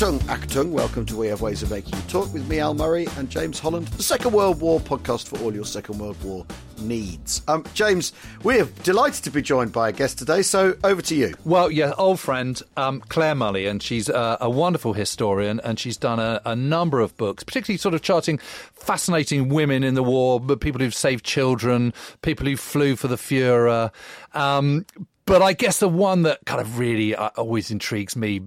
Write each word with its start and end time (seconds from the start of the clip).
Achtung, 0.00 0.18
Achtung, 0.20 0.70
welcome 0.70 1.04
to 1.04 1.14
We 1.14 1.26
Have 1.26 1.42
Ways 1.42 1.62
of 1.62 1.70
Making 1.70 1.92
You 1.92 2.02
Talk 2.08 2.32
with 2.32 2.48
me, 2.48 2.58
Al 2.58 2.72
Murray, 2.72 3.06
and 3.18 3.28
James 3.28 3.58
Holland, 3.58 3.86
the 3.88 4.02
Second 4.02 4.32
World 4.32 4.58
War 4.58 4.80
podcast 4.80 5.28
for 5.28 5.38
all 5.40 5.54
your 5.54 5.66
Second 5.66 5.98
World 5.98 6.16
War 6.24 6.46
needs. 6.80 7.42
Um, 7.48 7.66
James, 7.74 8.14
we 8.42 8.60
are 8.60 8.64
delighted 8.82 9.22
to 9.24 9.30
be 9.30 9.42
joined 9.42 9.72
by 9.72 9.90
a 9.90 9.92
guest 9.92 10.16
today, 10.16 10.40
so 10.40 10.74
over 10.84 11.02
to 11.02 11.14
you. 11.14 11.34
Well, 11.44 11.70
yeah, 11.70 11.92
old 11.98 12.18
friend 12.18 12.58
um, 12.78 13.02
Clare 13.10 13.34
Mulley, 13.34 13.66
and 13.66 13.82
she's 13.82 14.08
uh, 14.08 14.38
a 14.40 14.48
wonderful 14.48 14.94
historian, 14.94 15.60
and 15.64 15.78
she's 15.78 15.98
done 15.98 16.18
a, 16.18 16.40
a, 16.46 16.56
number 16.56 17.00
of 17.00 17.14
books, 17.18 17.44
particularly 17.44 17.76
sort 17.76 17.94
of 17.94 18.00
charting 18.00 18.38
fascinating 18.72 19.50
women 19.50 19.84
in 19.84 19.96
the 19.96 20.02
war, 20.02 20.40
people 20.40 20.80
who've 20.80 20.94
saved 20.94 21.26
children, 21.26 21.92
people 22.22 22.46
who 22.46 22.56
flew 22.56 22.96
for 22.96 23.08
the 23.08 23.16
Fuhrer. 23.16 23.90
Um, 24.32 24.86
but 25.30 25.42
I 25.42 25.52
guess 25.52 25.78
the 25.78 25.88
one 25.88 26.22
that 26.22 26.44
kind 26.44 26.60
of 26.60 26.80
really 26.80 27.14
uh, 27.14 27.28
always 27.36 27.70
intrigues 27.70 28.16
me 28.16 28.40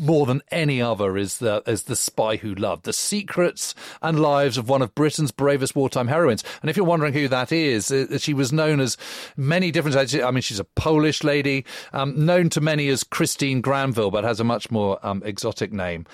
more 0.00 0.26
than 0.26 0.42
any 0.50 0.82
other 0.82 1.16
is 1.16 1.38
the 1.38 1.62
is 1.64 1.84
the 1.84 1.94
spy 1.94 2.34
who 2.34 2.56
loved 2.56 2.86
the 2.86 2.92
secrets 2.92 3.72
and 4.02 4.18
lives 4.18 4.58
of 4.58 4.68
one 4.68 4.82
of 4.82 4.96
Britain's 4.96 5.30
bravest 5.30 5.76
wartime 5.76 6.08
heroines. 6.08 6.42
And 6.60 6.68
if 6.68 6.76
you're 6.76 6.86
wondering 6.86 7.12
who 7.12 7.28
that 7.28 7.52
is, 7.52 7.92
uh, 7.92 8.18
she 8.18 8.34
was 8.34 8.52
known 8.52 8.80
as 8.80 8.96
many 9.36 9.70
different. 9.70 9.96
I 9.96 10.30
mean, 10.32 10.42
she's 10.42 10.58
a 10.58 10.64
Polish 10.64 11.22
lady, 11.22 11.64
um, 11.92 12.26
known 12.26 12.50
to 12.50 12.60
many 12.60 12.88
as 12.88 13.04
Christine 13.04 13.60
Granville, 13.60 14.10
but 14.10 14.24
has 14.24 14.40
a 14.40 14.44
much 14.44 14.72
more 14.72 14.98
um, 15.06 15.22
exotic 15.24 15.72
name. 15.72 16.04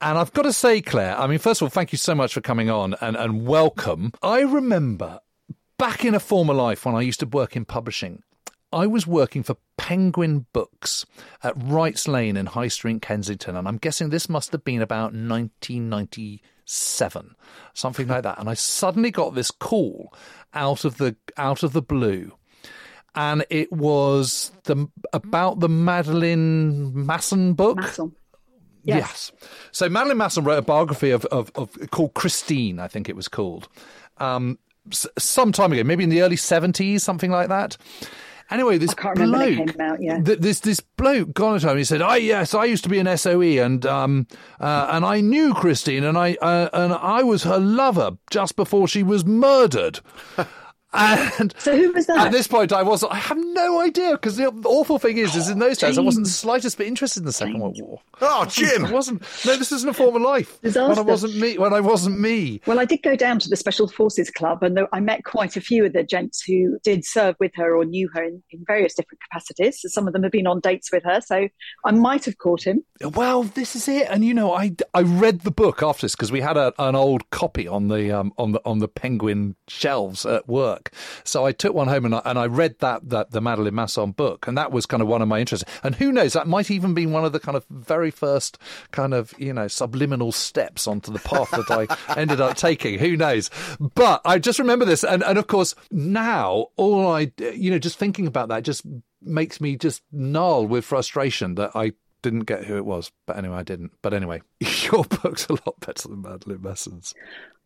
And 0.00 0.18
I've 0.18 0.32
got 0.32 0.42
to 0.42 0.52
say, 0.52 0.80
Clare, 0.80 1.16
I 1.16 1.28
mean, 1.28 1.38
first 1.38 1.62
of 1.62 1.66
all, 1.66 1.70
thank 1.70 1.92
you 1.92 1.98
so 1.98 2.16
much 2.16 2.34
for 2.34 2.40
coming 2.40 2.68
on 2.68 2.96
and, 3.00 3.16
and 3.16 3.46
welcome. 3.46 4.10
I 4.24 4.40
remember 4.40 5.20
back 5.78 6.04
in 6.04 6.16
a 6.16 6.20
former 6.20 6.52
life 6.52 6.84
when 6.84 6.96
I 6.96 7.02
used 7.02 7.20
to 7.20 7.26
work 7.26 7.54
in 7.54 7.64
publishing, 7.64 8.24
I 8.72 8.86
was 8.86 9.06
working 9.06 9.42
for 9.42 9.56
Penguin 9.76 10.46
Books 10.52 11.04
at 11.42 11.54
Wrights 11.56 12.08
Lane 12.08 12.36
in 12.36 12.46
High 12.46 12.68
Street, 12.68 13.02
Kensington, 13.02 13.56
and 13.56 13.68
I'm 13.68 13.78
guessing 13.78 14.10
this 14.10 14.28
must 14.28 14.52
have 14.52 14.64
been 14.64 14.82
about 14.82 15.12
1997, 15.12 17.34
something 17.74 18.08
like 18.08 18.22
that. 18.22 18.38
And 18.38 18.48
I 18.48 18.54
suddenly 18.54 19.10
got 19.10 19.34
this 19.34 19.50
call 19.50 20.14
out 20.54 20.84
of 20.84 20.98
the 20.98 21.16
out 21.36 21.62
of 21.62 21.72
the 21.72 21.82
blue, 21.82 22.32
and 23.14 23.44
it 23.50 23.72
was 23.72 24.52
the 24.64 24.88
about 25.12 25.60
the 25.60 25.68
Madeleine 25.68 27.06
Masson 27.06 27.54
book. 27.54 27.78
Masson. 27.78 28.16
Yes. 28.84 28.98
yes. 28.98 29.32
So 29.70 29.88
Madeleine 29.88 30.18
Masson 30.18 30.42
wrote 30.42 30.58
a 30.58 30.62
biography 30.62 31.10
of, 31.10 31.24
of, 31.26 31.52
of 31.54 31.78
called 31.92 32.14
Christine, 32.14 32.80
I 32.80 32.88
think 32.88 33.08
it 33.08 33.14
was 33.14 33.28
called, 33.28 33.68
um, 34.18 34.58
some 34.90 35.52
time 35.52 35.72
ago, 35.72 35.84
maybe 35.84 36.02
in 36.02 36.10
the 36.10 36.22
early 36.22 36.34
70s, 36.34 37.00
something 37.00 37.30
like 37.30 37.48
that. 37.48 37.76
Anyway, 38.52 38.76
this 38.76 38.92
bloke, 38.94 39.80
out, 39.80 40.02
yeah. 40.02 40.20
th- 40.20 40.38
this 40.40 40.60
this 40.60 40.80
bloke 40.80 41.32
gone 41.32 41.56
at 41.56 41.62
home. 41.62 41.78
He 41.78 41.84
said, 41.84 42.02
"I 42.02 42.16
yes, 42.16 42.54
I 42.54 42.66
used 42.66 42.84
to 42.84 42.90
be 42.90 42.98
an 42.98 43.16
SOE, 43.16 43.40
and 43.40 43.86
um, 43.86 44.26
uh, 44.60 44.88
and 44.90 45.06
I 45.06 45.22
knew 45.22 45.54
Christine, 45.54 46.04
and 46.04 46.18
I 46.18 46.34
uh, 46.34 46.68
and 46.74 46.92
I 46.92 47.22
was 47.22 47.44
her 47.44 47.58
lover 47.58 48.18
just 48.30 48.54
before 48.54 48.86
she 48.86 49.02
was 49.02 49.24
murdered." 49.24 50.00
And 50.94 51.54
so 51.58 51.76
who 51.76 51.92
was 51.92 52.06
that? 52.06 52.26
At 52.26 52.32
this 52.32 52.46
point, 52.46 52.72
I 52.72 52.82
was 52.82 53.02
I 53.02 53.16
have 53.16 53.38
no 53.38 53.80
idea 53.80 54.12
because 54.12 54.36
the 54.36 54.46
awful 54.64 54.98
thing 54.98 55.18
is, 55.18 55.34
is 55.34 55.48
in 55.48 55.58
those 55.58 55.78
days 55.78 55.98
I 55.98 56.02
wasn't 56.02 56.26
the 56.26 56.32
slightest 56.32 56.78
bit 56.78 56.86
interested 56.86 57.20
in 57.20 57.26
the 57.26 57.32
Second 57.32 57.60
World 57.60 57.78
War. 57.80 58.00
Oh, 58.20 58.44
Jim, 58.44 58.84
I 58.86 58.92
wasn't. 58.92 59.22
No, 59.44 59.56
this 59.56 59.72
isn't 59.72 59.88
a 59.88 59.94
former 59.94 60.20
life. 60.20 60.60
Disaster. 60.60 60.88
When 60.88 60.98
I 60.98 61.02
wasn't 61.02 61.36
me. 61.36 61.58
When 61.58 61.72
I 61.72 61.80
wasn't 61.80 62.20
me. 62.20 62.60
Well, 62.66 62.78
I 62.78 62.84
did 62.84 63.02
go 63.02 63.16
down 63.16 63.38
to 63.40 63.48
the 63.48 63.56
Special 63.56 63.88
Forces 63.88 64.30
Club, 64.30 64.62
and 64.62 64.80
I 64.92 65.00
met 65.00 65.24
quite 65.24 65.56
a 65.56 65.60
few 65.60 65.84
of 65.84 65.92
the 65.92 66.02
gents 66.02 66.42
who 66.42 66.78
did 66.84 67.04
serve 67.04 67.36
with 67.40 67.52
her 67.54 67.76
or 67.76 67.84
knew 67.84 68.08
her 68.14 68.22
in, 68.22 68.42
in 68.50 68.64
various 68.66 68.94
different 68.94 69.20
capacities. 69.22 69.80
So 69.80 69.88
some 69.88 70.06
of 70.06 70.12
them 70.12 70.22
have 70.22 70.32
been 70.32 70.46
on 70.46 70.60
dates 70.60 70.92
with 70.92 71.04
her, 71.04 71.20
so 71.20 71.48
I 71.84 71.90
might 71.90 72.24
have 72.26 72.38
caught 72.38 72.66
him. 72.66 72.84
Well, 73.00 73.44
this 73.44 73.74
is 73.74 73.88
it. 73.88 74.06
And 74.10 74.24
you 74.24 74.34
know, 74.34 74.52
I, 74.52 74.72
I 74.94 75.02
read 75.02 75.40
the 75.40 75.50
book 75.50 75.82
after 75.82 76.04
this 76.04 76.14
because 76.14 76.32
we 76.32 76.40
had 76.40 76.56
a, 76.56 76.72
an 76.78 76.94
old 76.94 77.30
copy 77.30 77.66
on 77.66 77.88
the 77.88 78.10
um, 78.12 78.32
on 78.38 78.52
the 78.52 78.60
on 78.64 78.78
the 78.78 78.88
Penguin 78.88 79.56
shelves 79.68 80.26
at 80.26 80.48
work. 80.48 80.81
So 81.24 81.46
I 81.46 81.52
took 81.52 81.74
one 81.74 81.88
home 81.88 82.04
and 82.04 82.14
I, 82.14 82.22
and 82.24 82.38
I 82.38 82.46
read 82.46 82.78
that, 82.80 83.08
that 83.08 83.30
the 83.30 83.40
Madeleine 83.40 83.74
Masson 83.74 84.12
book, 84.12 84.46
and 84.46 84.56
that 84.56 84.72
was 84.72 84.86
kind 84.86 85.02
of 85.02 85.08
one 85.08 85.22
of 85.22 85.28
my 85.28 85.40
interests. 85.40 85.68
And 85.82 85.94
who 85.94 86.12
knows, 86.12 86.32
that 86.32 86.46
might 86.46 86.70
even 86.70 86.94
be 86.94 87.06
one 87.06 87.24
of 87.24 87.32
the 87.32 87.40
kind 87.40 87.56
of 87.56 87.64
very 87.70 88.10
first 88.10 88.58
kind 88.90 89.14
of 89.14 89.34
you 89.38 89.52
know 89.52 89.68
subliminal 89.68 90.32
steps 90.32 90.86
onto 90.86 91.12
the 91.12 91.18
path 91.18 91.50
that 91.50 91.70
I 91.70 92.14
ended 92.20 92.40
up 92.40 92.56
taking. 92.56 92.98
Who 92.98 93.16
knows? 93.16 93.50
But 93.94 94.20
I 94.24 94.38
just 94.38 94.58
remember 94.58 94.84
this, 94.84 95.04
and 95.04 95.22
and 95.22 95.38
of 95.38 95.46
course 95.46 95.74
now 95.90 96.66
all 96.76 97.08
I 97.08 97.32
you 97.38 97.70
know 97.70 97.78
just 97.78 97.98
thinking 97.98 98.26
about 98.26 98.48
that 98.48 98.62
just 98.62 98.84
makes 99.20 99.60
me 99.60 99.76
just 99.76 100.02
null 100.10 100.66
with 100.66 100.84
frustration 100.84 101.54
that 101.54 101.70
I 101.74 101.92
didn't 102.22 102.40
get 102.40 102.64
who 102.64 102.76
it 102.76 102.84
was. 102.84 103.10
But 103.26 103.36
anyway, 103.36 103.56
I 103.56 103.62
didn't. 103.62 103.92
But 104.00 104.14
anyway, 104.14 104.42
your 104.60 105.04
book's 105.04 105.46
a 105.48 105.52
lot 105.52 105.80
better 105.80 106.08
than 106.08 106.22
Madeleine 106.22 106.62
Masson's. 106.62 107.14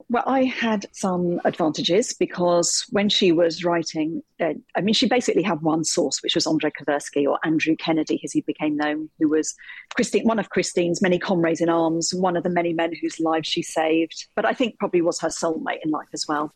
Well, 0.08 0.22
I 0.26 0.44
had 0.44 0.86
some 0.92 1.40
advantages 1.44 2.12
because 2.12 2.84
when 2.90 3.08
she 3.08 3.32
was 3.32 3.64
writing, 3.64 4.22
uh, 4.40 4.54
I 4.76 4.80
mean, 4.80 4.94
she 4.94 5.08
basically 5.08 5.42
had 5.42 5.62
one 5.62 5.82
source, 5.82 6.22
which 6.22 6.36
was 6.36 6.46
Andrei 6.46 6.70
Kowerski 6.70 7.26
or 7.26 7.40
Andrew 7.44 7.74
Kennedy, 7.74 8.20
as 8.22 8.32
he 8.32 8.42
became 8.42 8.76
known, 8.76 9.10
who 9.18 9.28
was 9.28 9.54
Christine, 9.96 10.24
one 10.24 10.38
of 10.38 10.50
Christine's 10.50 11.02
many 11.02 11.18
comrades 11.18 11.60
in 11.60 11.68
arms, 11.68 12.14
one 12.14 12.36
of 12.36 12.44
the 12.44 12.50
many 12.50 12.72
men 12.72 12.92
whose 13.00 13.18
lives 13.18 13.48
she 13.48 13.62
saved, 13.62 14.28
but 14.36 14.44
I 14.44 14.52
think 14.52 14.78
probably 14.78 15.02
was 15.02 15.20
her 15.20 15.28
soulmate 15.28 15.80
in 15.82 15.90
life 15.90 16.08
as 16.14 16.24
well. 16.28 16.54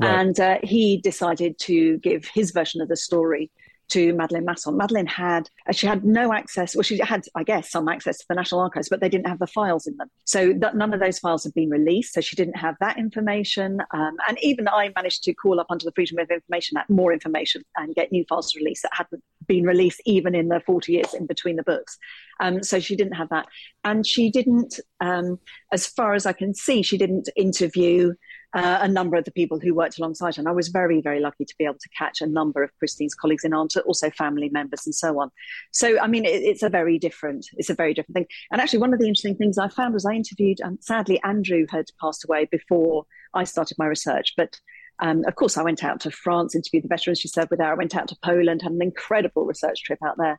Right. 0.00 0.20
And 0.20 0.38
uh, 0.38 0.58
he 0.62 0.98
decided 0.98 1.58
to 1.60 1.98
give 1.98 2.26
his 2.26 2.52
version 2.52 2.80
of 2.80 2.88
the 2.88 2.96
story 2.96 3.50
to 3.92 4.14
Madeleine 4.14 4.44
Masson. 4.44 4.76
Madeleine 4.76 5.06
had 5.06 5.50
uh, 5.68 5.72
she 5.72 5.86
had 5.86 6.04
no 6.04 6.32
access, 6.32 6.74
well, 6.74 6.82
she 6.82 6.98
had, 6.98 7.24
I 7.34 7.44
guess, 7.44 7.70
some 7.70 7.88
access 7.88 8.18
to 8.18 8.24
the 8.28 8.34
National 8.34 8.60
Archives, 8.60 8.88
but 8.88 9.00
they 9.00 9.08
didn't 9.08 9.26
have 9.26 9.38
the 9.38 9.46
files 9.46 9.86
in 9.86 9.96
them. 9.98 10.08
So 10.24 10.54
that, 10.60 10.76
none 10.76 10.94
of 10.94 11.00
those 11.00 11.18
files 11.18 11.44
had 11.44 11.52
been 11.52 11.68
released. 11.68 12.14
So 12.14 12.20
she 12.20 12.34
didn't 12.34 12.56
have 12.56 12.74
that 12.80 12.98
information. 12.98 13.80
Um, 13.92 14.16
and 14.28 14.38
even 14.42 14.66
I 14.68 14.90
managed 14.96 15.24
to 15.24 15.34
call 15.34 15.60
up 15.60 15.66
under 15.68 15.84
the 15.84 15.92
Freedom 15.92 16.18
of 16.18 16.30
Information 16.30 16.78
Act 16.78 16.88
more 16.88 17.12
information 17.12 17.62
and 17.76 17.94
get 17.94 18.12
new 18.12 18.24
files 18.28 18.54
released 18.56 18.82
that 18.82 18.92
hadn't 18.94 19.22
been 19.46 19.64
released 19.64 20.00
even 20.06 20.34
in 20.34 20.48
the 20.48 20.60
40 20.60 20.92
years 20.92 21.12
in 21.14 21.26
between 21.26 21.56
the 21.56 21.62
books. 21.62 21.98
Um, 22.40 22.62
so 22.62 22.80
she 22.80 22.96
didn't 22.96 23.14
have 23.14 23.28
that. 23.28 23.46
And 23.84 24.06
she 24.06 24.30
didn't, 24.30 24.80
um, 25.00 25.38
as 25.72 25.86
far 25.86 26.14
as 26.14 26.24
I 26.24 26.32
can 26.32 26.54
see, 26.54 26.82
she 26.82 26.96
didn't 26.96 27.28
interview 27.36 28.14
uh, 28.54 28.78
a 28.82 28.88
number 28.88 29.16
of 29.16 29.24
the 29.24 29.30
people 29.30 29.58
who 29.58 29.74
worked 29.74 29.98
alongside 29.98 30.36
her. 30.36 30.40
And 30.40 30.48
I 30.48 30.52
was 30.52 30.68
very, 30.68 31.00
very 31.00 31.20
lucky 31.20 31.44
to 31.44 31.54
be 31.58 31.64
able 31.64 31.78
to 31.78 31.88
catch 31.96 32.20
a 32.20 32.26
number 32.26 32.62
of 32.62 32.70
Christine's 32.78 33.14
colleagues 33.14 33.44
in 33.44 33.54
arms, 33.54 33.76
also 33.76 34.10
family 34.10 34.50
members 34.50 34.84
and 34.84 34.94
so 34.94 35.20
on. 35.20 35.30
So, 35.70 35.98
I 36.00 36.06
mean, 36.06 36.24
it, 36.24 36.42
it's 36.42 36.62
a 36.62 36.68
very 36.68 36.98
different, 36.98 37.46
it's 37.54 37.70
a 37.70 37.74
very 37.74 37.94
different 37.94 38.14
thing. 38.14 38.26
And 38.50 38.60
actually, 38.60 38.80
one 38.80 38.92
of 38.92 39.00
the 39.00 39.06
interesting 39.06 39.36
things 39.36 39.58
I 39.58 39.68
found 39.68 39.94
was 39.94 40.04
I 40.04 40.12
interviewed, 40.12 40.60
um, 40.60 40.78
sadly, 40.80 41.20
Andrew 41.24 41.66
had 41.70 41.86
passed 42.00 42.24
away 42.24 42.46
before 42.50 43.06
I 43.34 43.44
started 43.44 43.78
my 43.78 43.86
research, 43.86 44.34
but 44.36 44.58
um, 44.98 45.24
of 45.26 45.34
course, 45.34 45.56
I 45.56 45.62
went 45.62 45.82
out 45.82 46.00
to 46.00 46.10
France, 46.10 46.54
interviewed 46.54 46.84
the 46.84 46.88
veterans 46.88 47.18
she 47.18 47.28
served 47.28 47.50
with 47.50 47.58
there. 47.58 47.72
I 47.72 47.74
went 47.76 47.96
out 47.96 48.08
to 48.08 48.16
Poland, 48.22 48.62
had 48.62 48.72
an 48.72 48.82
incredible 48.82 49.46
research 49.46 49.82
trip 49.82 49.98
out 50.04 50.16
there. 50.18 50.38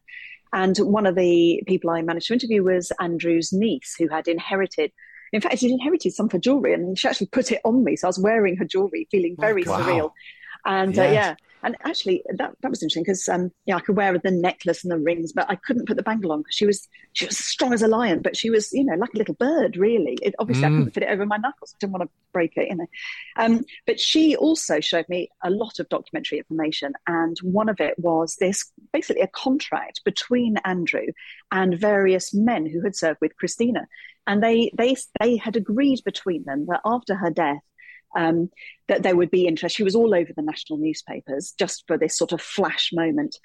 And 0.54 0.78
one 0.78 1.08
of 1.08 1.16
the 1.16 1.64
people 1.68 1.90
I 1.90 2.02
managed 2.04 2.28
to 2.28 2.34
interview 2.34 2.64
was 2.64 2.92
Andrew's 3.00 3.52
niece, 3.52 3.96
who 3.98 4.08
had 4.08 4.28
inherited 4.28 4.92
in 5.34 5.42
fact, 5.42 5.60
she'd 5.60 5.72
inherited 5.72 6.14
some 6.14 6.28
of 6.28 6.32
her 6.32 6.40
jewelry 6.40 6.74
and 6.74 6.98
she 6.98 7.08
actually 7.08 7.28
put 7.28 7.52
it 7.52 7.60
on 7.66 7.84
me. 7.84 7.96
So 7.96 8.08
I 8.08 8.10
was 8.10 8.20
wearing 8.20 8.56
her 8.58 8.66
jewelry, 8.66 9.08
feeling 9.12 9.36
very 9.38 9.64
wow. 9.64 9.82
surreal. 9.82 10.12
And 10.66 10.96
yes. 10.96 11.10
uh, 11.10 11.12
yeah, 11.12 11.36
and 11.64 11.78
actually 11.84 12.24
that, 12.36 12.54
that 12.62 12.70
was 12.70 12.84
interesting 12.84 13.04
because 13.04 13.28
um, 13.30 13.52
yeah, 13.66 13.78
I 13.78 13.80
could 13.80 13.96
wear 13.96 14.18
the 14.18 14.32
necklace 14.32 14.84
and 14.84 14.92
the 14.92 15.00
rings, 15.00 15.32
but 15.32 15.50
I 15.50 15.56
couldn't 15.56 15.88
put 15.88 15.98
the 15.98 16.04
bangle 16.04 16.32
on 16.32 16.42
because 16.42 16.56
she 16.56 16.66
was 16.66 16.88
she 17.14 17.26
was 17.26 17.38
strong 17.38 17.74
as 17.74 17.82
a 17.82 17.88
lion, 17.88 18.22
but 18.22 18.36
she 18.36 18.50
was 18.50 18.72
you 18.74 18.84
know 18.84 18.96
like 18.96 19.14
a 19.14 19.18
little 19.18 19.34
bird 19.34 19.78
really. 19.78 20.18
It, 20.22 20.36
obviously, 20.40 20.64
mm. 20.64 20.68
I 20.68 20.70
couldn't 20.70 20.92
fit 20.92 21.04
it 21.04 21.10
over 21.10 21.26
my 21.26 21.38
knuckles. 21.38 21.74
I 21.74 21.78
didn't 21.80 21.94
want 21.94 22.04
to 22.04 22.10
break 22.34 22.54
it, 22.58 22.70
you 22.70 22.76
know. 22.76 22.88
Um, 23.38 23.64
but 23.88 24.00
she 24.00 24.36
also 24.36 24.82
showed 24.82 25.08
me 25.08 25.30
a 25.44 25.50
lot 25.50 25.80
of 25.80 25.90
documentary 25.90 26.38
information, 26.38 26.94
and 27.08 27.38
one 27.42 27.70
of 27.70 27.80
it 27.80 27.98
was 27.98 28.36
this 28.40 28.72
basically 28.92 29.22
a 29.22 29.28
contract 29.28 30.02
between 30.04 30.58
Andrew 30.66 31.08
and 31.52 31.80
various 31.80 32.34
men 32.34 32.66
who 32.66 32.82
had 32.82 32.96
served 32.96 33.20
with 33.22 33.38
Christina 33.38 33.88
and 34.28 34.42
they 34.42 34.72
they 34.78 34.96
they 35.20 35.38
had 35.38 35.56
agreed 35.56 36.02
between 36.06 36.44
them 36.46 36.66
that 36.70 36.82
after 36.86 37.16
her 37.16 37.30
death 37.30 37.62
um, 38.16 38.50
that 38.88 39.04
there 39.04 39.16
would 39.16 39.32
be 39.32 39.48
interest. 39.48 39.76
She 39.76 39.84
was 39.84 39.96
all 39.96 40.14
over 40.14 40.32
the 40.36 40.42
national 40.42 40.80
newspapers 40.80 41.54
just 41.58 41.84
for 41.88 41.98
this 41.98 42.18
sort 42.18 42.32
of 42.32 42.42
flash 42.42 42.92
moment. 42.94 43.38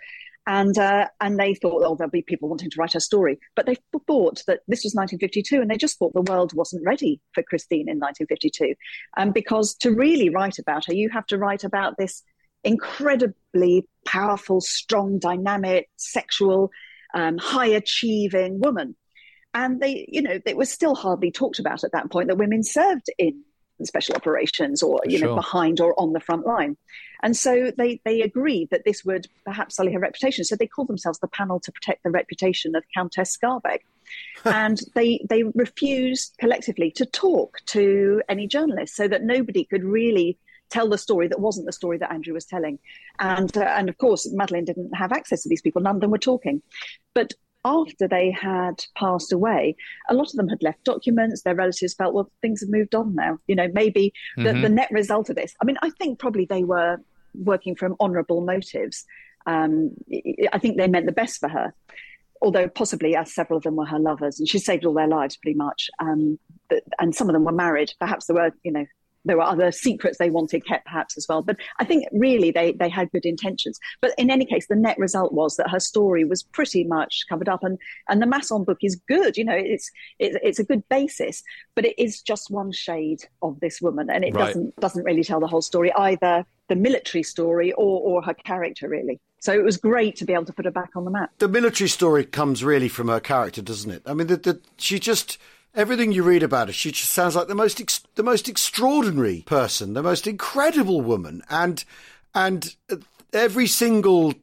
And 0.47 0.79
uh, 0.79 1.09
and 1.21 1.39
they 1.39 1.53
thought, 1.55 1.83
oh, 1.85 1.95
there'll 1.95 2.11
be 2.11 2.23
people 2.23 2.49
wanting 2.49 2.71
to 2.71 2.77
write 2.79 2.95
her 2.95 3.01
story, 3.01 3.39
but 3.55 3.67
they 3.67 3.77
thought 4.07 4.43
that 4.47 4.61
this 4.67 4.83
was 4.83 4.95
1952, 4.95 5.61
and 5.61 5.71
they 5.71 5.77
just 5.77 5.99
thought 5.99 6.15
the 6.15 6.23
world 6.23 6.55
wasn't 6.55 6.87
ready 6.87 7.21
for 7.35 7.43
Christine 7.43 7.87
in 7.87 7.99
1952, 7.99 8.75
um, 9.19 9.31
because 9.31 9.75
to 9.81 9.91
really 9.91 10.31
write 10.31 10.59
about 10.59 10.87
her, 10.87 10.95
you 10.95 11.11
have 11.11 11.27
to 11.27 11.37
write 11.37 11.65
about 11.65 11.99
this 11.99 12.23
incredibly 12.65 13.87
powerful, 14.07 14.63
strong, 14.63 15.19
dynamic, 15.19 15.91
sexual, 15.97 16.71
um, 17.15 17.37
high 17.37 17.67
achieving 17.67 18.59
woman. 18.59 18.97
And 19.59 19.81
they, 19.81 20.07
you 20.09 20.23
know, 20.23 20.39
it 20.47 20.57
was 20.57 20.71
still 20.71 20.95
hardly 20.95 21.33
talked 21.33 21.59
about 21.59 21.83
at 21.83 21.91
that 21.91 22.13
point 22.13 22.29
that 22.29 22.37
women 22.39 22.63
served 22.63 23.07
in 23.19 23.43
special 23.85 24.15
operations 24.15 24.83
or 24.83 25.01
you 25.05 25.19
sure. 25.19 25.29
know 25.29 25.35
behind 25.37 25.81
or 25.81 25.95
on 26.01 26.13
the 26.13 26.19
front 26.19 26.45
line 26.45 26.77
and 27.23 27.37
so 27.37 27.71
they 27.79 28.01
they 28.05 28.23
agreed 28.23 28.69
that 28.71 28.85
this 28.85 29.05
would 29.05 29.29
perhaps 29.45 29.77
sully 29.77 29.93
her 29.93 30.01
reputation 30.01 30.45
so 30.45 30.57
they 30.57 30.67
called 30.67 30.89
themselves 30.89 31.21
the 31.21 31.29
panel 31.29 31.61
to 31.61 31.71
protect 31.71 32.03
the 32.03 32.11
reputation 32.11 32.75
of 32.75 32.83
countess 32.93 33.39
Skarbek 33.39 33.83
and 34.45 34.81
they 34.97 35.25
they 35.31 35.45
refused 35.55 36.35
collectively 36.41 36.91
to 36.91 37.07
talk 37.07 37.59
to 37.67 38.21
any 38.29 38.49
journalists 38.49 38.97
so 38.97 39.07
that 39.07 39.23
nobody 39.23 39.65
could 39.65 39.85
really 39.85 40.37
tell 40.71 40.89
the 40.89 40.99
story 40.99 41.29
that 41.29 41.41
wasn't 41.41 41.67
the 41.67 41.73
story 41.73 41.99
that 41.99 42.13
Andrew 42.13 42.35
was 42.35 42.45
telling. 42.45 42.79
And 43.19 43.55
uh, 43.57 43.63
and 43.63 43.89
of 43.89 43.99
course, 43.99 44.31
Madeleine 44.33 44.65
didn't 44.65 44.95
have 44.95 45.13
access 45.13 45.43
to 45.43 45.49
these 45.49 45.63
people. 45.63 45.83
None 45.83 45.97
of 45.97 46.01
them 46.01 46.11
were 46.11 46.19
talking. 46.19 46.63
But 47.15 47.33
after 47.65 48.09
they 48.09 48.31
had 48.31 48.85
passed 48.97 49.33
away, 49.33 49.77
a 50.09 50.15
lot 50.15 50.31
of 50.31 50.37
them 50.37 50.49
had 50.49 50.63
left 50.63 50.85
documents. 50.85 51.43
Their 51.43 51.55
relatives 51.55 51.95
felt, 51.95 52.15
well, 52.15 52.31
things 52.41 52.61
have 52.61 52.71
moved 52.71 52.95
on 52.95 53.15
now. 53.15 53.39
You 53.47 53.57
know, 53.57 53.69
maybe 53.73 54.13
the, 54.37 54.43
mm-hmm. 54.43 54.63
the 54.63 54.69
net 54.69 54.89
result 54.91 55.29
of 55.29 55.37
this. 55.37 55.55
I 55.61 55.65
mean, 55.65 55.77
I 55.83 55.91
think 55.91 56.19
probably 56.19 56.47
they 56.47 56.65
were 56.65 56.99
working 57.35 57.75
from 57.77 57.97
honourable 58.01 58.41
motives. 58.41 59.05
Um, 59.47 59.93
I 60.53 60.59
think 60.59 60.77
they 60.77 60.89
meant 60.89 61.07
the 61.07 61.13
best 61.13 61.41
for 61.41 61.49
her, 61.49 61.75
although 62.41 62.69
possibly 62.69 63.17
as 63.17 63.35
several 63.35 63.57
of 63.57 63.65
them 63.65 63.77
were 63.77 63.87
her 63.87 63.99
lovers, 63.99 64.39
and 64.39 64.49
she 64.49 64.59
saved 64.59 64.85
all 64.85 64.95
their 64.95 65.09
lives 65.09 65.37
pretty 65.37 65.57
much. 65.57 65.91
Um, 66.01 66.39
but, 66.69 66.83
and 66.99 67.15
some 67.15 67.29
of 67.29 67.33
them 67.33 67.45
were 67.45 67.53
married. 67.53 67.93
Perhaps 67.99 68.27
there 68.27 68.37
were, 68.37 68.53
you 68.63 68.73
know, 68.73 68.87
there 69.29 69.37
were 69.37 69.45
other 69.45 69.71
secrets 69.71 70.19
they 70.19 70.31
wanted 70.31 70.67
kept 70.67 70.87
perhaps 70.87 71.17
as 71.17 71.27
well. 71.29 71.43
But 71.43 71.57
I 71.79 71.85
think 71.85 72.07
really 72.13 72.51
they, 72.51 72.73
they 72.73 72.89
had 72.89 73.11
good 73.13 73.25
intentions. 73.25 73.79
But 74.01 74.13
in 74.19 74.31
any 74.31 74.45
case, 74.45 74.67
the 74.67 74.75
net 74.75 74.99
result 74.99 75.33
was 75.33 75.57
that 75.57 75.71
her 75.71 75.79
story 75.79 76.25
was 76.25 76.43
pretty 76.43 76.85
much 76.85 77.25
covered 77.29 77.49
up 77.49 77.63
and, 77.63 77.79
and 78.09 78.21
the 78.21 78.27
Masson 78.27 78.65
book 78.65 78.79
is 78.83 78.97
good. 79.07 79.37
You 79.37 79.45
know, 79.45 79.57
it's, 79.57 79.91
it, 80.19 80.41
it's 80.43 80.59
a 80.59 80.65
good 80.65 80.83
basis, 80.89 81.43
but 81.75 81.85
it 81.85 81.99
is 81.99 82.21
just 82.21 82.51
one 82.51 82.73
shade 82.73 83.21
of 83.43 83.61
this 83.61 83.81
woman 83.81 84.11
and 84.11 84.25
it 84.25 84.35
right. 84.35 84.47
doesn't, 84.47 84.77
doesn't 84.77 85.05
really 85.05 85.25
tell 85.25 85.41
the 85.41 85.47
whole 85.47 85.63
story 85.63 85.93
either 85.95 86.45
the 86.69 86.77
military 86.77 87.23
story 87.23 87.73
or, 87.73 88.01
or 88.01 88.23
her 88.23 88.35
character 88.35 88.89
really. 88.89 89.21
So 89.41 89.53
it 89.53 89.63
was 89.63 89.77
great 89.77 90.17
to 90.17 90.25
be 90.25 90.33
able 90.33 90.47
to 90.47 90.53
put 90.53 90.65
her 90.65 90.71
back 90.71 90.91
on 90.97 91.05
the 91.05 91.11
map. 91.11 91.31
The 91.39 91.49
military 91.49 91.89
story 91.89 92.25
comes 92.25 92.65
really 92.65 92.89
from 92.89 93.09
her 93.09 93.21
character, 93.21 93.63
doesn't 93.63 93.91
it? 93.91 94.03
I 94.05 94.13
mean, 94.13 94.27
the, 94.27 94.37
the, 94.37 94.61
she 94.79 94.99
just 94.99 95.39
Everything 95.75 96.13
you 96.13 96.23
read 96.23 96.43
about 96.43 96.69
her, 96.69 96.73
she 96.73 96.91
just 96.91 97.13
sounds 97.13 97.37
like 97.37 97.47
the 97.47 97.55
most 97.55 97.81
ex- 97.81 98.03
the 98.15 98.23
most 98.23 98.49
extraordinary 98.49 99.43
person, 99.47 99.95
the 99.95 100.03
most 100.03 100.27
incredible 100.27 101.01
woman, 101.01 101.43
and 101.51 101.85
and 102.35 102.75
every 103.33 103.67
single 103.67 104.35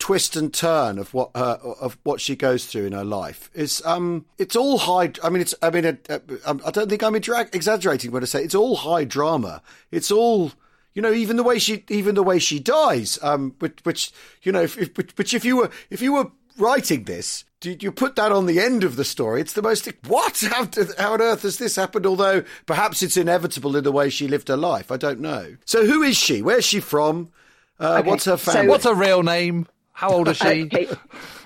twist 0.00 0.34
and 0.34 0.52
turn 0.52 0.98
of 0.98 1.12
what 1.12 1.30
her 1.36 1.60
of 1.62 1.98
what 2.02 2.20
she 2.20 2.34
goes 2.34 2.64
through 2.64 2.86
in 2.86 2.92
her 2.92 3.04
life 3.04 3.50
is 3.52 3.84
um 3.84 4.24
it's 4.38 4.56
all 4.56 4.78
high 4.78 5.12
i 5.22 5.28
mean 5.28 5.42
it's 5.42 5.54
i 5.60 5.68
mean 5.68 5.84
uh, 5.84 5.94
uh, 6.08 6.54
i 6.64 6.70
don't 6.70 6.88
think 6.88 7.02
i'm 7.02 7.14
exaggerating 7.14 8.10
when 8.10 8.22
i 8.22 8.26
say 8.26 8.42
it's 8.42 8.54
all 8.54 8.76
high 8.76 9.04
drama. 9.04 9.62
It's 9.90 10.10
all 10.10 10.52
you 10.94 11.02
know 11.02 11.12
even 11.12 11.36
the 11.36 11.42
way 11.42 11.58
she 11.58 11.84
even 11.88 12.14
the 12.14 12.22
way 12.22 12.38
she 12.38 12.58
dies 12.58 13.18
um 13.22 13.54
which, 13.58 13.78
which 13.82 14.10
you 14.42 14.50
know 14.52 14.62
if, 14.62 14.78
if 14.78 15.18
which 15.18 15.34
if 15.34 15.44
you 15.44 15.58
were 15.58 15.70
if 15.90 16.00
you 16.00 16.14
were 16.14 16.30
writing 16.58 17.04
this, 17.04 17.44
did 17.60 17.82
you 17.82 17.92
put 17.92 18.16
that 18.16 18.32
on 18.32 18.46
the 18.46 18.58
end 18.58 18.84
of 18.84 18.96
the 18.96 19.04
story? 19.04 19.40
It's 19.40 19.52
the 19.52 19.62
most 19.62 19.88
what? 20.06 20.42
How, 20.50 20.66
how 20.98 21.12
on 21.12 21.20
earth 21.20 21.42
has 21.42 21.58
this 21.58 21.76
happened? 21.76 22.06
Although 22.06 22.42
perhaps 22.66 23.02
it's 23.02 23.16
inevitable 23.16 23.76
in 23.76 23.84
the 23.84 23.92
way 23.92 24.08
she 24.08 24.28
lived 24.28 24.48
her 24.48 24.56
life. 24.56 24.90
I 24.90 24.96
don't 24.96 25.20
know. 25.20 25.56
So 25.66 25.84
who 25.86 26.02
is 26.02 26.16
she? 26.16 26.40
Where's 26.40 26.64
she 26.64 26.80
from? 26.80 27.30
Uh, 27.78 27.98
okay. 28.00 28.08
What's 28.08 28.24
her 28.24 28.36
family? 28.36 28.62
So, 28.62 28.70
what's 28.70 28.84
her 28.84 28.94
real 28.94 29.22
name? 29.22 29.66
How 29.92 30.10
old 30.10 30.28
is 30.28 30.38
she? 30.38 30.62
Okay. 30.72 30.88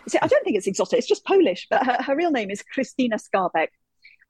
See, 0.06 0.18
I 0.20 0.26
don't 0.26 0.44
think 0.44 0.56
it's 0.56 0.66
exotic. 0.66 0.98
It's 0.98 1.08
just 1.08 1.24
Polish, 1.24 1.66
but 1.70 1.84
her, 1.86 1.96
her 2.02 2.14
real 2.14 2.30
name 2.30 2.50
is 2.50 2.62
Christina 2.62 3.16
Skarbek, 3.16 3.68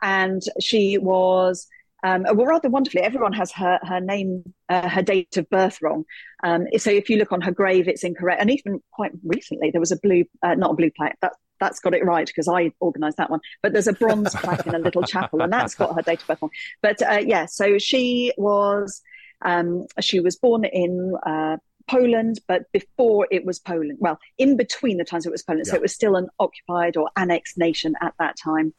and 0.02 0.40
she 0.60 0.98
was 0.98 1.66
um, 2.04 2.24
well, 2.34 2.46
rather 2.46 2.68
wonderfully, 2.68 3.02
everyone 3.02 3.32
has 3.32 3.50
her 3.52 3.80
her 3.82 3.98
name, 3.98 4.52
uh, 4.68 4.88
her 4.90 5.00
date 5.00 5.38
of 5.38 5.48
birth 5.48 5.80
wrong. 5.80 6.04
Um, 6.42 6.66
so 6.76 6.90
if 6.90 7.08
you 7.08 7.16
look 7.16 7.32
on 7.32 7.40
her 7.40 7.50
grave, 7.50 7.88
it's 7.88 8.04
incorrect. 8.04 8.42
And 8.42 8.50
even 8.50 8.82
quite 8.92 9.12
recently, 9.24 9.70
there 9.70 9.80
was 9.80 9.90
a 9.90 9.96
blue, 9.96 10.26
uh, 10.42 10.54
not 10.54 10.72
a 10.72 10.74
blue 10.74 10.90
plaque. 10.90 11.16
That 11.22 11.32
that's 11.60 11.80
got 11.80 11.94
it 11.94 12.04
right 12.04 12.26
because 12.26 12.46
I 12.46 12.72
organised 12.82 13.16
that 13.16 13.30
one. 13.30 13.40
But 13.62 13.72
there's 13.72 13.86
a 13.86 13.94
bronze 13.94 14.34
plaque 14.34 14.66
in 14.66 14.74
a 14.74 14.78
little 14.78 15.02
chapel, 15.02 15.40
and 15.40 15.50
that's 15.50 15.74
got 15.74 15.94
her 15.94 16.02
date 16.02 16.20
of 16.20 16.26
birth 16.26 16.42
wrong. 16.42 16.50
But 16.82 17.00
uh, 17.00 17.22
yeah, 17.24 17.46
so 17.46 17.78
she 17.78 18.34
was 18.36 19.00
um, 19.42 19.86
she 20.00 20.20
was 20.20 20.36
born 20.36 20.64
in. 20.66 21.16
Uh, 21.24 21.56
Poland, 21.86 22.40
but 22.48 22.62
before 22.72 23.28
it 23.30 23.44
was 23.44 23.58
Poland, 23.58 23.98
well, 24.00 24.18
in 24.38 24.56
between 24.56 24.96
the 24.96 25.04
times 25.04 25.26
it 25.26 25.32
was 25.32 25.42
Poland, 25.42 25.66
yeah. 25.66 25.72
so 25.72 25.76
it 25.76 25.82
was 25.82 25.92
still 25.92 26.16
an 26.16 26.28
occupied 26.38 26.96
or 26.96 27.10
annexed 27.14 27.58
nation 27.58 27.94
at 28.00 28.14
that 28.18 28.36
time. 28.42 28.72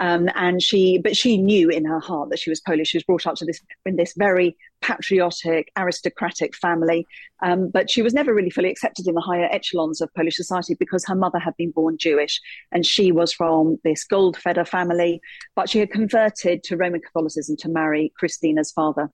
Um, 0.00 0.30
and 0.34 0.62
she, 0.62 0.98
but 0.98 1.14
she 1.14 1.36
knew 1.36 1.68
in 1.68 1.84
her 1.84 2.00
heart 2.00 2.30
that 2.30 2.38
she 2.38 2.50
was 2.50 2.60
Polish. 2.60 2.88
She 2.88 2.96
was 2.96 3.04
brought 3.04 3.26
up 3.26 3.34
to 3.36 3.44
this 3.44 3.60
in 3.84 3.96
this 3.96 4.14
very 4.16 4.56
patriotic, 4.80 5.70
aristocratic 5.76 6.56
family, 6.56 7.06
um, 7.42 7.68
but 7.68 7.90
she 7.90 8.00
was 8.00 8.14
never 8.14 8.32
really 8.32 8.48
fully 8.48 8.70
accepted 8.70 9.06
in 9.06 9.14
the 9.14 9.20
higher 9.20 9.46
echelons 9.52 10.00
of 10.00 10.12
Polish 10.14 10.36
society 10.36 10.74
because 10.74 11.04
her 11.06 11.14
mother 11.14 11.38
had 11.38 11.54
been 11.58 11.70
born 11.70 11.98
Jewish 11.98 12.40
and 12.72 12.86
she 12.86 13.12
was 13.12 13.30
from 13.30 13.78
this 13.84 14.04
gold 14.04 14.36
Goldfeder 14.36 14.66
family, 14.66 15.20
but 15.54 15.68
she 15.68 15.78
had 15.78 15.90
converted 15.90 16.62
to 16.64 16.76
Roman 16.78 17.02
Catholicism 17.02 17.56
to 17.58 17.68
marry 17.68 18.12
Christina's 18.16 18.72
father. 18.72 19.10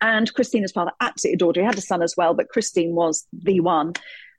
And 0.00 0.32
Christina's 0.34 0.72
father 0.72 0.92
absolutely 1.00 1.34
adored 1.34 1.56
her. 1.56 1.62
He 1.62 1.66
had 1.66 1.78
a 1.78 1.80
son 1.80 2.02
as 2.02 2.16
well, 2.16 2.34
but 2.34 2.48
Christine 2.48 2.94
was 2.94 3.26
the 3.32 3.60
one. 3.60 3.94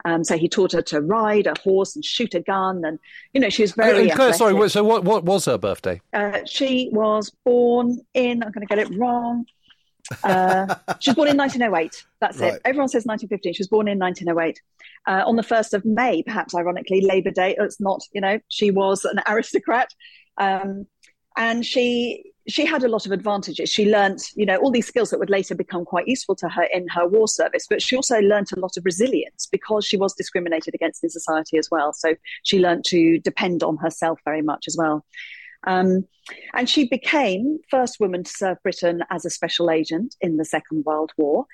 Um, 0.05 0.23
so 0.23 0.37
he 0.37 0.47
taught 0.47 0.71
her 0.73 0.81
to 0.83 1.01
ride 1.01 1.47
a 1.47 1.53
horse 1.59 1.95
and 1.95 2.05
shoot 2.05 2.35
a 2.35 2.39
gun, 2.39 2.85
and 2.85 2.99
you 3.33 3.41
know 3.41 3.49
she 3.49 3.63
was 3.63 3.73
very. 3.73 4.11
Uh, 4.11 4.31
sorry, 4.31 4.69
so 4.69 4.83
what, 4.83 5.03
what 5.03 5.23
was 5.23 5.45
her 5.45 5.57
birthday? 5.57 5.99
Uh, 6.13 6.39
she 6.45 6.89
was 6.93 7.31
born 7.43 7.99
in. 8.13 8.43
I'm 8.43 8.51
going 8.51 8.65
to 8.65 8.73
get 8.73 8.79
it 8.79 8.95
wrong. 8.97 9.45
Uh, 10.23 10.75
she 10.99 11.09
was 11.09 11.15
born 11.15 11.29
in 11.29 11.37
1908. 11.37 12.05
That's 12.21 12.37
right. 12.37 12.53
it. 12.53 12.61
Everyone 12.65 12.87
says 12.87 13.05
1915. 13.05 13.53
She 13.53 13.61
was 13.61 13.67
born 13.67 13.87
in 13.87 13.99
1908. 13.99 14.61
Uh, 15.07 15.23
on 15.25 15.35
the 15.35 15.41
1st 15.41 15.73
of 15.73 15.85
May, 15.85 16.23
perhaps 16.23 16.55
ironically, 16.55 17.01
Labour 17.01 17.31
Day. 17.31 17.55
It's 17.59 17.79
not, 17.79 18.03
you 18.13 18.21
know, 18.21 18.39
she 18.49 18.71
was 18.71 19.05
an 19.05 19.19
aristocrat. 19.27 19.93
Um, 20.37 20.85
and 21.37 21.65
she 21.65 22.33
she 22.49 22.65
had 22.65 22.83
a 22.83 22.87
lot 22.87 23.05
of 23.05 23.11
advantages. 23.11 23.69
She 23.69 23.91
learned, 23.91 24.19
you 24.35 24.45
know, 24.45 24.55
all 24.57 24.71
these 24.71 24.87
skills 24.87 25.09
that 25.09 25.19
would 25.19 25.29
later 25.29 25.53
become 25.53 25.83
quite 25.83 26.07
useful 26.07 26.33
to 26.37 26.47
her 26.47 26.63
in 26.73 26.87
her 26.89 27.05
war 27.05 27.27
service. 27.27 27.67
But 27.69 27.81
she 27.81 27.97
also 27.97 28.19
learned 28.21 28.47
a 28.55 28.59
lot 28.59 28.77
of 28.77 28.85
resilience 28.85 29.45
because 29.45 29.85
she 29.85 29.97
was 29.97 30.13
discriminated 30.13 30.73
against 30.73 31.03
in 31.03 31.09
society 31.09 31.57
as 31.57 31.67
well. 31.69 31.91
So 31.91 32.15
she 32.43 32.59
learned 32.59 32.85
to 32.85 33.19
depend 33.19 33.63
on 33.63 33.75
herself 33.77 34.21
very 34.23 34.41
much 34.41 34.63
as 34.65 34.77
well. 34.77 35.05
Um, 35.65 36.07
and 36.53 36.69
she 36.69 36.87
became 36.87 37.59
first 37.69 37.99
woman 37.99 38.23
to 38.23 38.31
serve 38.31 38.63
Britain 38.63 39.03
as 39.09 39.25
a 39.25 39.29
special 39.29 39.69
agent 39.69 40.15
in 40.21 40.37
the 40.37 40.45
Second 40.45 40.85
World 40.85 41.11
War. 41.17 41.47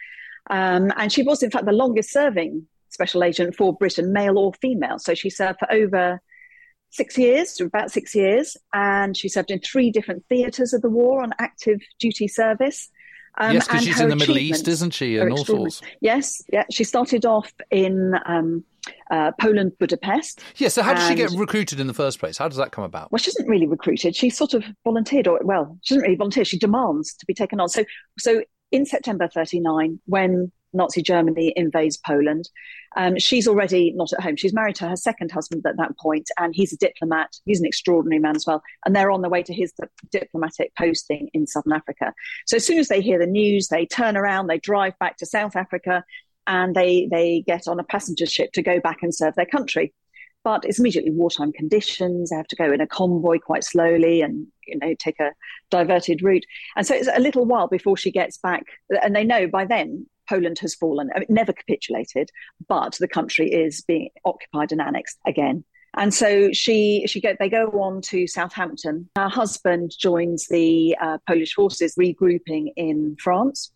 Um, 0.52 0.92
and 0.96 1.12
she 1.12 1.24
was, 1.24 1.42
in 1.42 1.50
fact, 1.50 1.66
the 1.66 1.72
longest 1.72 2.12
serving 2.12 2.68
special 2.90 3.24
agent 3.24 3.56
for 3.56 3.76
Britain, 3.76 4.14
male 4.14 4.38
or 4.38 4.54
female. 4.62 5.00
So 5.00 5.16
she 5.16 5.32
served 5.32 5.58
for 5.58 5.72
over 5.74 6.22
six 6.94 7.18
years, 7.18 7.60
about 7.60 7.92
six 7.92 8.14
years, 8.14 8.56
and 8.72 9.18
she 9.18 9.28
served 9.28 9.50
in 9.50 9.60
three 9.60 9.90
different 9.92 10.24
theatres 10.30 10.74
of 10.74 10.82
the 10.82 10.90
war 10.90 11.24
on 11.24 11.34
active 11.40 11.80
duty 12.00 12.28
service. 12.28 12.90
Um, 13.40 13.54
yes, 13.54 13.68
because 13.68 13.84
she's 13.84 14.00
in 14.00 14.10
the 14.10 14.16
Middle 14.16 14.38
East, 14.38 14.68
isn't 14.68 14.92
she? 14.92 15.18
In 15.18 15.32
all 15.32 15.44
sorts. 15.44 15.82
Yes, 16.02 16.44
yeah. 16.54 16.66
She 16.70 16.84
started 16.84 17.26
off 17.26 17.52
in 17.72 18.14
um, 18.28 18.64
uh, 19.10 19.32
Poland, 19.42 19.72
Budapest. 19.80 20.42
Yes. 20.52 20.60
Yeah, 20.60 20.68
so 20.68 20.84
how 20.84 20.94
did 20.94 21.08
she 21.08 21.16
get 21.16 21.32
recruited 21.32 21.80
in 21.80 21.88
the 21.88 21.96
first 21.96 22.20
place? 22.20 22.38
How 22.38 22.48
does 22.48 22.58
that 22.58 22.72
come 22.72 22.84
about? 22.84 23.12
Well, 23.12 23.18
she 23.18 23.30
isn't 23.30 23.50
really 23.50 23.66
recruited. 23.66 24.16
She 24.16 24.30
sort 24.30 24.54
of 24.54 24.64
volunteered, 24.84 25.28
or 25.28 25.40
well, 25.44 25.78
she 25.82 25.96
doesn't 25.96 26.04
really 26.04 26.16
volunteer. 26.16 26.46
She 26.46 26.60
demands 26.60 27.16
to 27.16 27.26
be 27.26 27.34
taken 27.34 27.60
on. 27.60 27.70
So, 27.70 27.84
so 28.20 28.44
in 28.72 28.86
September 28.86 29.28
39, 29.28 30.00
when 30.06 30.52
Nazi 30.74 31.02
Germany 31.02 31.54
invades 31.56 31.98
Poland. 31.98 32.50
Um, 32.96 33.18
she's 33.18 33.48
already 33.48 33.92
not 33.96 34.14
at 34.14 34.22
home. 34.22 34.36
She's 34.36 34.54
married 34.54 34.76
to 34.76 34.88
her 34.88 34.96
second 34.96 35.32
husband 35.32 35.66
at 35.66 35.78
that 35.78 35.98
point, 35.98 36.30
and 36.40 36.54
he's 36.56 36.74
a 36.74 36.78
diplomat. 36.78 37.36
He's 37.46 37.60
an 37.60 37.66
extraordinary 37.66 38.20
man 38.20 38.36
as 38.36 38.46
well. 38.46 38.62
And 38.86 38.96
they're 38.96 39.12
on 39.12 39.22
the 39.22 39.30
way 39.30 39.44
to 39.44 39.54
his 39.54 39.74
diplomatic 40.12 40.74
posting 40.78 41.30
in 41.34 41.48
Southern 41.48 41.74
Africa. 41.74 42.14
So 42.46 42.58
as 42.58 42.66
soon 42.66 42.80
as 42.80 42.88
they 42.88 43.02
hear 43.02 43.20
the 43.20 43.26
news, 43.26 43.68
they 43.68 43.86
turn 43.86 44.18
around, 44.18 44.48
they 44.48 44.60
drive 44.60 44.98
back 45.00 45.18
to 45.18 45.26
South 45.26 45.56
Africa, 45.56 46.04
and 46.46 46.76
they, 46.76 47.08
they 47.10 47.44
get 47.46 47.68
on 47.68 47.80
a 47.80 47.84
passenger 47.84 48.26
ship 48.26 48.52
to 48.54 48.62
go 48.62 48.80
back 48.80 49.00
and 49.02 49.16
serve 49.16 49.36
their 49.36 49.46
country 49.46 49.94
but 50.44 50.66
it's 50.66 50.80
immediately 50.80 51.12
wartime 51.12 51.54
conditions. 51.54 52.30
They 52.30 52.36
have 52.36 52.48
to 52.48 52.56
go 52.56 52.72
in 52.72 52.82
a 52.82 52.88
convoy 52.88 53.40
quite 53.40 53.64
slowly 53.64 54.22
and 54.22 54.48
you 54.68 54.78
know 54.78 54.94
take 55.00 55.20
a 55.20 55.32
diverted 55.70 56.22
route. 56.22 56.46
And 56.76 56.86
so 56.86 56.96
it's 56.96 57.10
a 57.14 57.20
little 57.20 57.46
while 57.46 57.68
before 57.68 57.98
she 57.98 58.12
gets 58.12 58.38
back. 58.38 58.64
And 59.02 59.16
they 59.16 59.24
know 59.24 59.48
by 59.48 59.66
then 59.66 60.06
Poland 60.28 60.60
has 60.60 60.76
fallen. 60.76 61.10
I 61.16 61.20
mean, 61.20 61.28
never 61.30 61.54
capitulated, 61.54 62.30
but 62.68 62.98
the 63.00 63.08
country 63.08 63.52
is 63.52 63.82
being 63.82 64.10
occupied 64.26 64.72
and 64.72 64.82
annexed 64.82 65.18
again. 65.26 65.64
And 65.96 66.14
so 66.14 66.52
she, 66.52 67.06
she 67.08 67.22
go, 67.22 67.36
they 67.40 67.50
go 67.50 67.68
on 67.82 68.02
to 68.04 68.26
Southampton. 68.26 69.10
Her 69.16 69.30
husband 69.30 69.94
joins 69.98 70.48
the 70.48 70.98
uh, 71.00 71.20
Polish 71.28 71.54
forces 71.54 71.96
regrouping 71.96 72.74
in 72.76 73.16
France. 73.20 73.72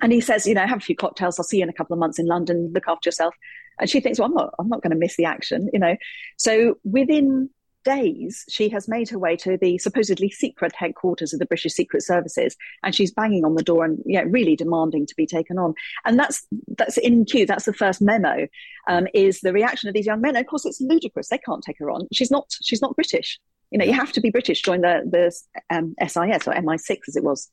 And 0.00 0.12
he 0.12 0.20
says, 0.20 0.46
you 0.46 0.54
know, 0.54 0.66
have 0.66 0.78
a 0.78 0.82
few 0.82 0.94
cocktails. 0.94 1.38
I'll 1.38 1.44
see 1.44 1.56
you 1.56 1.64
in 1.64 1.68
a 1.68 1.72
couple 1.72 1.94
of 1.94 1.98
months 1.98 2.20
in 2.20 2.26
London. 2.26 2.70
Look 2.72 2.86
after 2.86 3.08
yourself. 3.08 3.34
And 3.80 3.90
she 3.90 3.98
thinks, 4.00 4.18
well, 4.18 4.28
I'm 4.28 4.34
not, 4.34 4.54
I'm 4.58 4.68
not 4.68 4.82
going 4.82 4.92
to 4.92 4.96
miss 4.96 5.16
the 5.16 5.24
action, 5.24 5.68
you 5.72 5.80
know. 5.80 5.96
So 6.36 6.78
within 6.84 7.50
days, 7.84 8.44
she 8.48 8.68
has 8.68 8.88
made 8.88 9.08
her 9.10 9.18
way 9.18 9.36
to 9.36 9.56
the 9.56 9.78
supposedly 9.78 10.30
secret 10.30 10.74
headquarters 10.74 11.32
of 11.32 11.38
the 11.38 11.46
British 11.46 11.72
Secret 11.72 12.02
Services, 12.02 12.56
and 12.82 12.94
she's 12.94 13.12
banging 13.12 13.44
on 13.44 13.54
the 13.54 13.62
door 13.62 13.84
and 13.84 14.02
yeah, 14.04 14.24
really 14.26 14.56
demanding 14.56 15.06
to 15.06 15.14
be 15.16 15.26
taken 15.26 15.58
on. 15.58 15.74
And 16.04 16.18
that's 16.18 16.46
that's 16.76 16.98
in 16.98 17.24
Kew. 17.24 17.46
That's 17.46 17.64
the 17.64 17.72
first 17.72 18.00
memo. 18.00 18.46
Um, 18.88 19.06
is 19.14 19.40
the 19.40 19.52
reaction 19.52 19.88
of 19.88 19.94
these 19.94 20.06
young 20.06 20.20
men? 20.20 20.36
And 20.36 20.44
of 20.44 20.48
course, 20.48 20.66
it's 20.66 20.80
ludicrous. 20.80 21.28
They 21.28 21.38
can't 21.38 21.62
take 21.62 21.78
her 21.78 21.90
on. 21.90 22.06
She's 22.12 22.30
not. 22.30 22.46
She's 22.62 22.82
not 22.82 22.96
British. 22.96 23.38
You 23.70 23.78
know, 23.78 23.84
you 23.84 23.92
have 23.92 24.12
to 24.12 24.20
be 24.20 24.30
British. 24.30 24.62
Join 24.62 24.80
the 24.80 25.02
the 25.04 25.74
um, 25.74 25.94
SIS 26.00 26.48
or 26.48 26.54
MI6 26.54 26.98
as 27.08 27.16
it 27.16 27.24
was, 27.24 27.48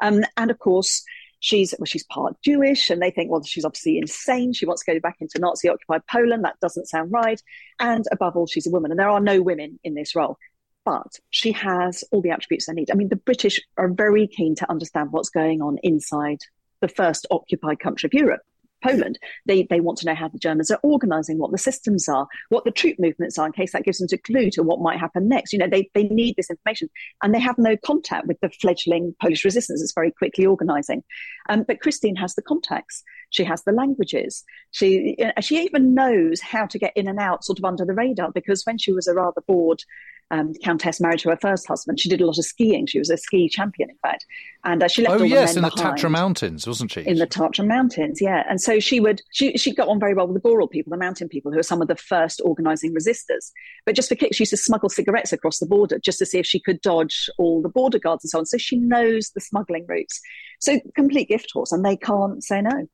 um, 0.00 0.24
and 0.36 0.50
of 0.50 0.58
course 0.58 1.04
she's 1.40 1.74
well, 1.78 1.86
she's 1.86 2.04
part 2.04 2.36
Jewish, 2.42 2.90
and 2.90 3.02
they 3.02 3.10
think, 3.10 3.30
well, 3.30 3.42
she's 3.42 3.64
obviously 3.64 3.98
insane. 3.98 4.52
She 4.52 4.66
wants 4.66 4.84
to 4.84 4.92
go 4.92 5.00
back 5.00 5.16
into 5.20 5.38
Nazi-occupied 5.38 6.06
Poland. 6.06 6.44
That 6.44 6.60
doesn't 6.60 6.88
sound 6.88 7.10
right. 7.10 7.42
And 7.80 8.04
above 8.12 8.36
all, 8.36 8.46
she's 8.46 8.66
a 8.66 8.70
woman, 8.70 8.90
and 8.92 9.00
there 9.00 9.10
are 9.10 9.20
no 9.20 9.42
women 9.42 9.80
in 9.82 9.94
this 9.94 10.14
role. 10.14 10.38
But 10.84 11.18
she 11.30 11.52
has 11.52 12.04
all 12.10 12.22
the 12.22 12.30
attributes 12.30 12.66
they 12.66 12.72
need. 12.72 12.90
I 12.90 12.94
mean, 12.94 13.08
the 13.08 13.16
British 13.16 13.60
are 13.76 13.88
very 13.88 14.26
keen 14.26 14.54
to 14.56 14.70
understand 14.70 15.12
what's 15.12 15.28
going 15.28 15.60
on 15.60 15.78
inside 15.82 16.38
the 16.80 16.88
first 16.88 17.26
occupied 17.30 17.80
country 17.80 18.06
of 18.06 18.14
Europe. 18.14 18.40
Poland. 18.82 19.18
They, 19.46 19.64
they 19.68 19.80
want 19.80 19.98
to 19.98 20.06
know 20.06 20.14
how 20.14 20.28
the 20.28 20.38
Germans 20.38 20.70
are 20.70 20.80
organizing, 20.82 21.38
what 21.38 21.52
the 21.52 21.58
systems 21.58 22.08
are, 22.08 22.26
what 22.48 22.64
the 22.64 22.70
troop 22.70 22.96
movements 22.98 23.38
are, 23.38 23.46
in 23.46 23.52
case 23.52 23.72
that 23.72 23.84
gives 23.84 23.98
them 23.98 24.08
a 24.12 24.18
clue 24.18 24.50
to 24.52 24.62
what 24.62 24.80
might 24.80 24.98
happen 24.98 25.28
next. 25.28 25.52
You 25.52 25.58
know, 25.58 25.68
they, 25.68 25.90
they 25.94 26.04
need 26.04 26.36
this 26.36 26.50
information 26.50 26.88
and 27.22 27.34
they 27.34 27.40
have 27.40 27.58
no 27.58 27.76
contact 27.76 28.26
with 28.26 28.38
the 28.40 28.50
fledgling 28.50 29.14
Polish 29.20 29.44
resistance 29.44 29.80
that's 29.80 29.94
very 29.94 30.10
quickly 30.10 30.46
organizing. 30.46 31.02
Um, 31.48 31.64
but 31.66 31.80
Christine 31.80 32.16
has 32.16 32.34
the 32.34 32.42
contacts. 32.42 33.02
She 33.30 33.44
has 33.44 33.62
the 33.64 33.72
languages. 33.72 34.44
She, 34.70 35.16
she 35.40 35.62
even 35.62 35.94
knows 35.94 36.40
how 36.40 36.66
to 36.66 36.78
get 36.78 36.92
in 36.96 37.08
and 37.08 37.18
out 37.18 37.44
sort 37.44 37.58
of 37.58 37.64
under 37.64 37.84
the 37.84 37.94
radar 37.94 38.30
because 38.32 38.64
when 38.64 38.78
she 38.78 38.92
was 38.92 39.06
a 39.06 39.14
rather 39.14 39.40
bored 39.46 39.82
um, 40.30 40.54
countess 40.62 41.00
married 41.00 41.20
to 41.20 41.30
her 41.30 41.36
first 41.36 41.66
husband. 41.66 41.98
She 41.98 42.08
did 42.08 42.20
a 42.20 42.26
lot 42.26 42.38
of 42.38 42.44
skiing. 42.44 42.86
She 42.86 42.98
was 42.98 43.10
a 43.10 43.16
ski 43.16 43.48
champion, 43.48 43.90
in 43.90 43.96
fact, 44.02 44.24
and 44.64 44.82
uh, 44.82 44.88
she 44.88 45.02
left. 45.02 45.16
Oh 45.16 45.18
all 45.20 45.26
yes, 45.26 45.52
the 45.52 45.58
in 45.58 45.62
men 45.62 45.70
the 45.70 45.76
behind. 45.76 45.98
Tatra 45.98 46.10
Mountains, 46.10 46.66
wasn't 46.66 46.92
she? 46.92 47.00
In 47.02 47.18
the 47.18 47.26
Tatra 47.26 47.66
Mountains, 47.66 48.20
yeah. 48.20 48.44
And 48.48 48.60
so 48.60 48.80
she 48.80 49.00
would 49.00 49.22
she 49.32 49.56
she 49.56 49.74
got 49.74 49.88
on 49.88 49.98
very 49.98 50.14
well 50.14 50.26
with 50.26 50.34
the 50.34 50.48
Goral 50.48 50.68
people, 50.68 50.90
the 50.90 50.96
mountain 50.96 51.28
people, 51.28 51.52
who 51.52 51.58
are 51.58 51.64
some 51.64 51.82
of 51.82 51.88
the 51.88 51.96
first 51.96 52.40
organising 52.44 52.94
resistors. 52.94 53.50
But 53.84 53.96
just 53.96 54.08
for 54.08 54.14
kicks, 54.14 54.36
she 54.36 54.42
used 54.42 54.50
to 54.50 54.56
smuggle 54.56 54.88
cigarettes 54.88 55.32
across 55.32 55.58
the 55.58 55.66
border 55.66 55.98
just 55.98 56.18
to 56.20 56.26
see 56.26 56.38
if 56.38 56.46
she 56.46 56.60
could 56.60 56.80
dodge 56.80 57.28
all 57.38 57.60
the 57.62 57.68
border 57.68 57.98
guards 57.98 58.24
and 58.24 58.30
so 58.30 58.38
on. 58.38 58.46
So 58.46 58.58
she 58.58 58.76
knows 58.76 59.30
the 59.34 59.40
smuggling 59.40 59.86
routes. 59.88 60.20
So 60.60 60.78
complete 60.94 61.28
gift 61.28 61.50
horse, 61.52 61.72
and 61.72 61.84
they 61.84 61.96
can't 61.96 62.42
say 62.44 62.62
no. 62.62 62.88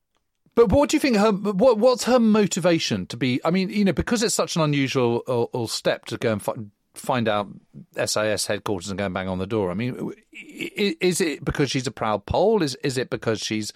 But 0.55 0.73
what 0.73 0.89
do 0.89 0.97
you 0.97 1.01
think 1.01 1.19
her 1.19 1.33
what 1.33 1.79
what's 1.79 2.05
her 2.05 2.19
motivation 2.19 3.07
to 3.09 3.17
be? 3.19 3.41
I 3.45 3.51
mean, 3.51 3.69
you 3.69 3.85
know, 3.85 3.93
because 3.93 4.23
it's 4.23 4.35
such 4.35 4.57
an 4.57 4.63
unusual 4.63 5.23
or 5.27 5.69
step 5.69 6.07
to 6.07 6.17
go 6.17 6.33
and 6.33 6.43
find, 6.43 6.71
find 6.99 7.29
out 7.29 7.49
SIS 8.05 8.47
headquarters 8.47 8.89
and 8.89 8.99
go 8.99 9.05
and 9.05 9.15
bang 9.15 9.29
on 9.29 9.39
the 9.39 9.47
door. 9.47 9.71
I 9.71 9.75
mean, 9.75 10.13
is 10.33 11.21
it 11.21 11.45
because 11.45 11.71
she's 11.71 11.87
a 11.87 11.91
proud 11.91 12.27
Pole? 12.27 12.63
Is 12.63 12.75
is 12.77 12.99
it 12.99 13.11
because 13.11 13.41
she's 13.41 13.73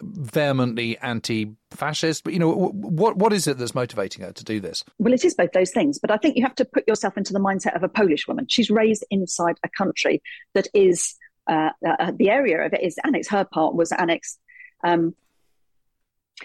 vehemently 0.00 0.98
anti-fascist? 0.98 2.24
But 2.24 2.32
you 2.32 2.38
know, 2.38 2.50
what 2.50 3.16
what 3.16 3.32
is 3.32 3.46
it 3.46 3.58
that's 3.58 3.74
motivating 3.74 4.24
her 4.24 4.32
to 4.32 4.44
do 4.44 4.60
this? 4.60 4.84
Well, 4.98 5.12
it 5.12 5.24
is 5.24 5.34
both 5.34 5.52
those 5.52 5.70
things, 5.70 5.98
but 5.98 6.10
I 6.10 6.16
think 6.16 6.36
you 6.36 6.42
have 6.42 6.54
to 6.56 6.64
put 6.64 6.86
yourself 6.86 7.16
into 7.16 7.32
the 7.32 7.40
mindset 7.40 7.76
of 7.76 7.82
a 7.82 7.88
Polish 7.88 8.26
woman. 8.26 8.46
She's 8.48 8.70
raised 8.70 9.04
inside 9.10 9.56
a 9.62 9.68
country 9.68 10.22
that 10.54 10.68
is 10.74 11.16
uh, 11.46 11.70
uh, 11.86 12.12
the 12.14 12.30
area 12.30 12.64
of 12.64 12.72
it 12.72 12.82
is 12.82 12.98
annexed. 13.04 13.30
Her 13.30 13.44
part 13.44 13.74
was 13.74 13.92
annexed. 13.92 14.38
Um, 14.84 15.14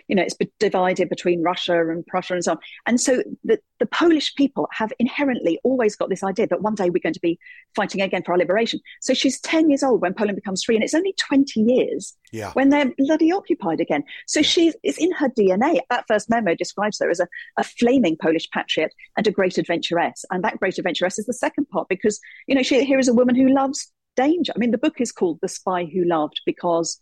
you 0.08 0.16
know, 0.16 0.24
it's 0.24 0.36
divided 0.60 1.10
between 1.10 1.42
Russia 1.42 1.90
and 1.90 2.06
Prussia 2.06 2.34
and 2.34 2.44
so 2.44 2.52
on. 2.52 2.58
And 2.86 3.00
so 3.00 3.24
the, 3.44 3.60
the 3.80 3.86
Polish 3.86 4.34
people 4.36 4.68
have 4.72 4.92
inherently 5.00 5.60
always 5.64 5.96
got 5.96 6.10
this 6.10 6.24
idea 6.24 6.48
that 6.48 6.62
one 6.62 6.76
day 6.76 6.90
we're 6.90 7.00
going 7.02 7.14
to 7.14 7.20
be 7.20 7.40
fighting 7.76 8.02
again 8.02 8.24
for 8.24 8.34
our 8.34 8.38
liberation. 8.38 8.80
So 9.02 9.14
she's 9.14 9.40
10 9.42 9.70
years 9.70 9.84
old 9.84 10.02
when 10.02 10.14
Poland 10.14 10.36
becomes 10.36 10.64
free, 10.64 10.76
and 10.76 10.84
it's 10.84 10.94
only 10.94 11.14
20 11.20 11.62
years 11.62 12.16
yeah. 12.32 12.52
when 12.54 12.70
they're 12.70 12.92
bloody 12.98 13.32
occupied 13.32 13.80
again. 13.80 14.04
So 14.28 14.40
yeah. 14.40 14.48
she's 14.48 14.76
it's 14.84 14.98
in 14.98 15.12
her 15.14 15.30
DNA. 15.30 15.80
That 15.90 16.06
first 16.08 16.30
memo 16.30 16.56
describes 16.56 17.00
her 17.00 17.10
as 17.10 17.20
a, 17.20 17.28
a 17.58 17.64
flaming 17.64 18.18
Polish 18.18 18.50
patriot 18.52 18.94
and 19.18 19.28
a 19.28 19.32
great 19.32 19.58
adventuress. 19.58 20.26
And 20.32 20.44
that 20.44 20.60
great 20.60 20.78
adventuress 20.78 21.20
is 21.20 21.26
the 21.26 21.34
second 21.34 21.70
part 21.70 21.88
because, 21.90 22.20
you 22.48 22.56
know, 22.56 22.64
she 22.64 22.84
here 22.84 23.00
is 23.00 23.08
a 23.08 23.14
woman 23.14 23.36
who 23.36 23.48
loves 23.48 23.92
danger. 24.16 24.54
I 24.56 24.60
mean, 24.60 24.72
the 24.72 24.78
book 24.78 25.00
is 25.00 25.12
called 25.12 25.40
The 25.42 25.48
Spy 25.48 25.86
Who 25.86 26.06
Loved 26.06 26.42
because 26.46 26.98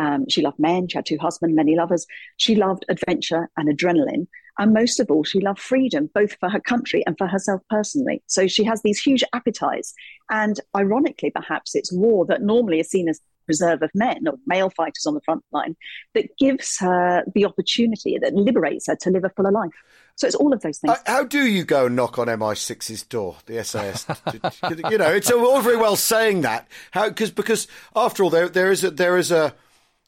um, 0.00 0.24
she 0.28 0.40
loved 0.40 0.58
men. 0.58 0.88
She 0.88 0.96
had 0.96 1.04
two 1.04 1.18
husbands, 1.18 1.54
many 1.54 1.76
lovers. 1.76 2.06
She 2.38 2.56
loved 2.56 2.86
adventure 2.88 3.50
and 3.56 3.68
adrenaline. 3.68 4.26
And 4.58 4.72
most 4.72 4.98
of 4.98 5.10
all, 5.10 5.24
she 5.24 5.40
loved 5.40 5.60
freedom, 5.60 6.10
both 6.14 6.36
for 6.40 6.48
her 6.48 6.60
country 6.60 7.04
and 7.06 7.16
for 7.18 7.26
herself 7.26 7.60
personally. 7.68 8.22
So 8.26 8.46
she 8.46 8.64
has 8.64 8.82
these 8.82 8.98
huge 8.98 9.22
appetites. 9.34 9.92
And 10.30 10.58
ironically, 10.74 11.30
perhaps 11.30 11.74
it's 11.74 11.92
war 11.92 12.24
that 12.26 12.42
normally 12.42 12.80
is 12.80 12.90
seen 12.90 13.08
as 13.08 13.20
preserve 13.44 13.82
of 13.82 13.90
men 13.94 14.26
or 14.26 14.34
male 14.46 14.70
fighters 14.70 15.04
on 15.06 15.14
the 15.14 15.20
front 15.20 15.44
line 15.52 15.76
that 16.14 16.26
gives 16.38 16.78
her 16.78 17.24
the 17.34 17.44
opportunity, 17.44 18.18
that 18.18 18.34
liberates 18.34 18.86
her 18.86 18.96
to 18.96 19.10
live 19.10 19.24
a 19.24 19.30
fuller 19.30 19.52
life. 19.52 19.70
So 20.16 20.26
it's 20.26 20.36
all 20.36 20.52
of 20.52 20.60
those 20.60 20.78
things. 20.78 20.96
How 21.06 21.24
do 21.24 21.46
you 21.46 21.64
go 21.64 21.86
and 21.86 21.96
knock 21.96 22.18
on 22.18 22.26
MI6's 22.26 23.02
door, 23.04 23.36
the 23.46 23.64
SAS? 23.64 24.06
you 24.90 24.98
know, 24.98 25.10
it's 25.10 25.30
all 25.30 25.60
very 25.60 25.76
well 25.76 25.96
saying 25.96 26.42
that. 26.42 26.68
How? 26.90 27.08
Because 27.08 27.30
because 27.30 27.66
after 27.96 28.22
all, 28.22 28.30
there 28.30 28.48
there 28.48 28.70
is 28.70 28.84
a 28.84 28.90
there 28.90 29.16
is 29.16 29.30
a 29.32 29.54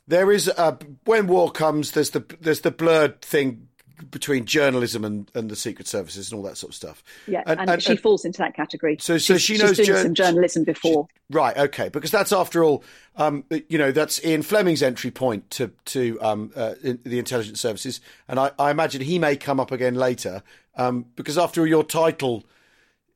there 0.07 0.31
is 0.33 0.49
a, 0.49 0.79
when 1.05 1.27
war 1.27 1.51
comes, 1.51 1.93
there's 1.93 2.11
the 2.11 2.25
there's 2.41 2.61
the 2.61 2.71
blurred 2.71 3.23
thing 3.23 3.69
between 4.11 4.45
journalism 4.45 5.05
and, 5.05 5.31
and 5.35 5.51
the 5.51 5.57
secret 5.57 5.87
services 5.87 6.31
and 6.31 6.39
all 6.39 6.43
that 6.45 6.57
sort 6.57 6.71
of 6.71 6.75
stuff. 6.75 7.03
Yeah, 7.27 7.43
and, 7.47 7.61
and, 7.61 7.71
and 7.71 7.83
she 7.83 7.97
falls 7.97 8.25
into 8.25 8.39
that 8.39 8.55
category. 8.55 8.97
So, 9.01 9.19
so 9.19 9.35
she's, 9.35 9.59
she 9.59 9.63
knows 9.63 9.77
she's 9.77 9.87
doing 9.87 10.03
some 10.03 10.15
journalism 10.15 10.65
before, 10.65 11.07
she, 11.11 11.37
right? 11.37 11.57
Okay, 11.57 11.89
because 11.89 12.11
that's 12.11 12.33
after 12.33 12.65
all, 12.65 12.85
um, 13.17 13.45
you 13.69 13.79
know, 13.79 13.93
that's 13.93 14.25
Ian 14.25 14.43
Fleming's 14.43 14.83
entry 14.83 15.11
point 15.11 15.51
to 15.51 15.71
to 15.87 16.19
um, 16.21 16.53
uh, 16.57 16.75
the 16.83 17.19
intelligence 17.19 17.61
services, 17.61 18.01
and 18.29 18.41
I, 18.41 18.51
I, 18.59 18.71
imagine 18.71 19.03
he 19.03 19.19
may 19.19 19.37
come 19.37 19.61
up 19.61 19.71
again 19.71 19.95
later 19.95 20.43
um, 20.77 21.07
because 21.17 21.39
after 21.39 21.61
all, 21.61 21.67
your 21.67 21.85
title. 21.85 22.45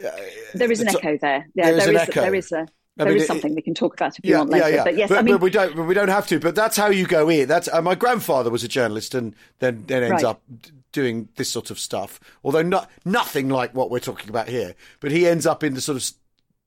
Uh, 0.05 0.11
there 0.55 0.71
is 0.71 0.81
an 0.81 0.89
echo 0.89 1.17
there. 1.17 1.49
Yeah, 1.55 1.71
there 1.71 1.79
is, 1.79 1.85
there 1.87 2.03
is, 2.03 2.09
there 2.15 2.35
is 2.35 2.53
a 2.53 2.69
I 2.99 3.05
there 3.05 3.13
mean, 3.13 3.23
is 3.23 3.27
something 3.27 3.53
it, 3.53 3.57
we 3.57 3.63
can 3.63 3.75
talk 3.75 3.95
about 3.95 4.19
if 4.19 4.25
yeah, 4.25 4.31
you 4.31 4.39
want 4.39 4.51
later. 4.51 4.69
Yeah, 4.71 4.75
yeah. 4.77 4.85
But 4.85 4.97
yes, 4.97 5.09
but, 5.09 5.19
I 5.19 5.23
mean, 5.23 5.35
but 5.35 5.43
we 5.43 5.51
don't. 5.51 5.77
But 5.77 5.85
we 5.85 5.95
don't 5.95 6.09
have 6.09 6.27
to. 6.29 6.41
But 6.41 6.55
that's 6.55 6.77
how 6.77 6.89
you 6.89 7.07
go 7.07 7.29
in. 7.29 7.47
That's 7.47 7.69
uh, 7.73 7.83
my 7.83 7.95
grandfather 7.95 8.51
was 8.51 8.65
a 8.65 8.69
journalist, 8.69 9.15
and 9.15 9.35
then 9.59 9.85
then 9.87 10.03
ends 10.03 10.23
right. 10.23 10.31
up 10.31 10.43
doing 10.93 11.29
this 11.37 11.51
sort 11.51 11.71
of 11.71 11.79
stuff. 11.79 12.19
Although 12.43 12.63
not 12.63 12.91
nothing 13.05 13.51
like 13.51 13.75
what 13.75 13.91
we're 13.91 13.99
talking 13.99 14.31
about 14.31 14.49
here. 14.49 14.75
But 15.01 15.13
he 15.13 15.27
ends 15.27 15.47
up 15.47 15.63
in 15.63 15.75
the 15.75 15.81
sort 15.81 15.97
of 15.97 16.11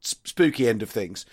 spooky 0.01 0.69
end 0.69 0.83
of 0.83 0.89
things. 0.89 1.25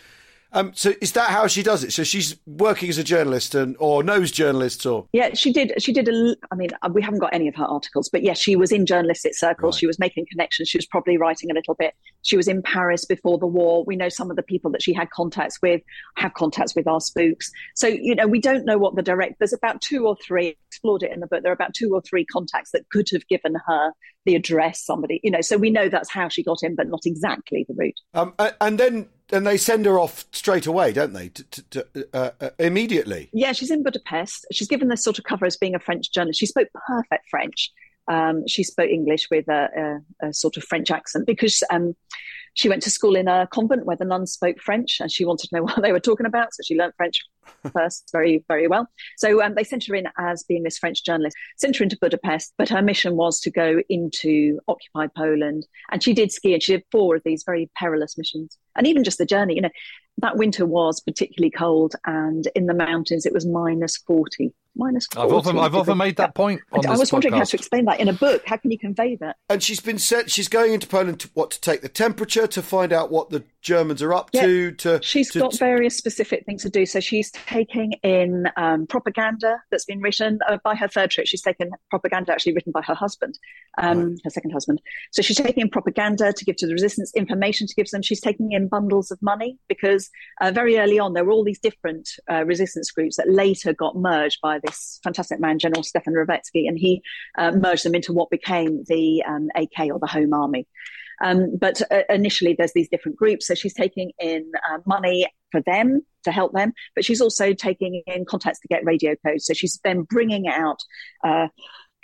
Um, 0.57 0.73
so 0.75 0.95
is 1.03 1.13
that 1.13 1.29
how 1.29 1.47
she 1.49 1.63
does 1.63 1.85
it? 1.85 1.93
So 1.93 2.03
she's 2.03 2.35
working 2.47 2.89
as 2.89 2.97
a 2.97 3.05
journalist 3.05 3.55
and 3.55 3.77
or 3.79 4.03
knows 4.03 4.31
journalists 4.31 4.87
or 4.87 5.07
yeah, 5.13 5.35
she 5.35 5.53
did. 5.53 5.75
She 5.83 5.93
did 5.93 6.09
a. 6.09 6.35
I 6.51 6.55
mean, 6.55 6.71
uh, 6.81 6.89
we 6.91 7.03
haven't 7.03 7.19
got 7.19 7.35
any 7.35 7.47
of 7.47 7.55
her 7.57 7.67
articles, 7.67 8.09
but 8.09 8.23
yes, 8.23 8.39
she 8.39 8.57
was 8.57 8.73
in 8.73 8.87
journalistic 8.87 9.35
circles. 9.37 9.75
Right. 9.75 9.81
She 9.81 9.87
was 9.87 9.99
making 9.99 10.25
connections. 10.31 10.71
She 10.71 10.79
was 10.79 10.87
probably 10.87 11.19
writing 11.19 11.51
a 11.51 11.55
little 11.55 11.75
bit. 11.75 11.93
She 12.23 12.39
was 12.39 12.49
in 12.49 12.63
Paris 12.63 13.05
before 13.05 13.37
the 13.37 13.47
war. 13.47 13.85
We 13.85 13.97
know 13.97 14.09
some 14.09 14.31
of 14.31 14.37
the 14.37 14.43
people 14.43 14.71
that 14.71 14.83
she 14.83 14.95
had 14.95 15.11
contacts 15.11 15.61
with, 15.61 15.83
have 16.17 16.33
contacts 16.33 16.75
with 16.75 16.89
our 16.89 17.03
spooks. 17.03 17.51
So 17.75 17.87
you 17.87 18.15
know, 18.15 18.27
we 18.27 18.41
don't 18.41 18.65
know 18.65 18.79
what 18.79 18.97
the 18.97 19.03
direct. 19.03 19.35
There's 19.39 19.53
about 19.53 19.83
two 19.83 20.07
or 20.07 20.17
three. 20.27 20.57
Explored 20.69 21.03
it 21.03 21.13
in 21.13 21.21
the 21.21 21.27
book. 21.27 21.43
There 21.43 21.53
are 21.53 21.55
about 21.55 21.75
two 21.75 21.91
or 21.93 22.01
three 22.01 22.25
contacts 22.25 22.71
that 22.71 22.89
could 22.89 23.09
have 23.13 23.29
given 23.29 23.57
her 23.67 23.93
the 24.25 24.35
address. 24.35 24.83
Somebody, 24.83 25.21
you 25.23 25.31
know. 25.31 25.43
So 25.43 25.59
we 25.59 25.69
know 25.69 25.91
that's 25.91 26.11
how 26.11 26.29
she 26.29 26.43
got 26.43 26.63
in, 26.63 26.77
but 26.77 26.89
not 26.89 27.01
exactly 27.05 27.67
the 27.69 27.75
route. 27.75 28.01
Um, 28.15 28.33
and 28.63 28.81
then 28.81 29.09
and 29.33 29.47
they 29.47 29.57
send 29.57 29.87
her 29.87 29.99
off 29.99 30.25
straight 30.33 30.67
away, 30.67 30.93
don't 30.93 31.13
they? 31.13 31.29
To, 31.31 31.45
to, 31.45 31.63
to, 31.63 32.09
uh, 32.13 32.31
uh, 32.41 32.51
immediately. 32.59 33.29
Yeah, 33.33 33.53
she's 33.53 33.71
in 33.71 33.83
Budapest. 33.83 34.47
She's 34.53 34.69
given 34.69 34.89
this 34.89 35.03
sort 35.03 35.19
of 35.19 35.25
cover 35.25 35.47
as 35.47 35.57
being 35.57 35.75
a 35.75 35.81
French 35.81 36.13
journalist. 36.13 36.41
She 36.41 36.47
spoke 36.47 36.69
perfect 36.87 37.29
French. 37.29 37.73
Um, 38.09 38.47
she 38.47 38.63
spoke 38.63 38.89
English 38.89 39.29
with 39.31 39.49
a, 39.49 40.01
a, 40.23 40.29
a, 40.29 40.33
sort 40.33 40.57
of 40.57 40.63
French 40.63 40.93
accent 40.93 41.27
because 41.27 41.63
um, 41.73 41.97
she 42.57 42.71
went 42.71 42.83
to 42.83 42.91
school 42.91 43.17
in 43.17 43.29
a 43.29 43.47
convent 43.53 43.85
where 43.85 43.97
the 43.97 44.05
nuns 44.05 44.33
spoke 44.33 44.61
French, 44.61 44.99
and 44.99 45.13
she 45.13 45.25
wanted 45.25 45.49
to 45.49 45.57
know 45.57 45.63
what 45.65 45.83
they 45.83 45.93
were 45.93 46.01
talking 46.01 46.27
about. 46.27 46.53
So 46.53 46.63
she 46.67 46.75
learned 46.75 46.95
French 46.97 47.23
first 47.73 48.09
very, 48.13 48.45
very 48.49 48.67
well. 48.67 48.89
So 49.19 49.43
um, 49.43 49.55
they 49.55 49.63
sent 49.63 49.85
her 49.85 49.95
in 49.95 50.09
as 50.19 50.43
being 50.43 50.63
this 50.63 50.79
French 50.79 51.05
journalist, 51.05 51.37
sent 51.59 51.77
her 51.77 51.85
into 51.85 51.99
Budapest, 52.01 52.55
but 52.59 52.71
her 52.71 52.83
mission 52.83 53.17
was 53.17 53.41
to 53.41 53.51
go 53.51 53.83
into 53.89 54.59
occupied 54.69 55.15
Poland. 55.15 55.67
And 55.93 56.03
she 56.03 56.15
did 56.15 56.33
ski, 56.33 56.55
and 56.55 56.63
she 56.63 56.73
did 56.73 56.85
four 56.91 57.15
of 57.15 57.23
these 57.25 57.45
very 57.45 57.71
perilous 57.77 58.17
missions. 58.17 58.57
And 58.75 58.87
even 58.87 59.05
just 59.05 59.19
the 59.19 59.27
journey, 59.27 59.55
you 59.55 59.61
know, 59.61 59.71
that 60.19 60.39
winter 60.39 60.65
was 60.65 61.01
particularly 61.01 61.51
cold, 61.51 61.95
and 62.07 62.49
in 62.55 62.67
the 62.67 62.75
mountains 62.75 63.27
it 63.27 63.35
was 63.35 63.47
minus 63.47 63.99
40 63.99 64.53
minus 64.77 65.07
40. 65.07 65.27
I've 65.27 65.35
often, 65.35 65.59
I've 65.59 65.75
often 65.75 65.99
made 65.99 66.17
that 66.17 66.35
point. 66.35 66.61
I 66.73 66.77
was 66.77 66.87
podcast. 66.87 67.13
wondering 67.13 67.35
how 67.35 67.45
to 67.45 67.57
explain 67.57 67.85
that 67.87 68.01
in 68.01 68.09
a 68.09 68.13
book. 68.13 68.43
How 68.47 68.57
can 68.57 68.71
you 68.71 68.79
convey 68.79 69.17
that? 69.17 69.37
And 69.49 69.63
she's 69.63 69.81
been 69.81 69.99
sent. 69.99 70.31
She's 70.31 70.49
going 70.49 70.73
into 70.73 70.87
Poland 70.87 71.21
to 71.21 71.31
what 71.35 71.51
to 71.53 71.61
take 71.61 71.83
the 71.83 71.89
temperature 71.89 72.47
to 72.47 72.63
find 72.63 72.93
out 72.93 73.11
what 73.11 73.31
the 73.31 73.45
Germans 73.63 74.01
are 74.01 74.15
up 74.15 74.31
yeah. 74.33 74.43
to. 74.43 74.71
To 74.73 75.01
she's 75.03 75.31
to, 75.33 75.41
got 75.41 75.59
various 75.59 75.97
specific 75.97 76.47
things 76.47 76.63
to 76.63 76.71
do. 76.71 76.87
So 76.87 77.01
she's 77.01 77.31
taking 77.33 77.95
in 78.03 78.49
um, 78.57 78.87
propaganda 78.87 79.61
that's 79.71 79.85
been 79.85 80.01
written 80.01 80.39
uh, 80.49 80.59
by 80.63 80.75
her 80.75 80.89
third 80.89 81.11
trip. 81.11 81.27
She's 81.27 81.43
taken 81.43 81.71
propaganda 81.91 82.33
actually 82.33 82.55
written 82.55 82.73
by 82.73 82.83
her 82.83 82.95
husband, 82.95 83.39
um, 83.79 84.11
right. 84.11 84.19
her 84.25 84.31
second 84.31 84.53
husband. 84.53 84.81
So 85.13 85.23
she's 85.23 85.37
taking 85.37 85.63
in 85.63 85.69
propaganda 85.69 86.33
to 86.33 86.45
give 86.45 86.57
to 86.57 86.67
the 86.67 86.73
resistance, 86.73 87.13
information 87.17 87.67
to 87.67 87.75
give 87.75 87.91
them. 87.91 88.03
She's 88.03 88.21
taking 88.21 88.53
in 88.53 88.69
bundles 88.69 89.11
of 89.11 89.21
money 89.21 89.59
because 89.69 90.11
uh, 90.41 90.53
very 90.53 90.79
early 90.79 90.99
on 90.99 91.13
there 91.13 91.25
were 91.25 91.33
all 91.33 91.45
these 91.45 91.59
different 91.59 92.11
uh, 92.31 92.45
resistance 92.45 92.91
groups 92.91 93.17
that 93.17 93.29
later 93.29 93.73
got 93.73 93.97
merged 93.97 94.39
by 94.41 94.61
this 94.67 95.01
fantastic 95.03 95.41
man, 95.41 95.59
General 95.59 95.83
Stefan 95.83 96.15
Rowecki, 96.15 96.69
and 96.69 96.79
he 96.79 97.03
uh, 97.39 97.53
merged 97.53 97.85
them 97.85 97.95
into 97.95 98.13
what 98.13 98.31
became 98.31 98.85
the 98.87 99.23
um, 99.27 99.49
AK 99.55 99.91
or 99.93 99.99
the 99.99 100.07
Home 100.07 100.33
Army. 100.35 100.67
Um, 101.23 101.57
but 101.57 101.81
uh, 101.91 102.03
initially, 102.09 102.55
there's 102.57 102.73
these 102.73 102.89
different 102.89 103.17
groups. 103.17 103.47
So 103.47 103.55
she's 103.55 103.75
taking 103.75 104.13
in 104.19 104.51
uh, 104.71 104.79
money 104.87 105.27
for 105.51 105.63
them 105.63 106.03
to 106.25 106.33
help 106.33 106.53
them, 106.53 106.73
but 106.95 107.05
she's 107.05 107.21
also 107.21 107.53
taking 107.53 108.03
in 108.07 108.25
contacts 108.25 108.61
to 108.61 108.69
get 108.69 108.85
radio 108.85 109.15
codes. 109.25 109.47
So 109.47 109.55
she's 109.55 109.81
then 109.85 110.03
bringing 110.03 110.49
out 110.49 110.79
uh, 111.25 111.49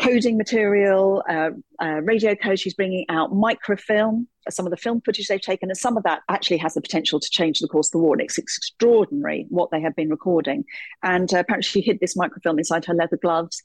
coding 0.03 0.37
material, 0.37 1.23
uh, 1.29 1.51
uh, 1.81 2.01
radio 2.03 2.35
code. 2.35 2.59
She's 2.59 2.75
bringing 2.75 3.07
out 3.09 3.35
microfilm, 3.35 4.27
some 4.51 4.67
of 4.67 4.71
the 4.71 4.77
film 4.77 5.01
footage 5.05 5.29
they've 5.29 5.41
taken, 5.41 5.71
and 5.71 5.79
some 5.79 5.97
of 5.97 6.03
that 6.03 6.23
actually 6.29 6.57
has 6.59 6.75
the 6.75 6.81
potential 6.81 7.21
to 7.21 7.31
change 7.31 7.61
the 7.61 7.69
course 7.69 7.89
of 7.89 7.93
the 7.93 7.99
war. 7.99 8.15
And 8.15 8.23
it's 8.23 8.39
extraordinary 8.39 9.47
what 9.49 9.71
they 9.71 9.81
have 9.81 9.95
been 9.95 10.11
recording. 10.11 10.65
And 11.03 11.33
uh, 11.33 11.39
apparently, 11.39 11.69
she 11.69 11.81
hid 11.81 12.01
this 12.01 12.17
microfilm 12.17 12.59
inside 12.59 12.85
her 12.87 12.95
leather 12.95 13.17
gloves. 13.17 13.63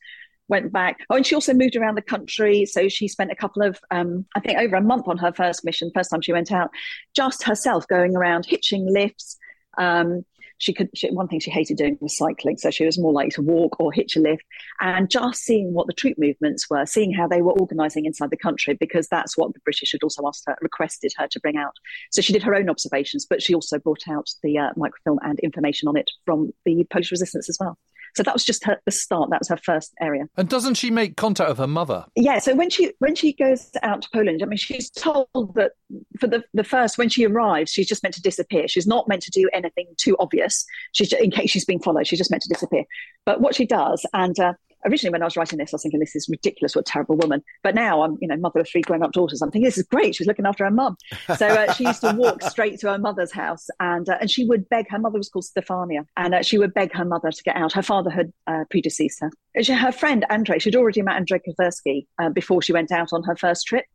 Went 0.49 0.71
back. 0.71 0.99
Oh, 1.09 1.17
and 1.17 1.25
she 1.25 1.35
also 1.35 1.53
moved 1.53 1.75
around 1.75 1.95
the 1.95 2.01
country. 2.01 2.65
So 2.65 2.87
she 2.87 3.09
spent 3.09 3.33
a 3.33 3.35
couple 3.35 3.63
of, 3.63 3.81
um, 3.91 4.25
I 4.33 4.39
think, 4.39 4.57
over 4.57 4.77
a 4.77 4.81
month 4.81 5.09
on 5.09 5.17
her 5.17 5.33
first 5.33 5.65
mission, 5.65 5.91
first 5.93 6.09
time 6.09 6.21
she 6.21 6.31
went 6.31 6.53
out, 6.53 6.69
just 7.13 7.43
herself 7.43 7.85
going 7.89 8.15
around 8.15 8.45
hitching 8.45 8.87
lifts, 8.89 9.37
um, 9.77 10.23
she 10.57 10.73
could 10.73 10.89
she, 10.95 11.09
one 11.11 11.27
thing 11.27 11.39
she 11.39 11.51
hated 11.51 11.77
doing 11.77 11.97
was 12.01 12.17
cycling 12.17 12.57
so 12.57 12.71
she 12.71 12.85
was 12.85 12.97
more 12.97 13.11
likely 13.11 13.31
to 13.31 13.41
walk 13.41 13.79
or 13.79 13.91
hitch 13.91 14.15
a 14.15 14.19
lift. 14.19 14.43
And 14.81 15.09
just 15.09 15.43
seeing 15.43 15.73
what 15.73 15.87
the 15.87 15.93
troop 15.93 16.17
movements 16.17 16.69
were 16.69 16.85
seeing 16.85 17.13
how 17.13 17.27
they 17.27 17.41
were 17.41 17.53
organizing 17.53 18.05
inside 18.05 18.29
the 18.29 18.37
country 18.37 18.75
because 18.79 19.07
that's 19.07 19.37
what 19.37 19.53
the 19.53 19.59
british 19.61 19.91
had 19.91 20.03
also 20.03 20.27
asked 20.27 20.43
her 20.47 20.57
requested 20.61 21.13
her 21.17 21.27
to 21.27 21.39
bring 21.39 21.57
out. 21.57 21.73
So 22.11 22.21
she 22.21 22.33
did 22.33 22.43
her 22.43 22.55
own 22.55 22.69
observations 22.69 23.25
but 23.29 23.41
she 23.41 23.53
also 23.53 23.79
brought 23.79 24.07
out 24.09 24.29
the 24.43 24.57
uh, 24.57 24.69
microfilm 24.75 25.19
and 25.23 25.39
information 25.39 25.87
on 25.87 25.97
it 25.97 26.09
from 26.25 26.53
the 26.65 26.85
polish 26.89 27.11
resistance 27.11 27.49
as 27.49 27.57
well 27.59 27.77
so 28.15 28.23
that 28.23 28.33
was 28.33 28.43
just 28.43 28.63
her, 28.65 28.79
the 28.85 28.91
start. 28.91 29.29
That 29.29 29.39
was 29.39 29.49
her 29.49 29.57
first 29.57 29.93
area. 30.01 30.25
And 30.37 30.49
doesn't 30.49 30.75
she 30.75 30.91
make 30.91 31.17
contact 31.17 31.49
with 31.49 31.57
her 31.59 31.67
mother? 31.67 32.05
Yeah. 32.15 32.39
So 32.39 32.55
when 32.55 32.69
she 32.69 32.91
when 32.99 33.15
she 33.15 33.33
goes 33.33 33.69
out 33.83 34.01
to 34.01 34.09
Poland, 34.13 34.41
I 34.41 34.45
mean, 34.45 34.57
she's 34.57 34.89
told 34.89 35.55
that 35.55 35.73
for 36.19 36.27
the 36.27 36.43
the 36.53 36.63
first 36.63 36.97
when 36.97 37.09
she 37.09 37.25
arrives, 37.25 37.71
she's 37.71 37.87
just 37.87 38.03
meant 38.03 38.15
to 38.15 38.21
disappear. 38.21 38.67
She's 38.67 38.87
not 38.87 39.07
meant 39.07 39.23
to 39.23 39.31
do 39.31 39.49
anything 39.53 39.87
too 39.97 40.15
obvious. 40.19 40.65
She's 40.93 41.11
in 41.13 41.31
case 41.31 41.49
she's 41.49 41.65
being 41.65 41.79
followed. 41.79 42.07
She's 42.07 42.19
just 42.19 42.31
meant 42.31 42.43
to 42.43 42.49
disappear. 42.49 42.83
But 43.25 43.41
what 43.41 43.55
she 43.55 43.65
does, 43.65 44.05
and 44.13 44.39
uh, 44.39 44.53
originally 44.87 45.11
when 45.11 45.21
I 45.21 45.25
was 45.25 45.37
writing 45.37 45.59
this, 45.59 45.73
I 45.73 45.75
was 45.75 45.83
thinking 45.83 45.99
this 45.99 46.15
is 46.15 46.27
ridiculous, 46.29 46.75
what 46.75 46.87
a 46.87 46.91
terrible 46.91 47.17
woman. 47.17 47.43
But 47.63 47.75
now 47.75 48.03
I'm, 48.03 48.17
you 48.21 48.27
know, 48.27 48.37
mother 48.37 48.59
of 48.59 48.69
three 48.69 48.81
grown 48.81 49.03
up 49.03 49.11
daughters. 49.11 49.41
I'm 49.41 49.51
thinking 49.51 49.65
this 49.65 49.77
is 49.77 49.85
great. 49.85 50.15
She's 50.15 50.27
looking 50.27 50.45
after 50.45 50.63
her 50.65 50.71
mum. 50.71 50.97
So 51.37 51.47
uh, 51.47 51.73
she 51.73 51.85
used 51.85 52.01
to 52.01 52.13
walk 52.13 52.41
straight 52.43 52.79
to 52.79 52.91
her 52.91 52.97
mother's 52.97 53.31
house, 53.31 53.67
and 53.79 54.07
uh, 54.09 54.17
and 54.19 54.29
she 54.29 54.45
would 54.45 54.67
beg. 54.69 54.89
Her 54.89 54.99
mother 54.99 55.17
was 55.17 55.29
called 55.29 55.45
Stefania, 55.45 56.05
and 56.15 56.35
uh, 56.35 56.43
she 56.43 56.57
would 56.57 56.73
beg 56.73 56.93
her 56.93 57.05
mother 57.05 57.31
to 57.31 57.43
get 57.43 57.55
out. 57.55 57.73
Her 57.73 57.83
father 57.83 58.09
had 58.09 58.31
uh, 58.47 58.63
predeceased 58.69 59.21
her. 59.21 59.31
She, 59.61 59.73
her 59.73 59.91
friend 59.91 60.25
Andrei, 60.29 60.59
she'd 60.59 60.75
already 60.75 61.01
met 61.01 61.15
Andrei 61.15 61.39
Kowerski 61.39 62.07
uh, 62.19 62.29
before 62.29 62.61
she 62.61 62.73
went 62.73 62.91
out 62.91 63.09
on 63.11 63.23
her 63.23 63.35
first 63.35 63.67
trip 63.67 63.85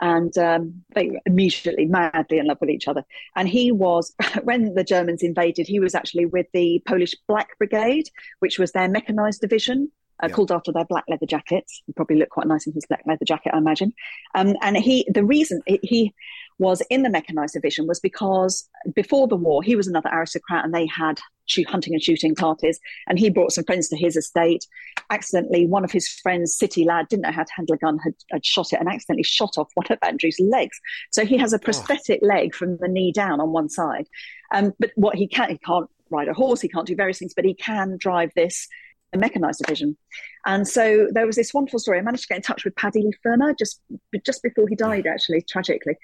and 0.00 0.36
um, 0.36 0.84
they 0.94 1.08
were 1.08 1.20
immediately 1.24 1.86
madly 1.86 2.38
in 2.38 2.46
love 2.46 2.58
with 2.60 2.70
each 2.70 2.88
other. 2.88 3.04
And 3.34 3.48
he 3.48 3.72
was, 3.72 4.14
when 4.42 4.74
the 4.74 4.84
Germans 4.84 5.22
invaded, 5.22 5.66
he 5.66 5.80
was 5.80 5.94
actually 5.94 6.26
with 6.26 6.46
the 6.52 6.82
Polish 6.86 7.14
Black 7.26 7.56
Brigade, 7.58 8.08
which 8.40 8.58
was 8.58 8.72
their 8.72 8.88
mechanized 8.88 9.40
division 9.40 9.90
uh, 10.22 10.26
yeah. 10.28 10.34
called 10.34 10.52
after 10.52 10.72
their 10.72 10.84
black 10.84 11.04
leather 11.08 11.26
jackets. 11.26 11.82
He 11.86 11.92
probably 11.92 12.16
look 12.16 12.30
quite 12.30 12.46
nice 12.46 12.66
in 12.66 12.72
his 12.72 12.86
black 12.86 13.02
leather 13.06 13.24
jacket, 13.24 13.52
I 13.54 13.58
imagine. 13.58 13.92
Um, 14.34 14.54
and 14.62 14.76
he, 14.76 15.06
the 15.12 15.24
reason 15.24 15.62
he 15.66 16.14
was 16.58 16.82
in 16.88 17.02
the 17.02 17.10
mechanized 17.10 17.54
division 17.54 17.86
was 17.86 18.00
because 18.00 18.68
before 18.94 19.28
the 19.28 19.36
war, 19.36 19.62
he 19.62 19.76
was 19.76 19.86
another 19.86 20.08
aristocrat 20.10 20.64
and 20.64 20.74
they 20.74 20.86
had 20.86 21.20
shoot, 21.46 21.68
hunting 21.68 21.92
and 21.92 22.02
shooting 22.02 22.34
parties. 22.34 22.80
And 23.06 23.18
he 23.18 23.30
brought 23.30 23.52
some 23.52 23.64
friends 23.64 23.88
to 23.88 23.96
his 23.96 24.16
estate. 24.16 24.66
Accidentally, 25.10 25.66
one 25.66 25.84
of 25.84 25.92
his 25.92 26.08
friends, 26.08 26.56
city 26.56 26.84
lad, 26.84 27.08
didn't 27.08 27.22
know 27.22 27.32
how 27.32 27.44
to 27.44 27.52
handle 27.54 27.74
a 27.74 27.78
gun, 27.78 27.98
had, 27.98 28.14
had 28.30 28.44
shot 28.44 28.72
it 28.72 28.80
and 28.80 28.88
accidentally 28.88 29.22
shot 29.22 29.58
off 29.58 29.68
one 29.74 29.86
of 29.90 29.98
Andrew's 30.02 30.40
legs. 30.40 30.78
So 31.10 31.24
he 31.24 31.36
has 31.36 31.52
a 31.52 31.58
prosthetic 31.58 32.20
oh. 32.22 32.26
leg 32.26 32.54
from 32.54 32.78
the 32.78 32.88
knee 32.88 33.12
down 33.12 33.40
on 33.40 33.52
one 33.52 33.68
side. 33.68 34.08
Um, 34.52 34.72
but 34.78 34.90
what 34.94 35.16
he 35.16 35.28
can't, 35.28 35.50
he 35.50 35.58
can't 35.58 35.90
ride 36.10 36.28
a 36.28 36.34
horse, 36.34 36.60
he 36.60 36.68
can't 36.68 36.86
do 36.86 36.96
various 36.96 37.18
things, 37.18 37.34
but 37.34 37.44
he 37.44 37.54
can 37.54 37.96
drive 37.98 38.30
this 38.34 38.68
the 39.12 39.18
mechanized 39.18 39.60
division. 39.64 39.96
And 40.44 40.66
so 40.66 41.08
there 41.12 41.26
was 41.26 41.36
this 41.36 41.54
wonderful 41.54 41.78
story. 41.78 41.98
I 41.98 42.02
managed 42.02 42.24
to 42.24 42.28
get 42.28 42.36
in 42.36 42.42
touch 42.42 42.64
with 42.64 42.76
Paddy 42.76 43.10
Fermor 43.22 43.54
just 43.58 43.80
just 44.24 44.42
before 44.42 44.68
he 44.68 44.74
died, 44.74 45.06
actually, 45.06 45.42
tragically. 45.42 45.96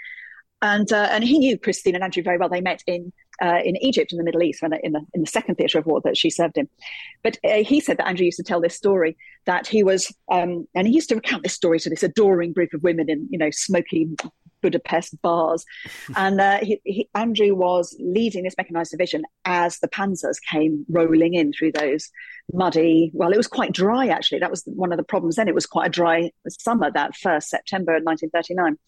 And 0.62 0.92
uh, 0.92 1.08
and 1.10 1.24
he 1.24 1.38
knew 1.38 1.58
Christine 1.58 1.96
and 1.96 2.04
Andrew 2.04 2.22
very 2.22 2.38
well. 2.38 2.48
They 2.48 2.60
met 2.60 2.82
in 2.86 3.12
uh, 3.42 3.58
in 3.64 3.76
Egypt 3.76 4.12
in 4.12 4.18
the 4.18 4.24
Middle 4.24 4.42
East, 4.44 4.62
in 4.62 4.70
the 4.70 5.00
in 5.12 5.20
the 5.20 5.26
second 5.26 5.56
theatre 5.56 5.78
of 5.78 5.86
war 5.86 6.00
that 6.04 6.16
she 6.16 6.30
served 6.30 6.56
in. 6.56 6.68
But 7.24 7.36
uh, 7.44 7.64
he 7.64 7.80
said 7.80 7.98
that 7.98 8.06
Andrew 8.06 8.24
used 8.24 8.36
to 8.36 8.44
tell 8.44 8.60
this 8.60 8.76
story 8.76 9.16
that 9.46 9.66
he 9.66 9.82
was, 9.82 10.14
um, 10.30 10.68
and 10.76 10.86
he 10.86 10.94
used 10.94 11.08
to 11.08 11.16
recount 11.16 11.42
this 11.42 11.54
story 11.54 11.80
to 11.80 11.90
this 11.90 12.04
adoring 12.04 12.52
group 12.52 12.72
of 12.74 12.82
women 12.84 13.10
in 13.10 13.26
you 13.30 13.38
know 13.38 13.50
smoky 13.50 14.08
Budapest 14.62 15.20
bars. 15.22 15.64
and 16.16 16.40
uh, 16.40 16.58
he, 16.62 16.80
he, 16.84 17.08
Andrew 17.14 17.54
was 17.54 17.96
leading 18.00 18.44
this 18.44 18.54
mechanized 18.56 18.92
division 18.92 19.24
as 19.44 19.78
the 19.80 19.88
panzers 19.88 20.36
came 20.50 20.86
rolling 20.88 21.34
in 21.34 21.52
through 21.52 21.72
those 21.72 22.10
muddy, 22.52 23.10
well, 23.14 23.32
it 23.32 23.36
was 23.36 23.46
quite 23.46 23.72
dry 23.72 24.08
actually. 24.08 24.38
That 24.38 24.50
was 24.50 24.62
one 24.66 24.92
of 24.92 24.98
the 24.98 25.04
problems 25.04 25.36
then. 25.36 25.48
It 25.48 25.54
was 25.54 25.66
quite 25.66 25.86
a 25.86 25.90
dry 25.90 26.30
summer 26.48 26.90
that 26.90 27.16
first 27.16 27.50
September 27.50 27.92
1939. 27.92 28.78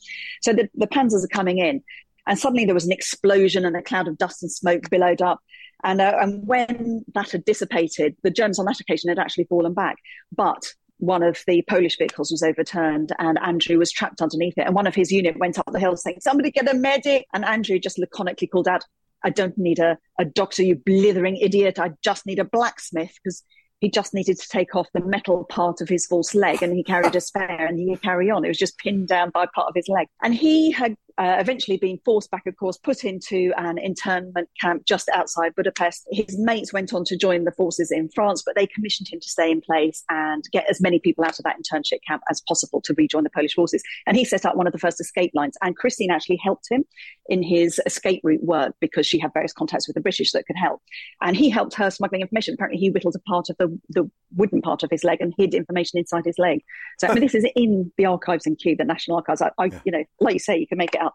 So 0.43 0.53
the, 0.53 0.69
the 0.75 0.87
panzers 0.87 1.25
are 1.25 1.29
coming 1.29 1.59
in. 1.59 1.83
And 2.27 2.39
suddenly 2.39 2.65
there 2.65 2.75
was 2.75 2.87
an 2.87 2.93
explosion 2.93 3.65
and 3.65 3.77
a 3.77 3.83
cloud 3.83 4.09
of 4.09 4.19
dust 4.19 4.43
and 4.43 4.51
smoke 4.51 4.89
billowed 4.91 5.21
up. 5.21 5.41
And, 5.83 6.01
uh, 6.01 6.17
and 6.21 6.47
when 6.47 7.05
that 7.15 7.33
had 7.33 7.45
dissipated, 7.45 8.17
the 8.23 8.31
Germans 8.31 8.59
on 8.59 8.65
that 8.65 8.81
occasion 8.81 9.11
had 9.11 9.19
actually 9.19 9.45
fallen 9.45 9.75
back. 9.75 9.97
But 10.35 10.65
one 11.07 11.23
of 11.23 11.43
the 11.47 11.63
Polish 11.69 11.99
vehicles 11.99 12.31
was 12.31 12.43
overturned 12.43 13.13
and 13.19 13.39
Andrew 13.39 13.79
was 13.79 13.93
trapped 13.93 14.23
underneath 14.23 14.55
it. 14.57 14.67
And 14.67 14.75
one 14.75 14.87
of 14.87 14.95
his 14.95 15.11
unit 15.11 15.39
went 15.39 15.59
up 15.59 15.67
the 15.71 15.81
hill 15.81 15.97
saying, 15.97 16.19
Somebody 16.21 16.51
get 16.51 16.71
a 16.71 16.75
medic. 16.75 17.27
And 17.33 17.45
Andrew 17.45 17.79
just 17.79 17.99
laconically 17.99 18.51
called 18.51 18.69
out, 18.69 18.85
I 19.25 19.31
don't 19.31 19.57
need 19.57 19.79
a, 19.79 19.99
a 20.19 20.25
doctor, 20.25 20.63
you 20.63 20.77
blithering 20.77 21.37
idiot. 21.37 21.79
I 21.79 21.93
just 22.03 22.27
need 22.27 22.39
a 22.39 22.45
blacksmith 22.45 23.15
because 23.23 23.43
he 23.81 23.91
just 23.91 24.15
needed 24.15 24.39
to 24.39 24.49
take 24.49 24.75
off 24.75 24.89
the 24.95 25.05
metal 25.05 25.45
part 25.45 25.81
of 25.81 25.89
his 25.89 26.07
false 26.07 26.35
leg 26.35 26.63
and 26.63 26.75
he 26.75 26.83
carried 26.83 27.15
a 27.15 27.21
spare 27.21 27.67
and 27.67 27.79
he 27.79 27.97
carry 27.97 28.31
on. 28.31 28.45
It 28.45 28.49
was 28.49 28.59
just 28.59 28.79
pinned 28.79 29.09
down 29.09 29.31
by 29.31 29.47
part 29.55 29.69
of 29.69 29.75
his 29.75 29.89
leg. 29.89 30.07
And 30.23 30.35
he 30.35 30.71
had 30.71 30.97
uh, 31.17 31.37
eventually 31.39 31.77
being 31.77 31.99
forced 32.05 32.31
back, 32.31 32.47
of 32.47 32.57
course, 32.57 32.77
put 32.77 33.05
into 33.05 33.53
an 33.57 33.79
internment 33.79 34.49
camp 34.61 34.85
just 34.85 35.09
outside 35.11 35.55
Budapest. 35.55 36.07
His 36.11 36.37
mates 36.39 36.73
went 36.73 36.93
on 36.93 37.05
to 37.05 37.17
join 37.17 37.45
the 37.45 37.53
forces 37.53 37.93
in 37.93 38.09
France, 38.09 38.43
but 38.45 38.57
they 38.57 38.67
commissioned 38.67 39.09
him 39.09 39.21
to 39.21 39.29
stay 39.29 39.51
in 39.51 39.61
place 39.61 40.03
and 40.09 40.43
get 40.51 40.69
as 40.69 40.81
many 40.81 40.99
people 40.99 41.25
out 41.25 41.39
of 41.39 41.45
that 41.45 41.57
internship 41.57 41.99
camp 42.07 42.23
as 42.31 42.43
possible 42.49 42.81
to 42.83 42.95
rejoin 42.99 43.23
the 43.23 43.31
Polish 43.31 43.55
forces. 43.55 43.83
And 44.07 44.17
he 44.17 44.25
set 44.25 44.45
up 44.45 44.57
one 44.57 44.67
of 44.67 44.73
the 44.73 44.79
first 44.79 45.01
escape 45.01 45.31
lines. 45.35 45.57
And 45.63 45.77
Christine 45.77 46.11
actually 46.11 46.41
helped 46.43 46.67
him 46.71 46.85
in 47.29 47.43
his 47.43 47.81
escape 47.87 48.21
route 48.25 48.43
work 48.43 48.75
because 48.81 49.07
she 49.07 49.19
had 49.19 49.33
various 49.33 49.53
contacts 49.53 49.87
with 49.87 49.95
the 49.95 50.01
British 50.01 50.33
that 50.33 50.47
could 50.47 50.57
help. 50.57 50.83
And 51.23 51.37
he 51.37 51.49
helped 51.49 51.75
her 51.75 51.91
smuggling 51.91 52.23
information. 52.23 52.55
Apparently, 52.55 52.81
he 52.81 52.91
whittled 52.91 53.15
a 53.15 53.21
part 53.21 53.51
of 53.51 53.57
the, 53.59 53.79
the 53.89 54.11
wooden 54.37 54.61
part 54.63 54.83
of 54.83 54.91
his 54.91 55.05
leg 55.05 55.21
and 55.21 55.33
hid 55.39 55.55
information 55.55 55.99
inside 55.99 56.25
his 56.25 56.39
leg. 56.39 56.61
So, 56.99 57.07
I 57.07 57.15
mean, 57.15 57.23
this 57.23 57.37
is 57.37 57.47
in 57.55 57.93
the 57.97 58.07
archives 58.07 58.47
in 58.47 58.57
Kew, 58.57 58.75
the 58.77 58.85
National 58.85 59.17
Archives. 59.17 59.41
I, 59.41 59.51
I 59.59 59.67
yeah. 59.67 59.81
you 59.85 59.93
know, 59.93 60.05
like 60.21 60.35
you 60.35 60.41
say, 60.41 60.59
you 60.59 60.67
can 60.67 60.79
make 60.79 60.95
it 60.95 61.01
up. 61.05 61.15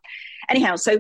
Anyhow, 0.50 0.76
so 0.76 1.00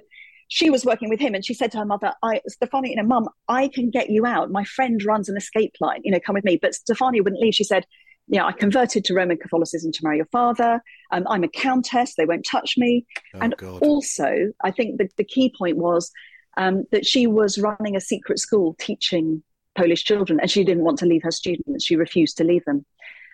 she 0.49 0.69
was 0.69 0.83
working 0.83 1.09
with 1.09 1.19
him 1.19 1.35
and 1.35 1.45
she 1.45 1.53
said 1.53 1.71
to 1.71 1.77
her 1.77 1.85
mother, 1.85 2.13
I, 2.23 2.41
Stefania, 2.49 2.89
you 2.89 2.95
know, 2.95 3.03
mum, 3.03 3.29
I 3.47 3.67
can 3.67 3.91
get 3.91 4.09
you 4.09 4.25
out. 4.25 4.51
My 4.51 4.63
friend 4.63 5.01
runs 5.05 5.29
an 5.29 5.37
escape 5.37 5.75
line, 5.79 6.01
you 6.03 6.11
know, 6.11 6.19
come 6.19 6.33
with 6.33 6.43
me. 6.43 6.57
But 6.59 6.73
Stefania 6.73 7.23
wouldn't 7.23 7.41
leave. 7.41 7.53
She 7.53 7.63
said, 7.63 7.85
you 8.27 8.39
know, 8.39 8.45
I 8.45 8.51
converted 8.51 9.05
to 9.05 9.13
Roman 9.13 9.37
Catholicism 9.37 9.91
to 9.91 9.99
marry 10.03 10.17
your 10.17 10.25
father. 10.27 10.83
Um, 11.11 11.25
I'm 11.29 11.43
a 11.43 11.47
countess. 11.47 12.15
They 12.15 12.25
won't 12.25 12.45
touch 12.49 12.75
me. 12.77 13.05
Oh, 13.35 13.39
and 13.39 13.55
God. 13.57 13.81
also, 13.81 14.51
I 14.63 14.71
think 14.71 14.97
the, 14.97 15.09
the 15.17 15.23
key 15.23 15.53
point 15.55 15.77
was 15.77 16.11
um, 16.57 16.83
that 16.91 17.05
she 17.05 17.27
was 17.27 17.59
running 17.59 17.95
a 17.95 18.01
secret 18.01 18.39
school 18.39 18.75
teaching 18.79 19.43
Polish 19.75 20.03
children 20.03 20.39
and 20.39 20.49
she 20.49 20.63
didn't 20.63 20.83
want 20.83 20.99
to 20.99 21.05
leave 21.05 21.23
her 21.23 21.31
students. 21.31 21.85
She 21.85 21.95
refused 21.95 22.37
to 22.37 22.43
leave 22.43 22.65
them. 22.65 22.85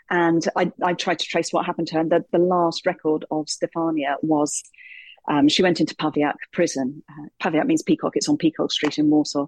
And 0.09 0.47
I, 0.55 0.71
I 0.83 0.93
tried 0.93 1.19
to 1.19 1.25
trace 1.25 1.51
what 1.51 1.65
happened 1.65 1.87
to 1.87 1.95
her. 1.95 2.01
And 2.01 2.11
the, 2.11 2.23
the 2.31 2.39
last 2.39 2.85
record 2.85 3.25
of 3.31 3.47
Stefania 3.47 4.15
was 4.21 4.63
um, 5.27 5.47
she 5.47 5.63
went 5.63 5.79
into 5.79 5.95
Pawiak 5.95 6.35
prison. 6.51 7.03
Uh, 7.09 7.27
Pawiak 7.41 7.65
means 7.65 7.83
peacock. 7.83 8.15
It's 8.15 8.29
on 8.29 8.37
Peacock 8.37 8.71
Street 8.71 8.97
in 8.97 9.09
Warsaw. 9.09 9.47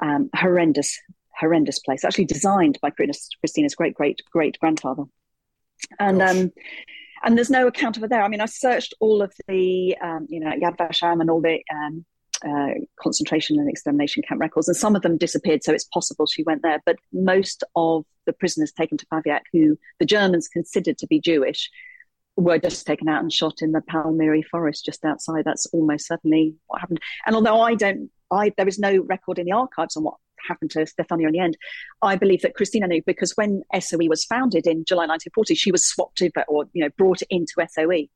Um, 0.00 0.28
horrendous 0.34 0.98
horrendous 1.36 1.78
place, 1.80 2.04
actually 2.04 2.24
designed 2.24 2.78
by 2.80 2.90
Christina's 2.90 3.74
great 3.74 3.94
great 3.94 4.22
great 4.32 4.58
grandfather. 4.58 5.04
And 5.98 6.22
um, 6.22 6.52
and 7.22 7.36
there's 7.36 7.50
no 7.50 7.66
account 7.66 7.96
of 7.96 8.02
her 8.02 8.08
there. 8.08 8.22
I 8.22 8.28
mean, 8.28 8.40
I 8.40 8.46
searched 8.46 8.94
all 9.00 9.22
of 9.22 9.32
the 9.48 9.96
um, 10.02 10.26
you 10.28 10.40
know 10.40 10.50
Yad 10.50 10.76
Vashem 10.76 11.20
and 11.20 11.30
all 11.30 11.40
the 11.40 11.62
um, 11.72 12.04
uh, 12.46 12.74
concentration 13.00 13.58
and 13.58 13.68
extermination 13.68 14.22
camp 14.26 14.40
records, 14.40 14.68
and 14.68 14.76
some 14.76 14.96
of 14.96 15.02
them 15.02 15.16
disappeared. 15.16 15.62
So 15.62 15.72
it's 15.72 15.84
possible 15.84 16.26
she 16.26 16.42
went 16.42 16.62
there. 16.62 16.80
But 16.84 16.96
most 17.12 17.64
of 17.76 18.04
the 18.26 18.32
prisoners 18.32 18.72
taken 18.72 18.98
to 18.98 19.06
Pawiak, 19.06 19.42
who 19.52 19.78
the 19.98 20.06
Germans 20.06 20.48
considered 20.48 20.98
to 20.98 21.06
be 21.06 21.20
Jewish, 21.20 21.70
were 22.36 22.58
just 22.58 22.86
taken 22.86 23.08
out 23.08 23.22
and 23.22 23.32
shot 23.32 23.62
in 23.62 23.72
the 23.72 23.80
Palmiry 23.80 24.42
forest 24.42 24.84
just 24.84 25.04
outside. 25.04 25.44
That's 25.44 25.66
almost 25.66 26.06
certainly 26.06 26.54
what 26.66 26.80
happened. 26.80 27.00
And 27.26 27.36
although 27.36 27.60
I 27.60 27.74
don't, 27.74 28.10
I 28.30 28.52
there 28.56 28.68
is 28.68 28.78
no 28.78 28.98
record 28.98 29.38
in 29.38 29.46
the 29.46 29.52
archives 29.52 29.96
on 29.96 30.04
what 30.04 30.14
happened 30.46 30.70
to 30.72 30.80
Stefania 30.80 31.26
in 31.26 31.32
the 31.32 31.38
end. 31.38 31.56
I 32.02 32.16
believe 32.16 32.42
that 32.42 32.54
Christina 32.54 32.86
knew 32.86 33.02
because 33.06 33.32
when 33.32 33.62
SOE 33.78 34.08
was 34.08 34.24
founded 34.24 34.66
in 34.66 34.84
July 34.84 35.06
1940, 35.06 35.54
she 35.54 35.72
was 35.72 35.86
swapped 35.86 36.18
to 36.18 36.30
or 36.48 36.66
you 36.72 36.82
know 36.82 36.90
brought 36.96 37.22
into 37.30 37.54
SOE, 37.68 38.08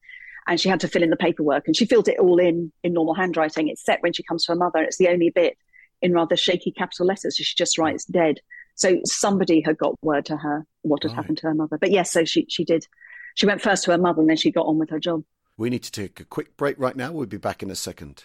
and 0.46 0.60
she 0.60 0.68
had 0.68 0.80
to 0.80 0.88
fill 0.88 1.02
in 1.02 1.10
the 1.10 1.16
paperwork, 1.16 1.66
and 1.66 1.76
she 1.76 1.86
filled 1.86 2.08
it 2.08 2.18
all 2.18 2.38
in 2.38 2.72
in 2.82 2.92
normal 2.92 3.14
handwriting, 3.14 3.68
except 3.68 4.02
when 4.02 4.12
she 4.12 4.22
comes 4.22 4.44
to 4.44 4.52
her 4.52 4.58
mother, 4.58 4.80
it's 4.80 4.98
the 4.98 5.08
only 5.08 5.30
bit 5.30 5.56
in 6.00 6.12
rather 6.12 6.36
shaky 6.36 6.70
capital 6.70 7.06
letters. 7.06 7.36
So 7.36 7.42
she 7.42 7.56
just 7.56 7.78
writes 7.78 8.04
dead. 8.04 8.40
So 8.76 9.00
somebody 9.04 9.60
had 9.60 9.76
got 9.76 9.96
word 10.02 10.26
to 10.26 10.36
her 10.36 10.64
what 10.82 11.02
had 11.02 11.10
right. 11.10 11.16
happened 11.16 11.38
to 11.38 11.48
her 11.48 11.54
mother. 11.54 11.78
But 11.78 11.90
yes, 11.90 12.12
so 12.12 12.24
she 12.24 12.46
she 12.48 12.64
did. 12.64 12.86
She 13.38 13.46
went 13.46 13.62
first 13.62 13.84
to 13.84 13.92
her 13.92 13.98
mother, 13.98 14.20
and 14.20 14.28
then 14.28 14.36
she 14.36 14.50
got 14.50 14.66
on 14.66 14.78
with 14.78 14.90
her 14.90 14.98
job. 14.98 15.22
We 15.56 15.70
need 15.70 15.84
to 15.84 15.92
take 15.92 16.18
a 16.18 16.24
quick 16.24 16.56
break 16.56 16.76
right 16.76 16.96
now. 16.96 17.12
We'll 17.12 17.26
be 17.26 17.36
back 17.36 17.62
in 17.62 17.70
a 17.70 17.76
second. 17.76 18.24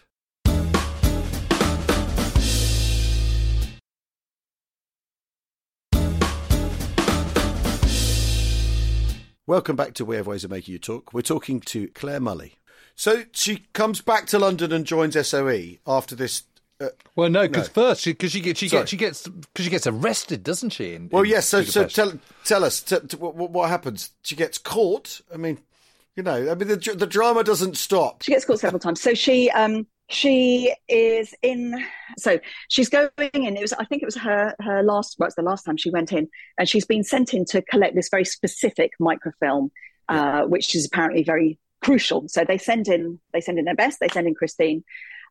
Welcome 9.46 9.76
back 9.76 9.94
to 9.94 10.04
We 10.04 10.16
Have 10.16 10.26
Ways 10.26 10.44
of 10.44 10.50
Making 10.50 10.72
You 10.72 10.80
Talk. 10.80 11.14
We're 11.14 11.22
talking 11.22 11.60
to 11.60 11.90
Clare 11.90 12.20
Mulley. 12.20 12.56
So 12.96 13.26
she 13.34 13.68
comes 13.74 14.02
back 14.02 14.26
to 14.28 14.40
London 14.40 14.72
and 14.72 14.84
joins 14.84 15.28
SOE 15.28 15.78
after 15.86 16.16
this. 16.16 16.42
Uh, 16.80 16.90
well, 17.16 17.30
no, 17.30 17.48
because 17.48 17.68
no. 17.68 17.74
first, 17.74 18.06
because 18.06 18.32
she, 18.32 18.42
she, 18.42 18.54
she, 18.54 18.70
gets 18.70 18.90
she 18.90 18.98
gets 18.98 19.28
because 19.28 19.66
she 19.66 19.70
gets 19.70 19.88
arrested, 19.88 20.44
doesn't 20.44 20.72
she? 20.72 20.96
In, 20.96 21.10
well, 21.12 21.24
yes. 21.24 21.54
Yeah, 21.54 21.62
so, 21.62 21.64
so 21.64 21.88
tell 21.88 22.20
tell 22.44 22.64
us 22.64 22.82
t- 22.82 23.00
t- 23.08 23.18
what, 23.18 23.36
what 23.36 23.70
happens. 23.70 24.12
She 24.24 24.36
gets 24.36 24.58
caught. 24.58 25.22
I 25.34 25.38
mean, 25.38 25.60
you 26.16 26.24
know, 26.24 26.52
I 26.52 26.56
mean, 26.56 26.68
the 26.68 26.96
the 26.98 27.08
drama 27.08 27.44
doesn't 27.44 27.78
stop. 27.78 28.24
She 28.24 28.32
gets 28.32 28.46
caught 28.46 28.60
several 28.60 28.80
times. 28.80 29.02
So 29.02 29.14
she 29.14 29.50
um 29.52 29.88
she 30.10 30.74
is 30.88 31.34
in 31.42 31.84
so 32.18 32.40
she's 32.68 32.90
going 32.90 33.10
in 33.20 33.56
it 33.56 33.62
was 33.62 33.74
i 33.74 33.86
think 33.86 34.02
it 34.02 34.06
was 34.06 34.16
her 34.16 34.54
her 34.60 34.84
last 34.84 35.16
well 35.18 35.28
it's 35.28 35.36
the 35.36 35.42
last 35.42 35.64
time 35.64 35.78
she 35.78 35.90
went 35.90 36.12
in 36.12 36.28
and 36.58 36.68
she's 36.68 36.86
been 36.86 37.04
sent 37.04 37.34
in 37.34 37.46
to 37.46 37.62
collect 37.62 37.96
this 37.96 38.10
very 38.10 38.26
specific 38.26 38.92
microfilm 39.00 39.72
uh, 40.10 40.44
which 40.44 40.76
is 40.76 40.86
apparently 40.86 41.24
very 41.24 41.58
crucial 41.82 42.28
so 42.28 42.44
they 42.44 42.58
send 42.58 42.88
in 42.88 43.20
they 43.32 43.40
send 43.40 43.58
in 43.58 43.66
their 43.66 43.76
best 43.76 44.00
they 44.00 44.10
send 44.10 44.28
in 44.28 44.36
christine 44.36 44.84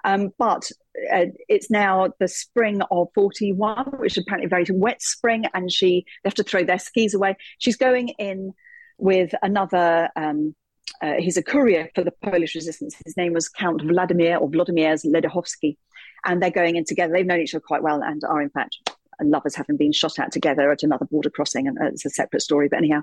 um, 0.04 0.30
but 0.38 0.70
uh, 1.12 1.26
it's 1.48 1.70
now 1.70 2.08
the 2.20 2.28
spring 2.28 2.82
of 2.90 3.08
41 3.14 3.86
which 3.98 4.16
is 4.16 4.24
apparently 4.26 4.46
a 4.46 4.48
very 4.48 4.66
wet 4.70 5.02
spring 5.02 5.44
and 5.54 5.70
she 5.70 6.04
they 6.22 6.28
have 6.28 6.34
to 6.34 6.42
throw 6.42 6.64
their 6.64 6.78
skis 6.78 7.14
away 7.14 7.36
she's 7.58 7.76
going 7.76 8.08
in 8.18 8.52
with 8.98 9.34
another 9.42 10.08
um, 10.16 10.54
uh, 11.00 11.14
he's 11.18 11.36
a 11.36 11.42
courier 11.42 11.90
for 11.94 12.04
the 12.04 12.12
Polish 12.22 12.54
resistance. 12.54 12.96
His 13.04 13.16
name 13.16 13.32
was 13.32 13.48
Count 13.48 13.82
Vladimir 13.82 14.36
or 14.36 14.48
Vladimir 14.48 14.94
Ledóchowski. 14.94 15.76
And 16.24 16.40
they're 16.40 16.50
going 16.50 16.76
in 16.76 16.84
together. 16.84 17.12
They've 17.12 17.26
known 17.26 17.40
each 17.40 17.54
other 17.54 17.64
quite 17.66 17.82
well 17.82 18.02
and 18.02 18.22
are, 18.24 18.40
in 18.40 18.50
fact, 18.50 18.76
lovers 19.20 19.54
having 19.54 19.76
been 19.76 19.92
shot 19.92 20.18
at 20.18 20.32
together 20.32 20.70
at 20.70 20.82
another 20.82 21.04
border 21.06 21.30
crossing. 21.30 21.66
And 21.66 21.78
uh, 21.78 21.86
it's 21.86 22.04
a 22.04 22.10
separate 22.10 22.42
story. 22.42 22.68
But 22.68 22.78
anyhow, 22.78 23.02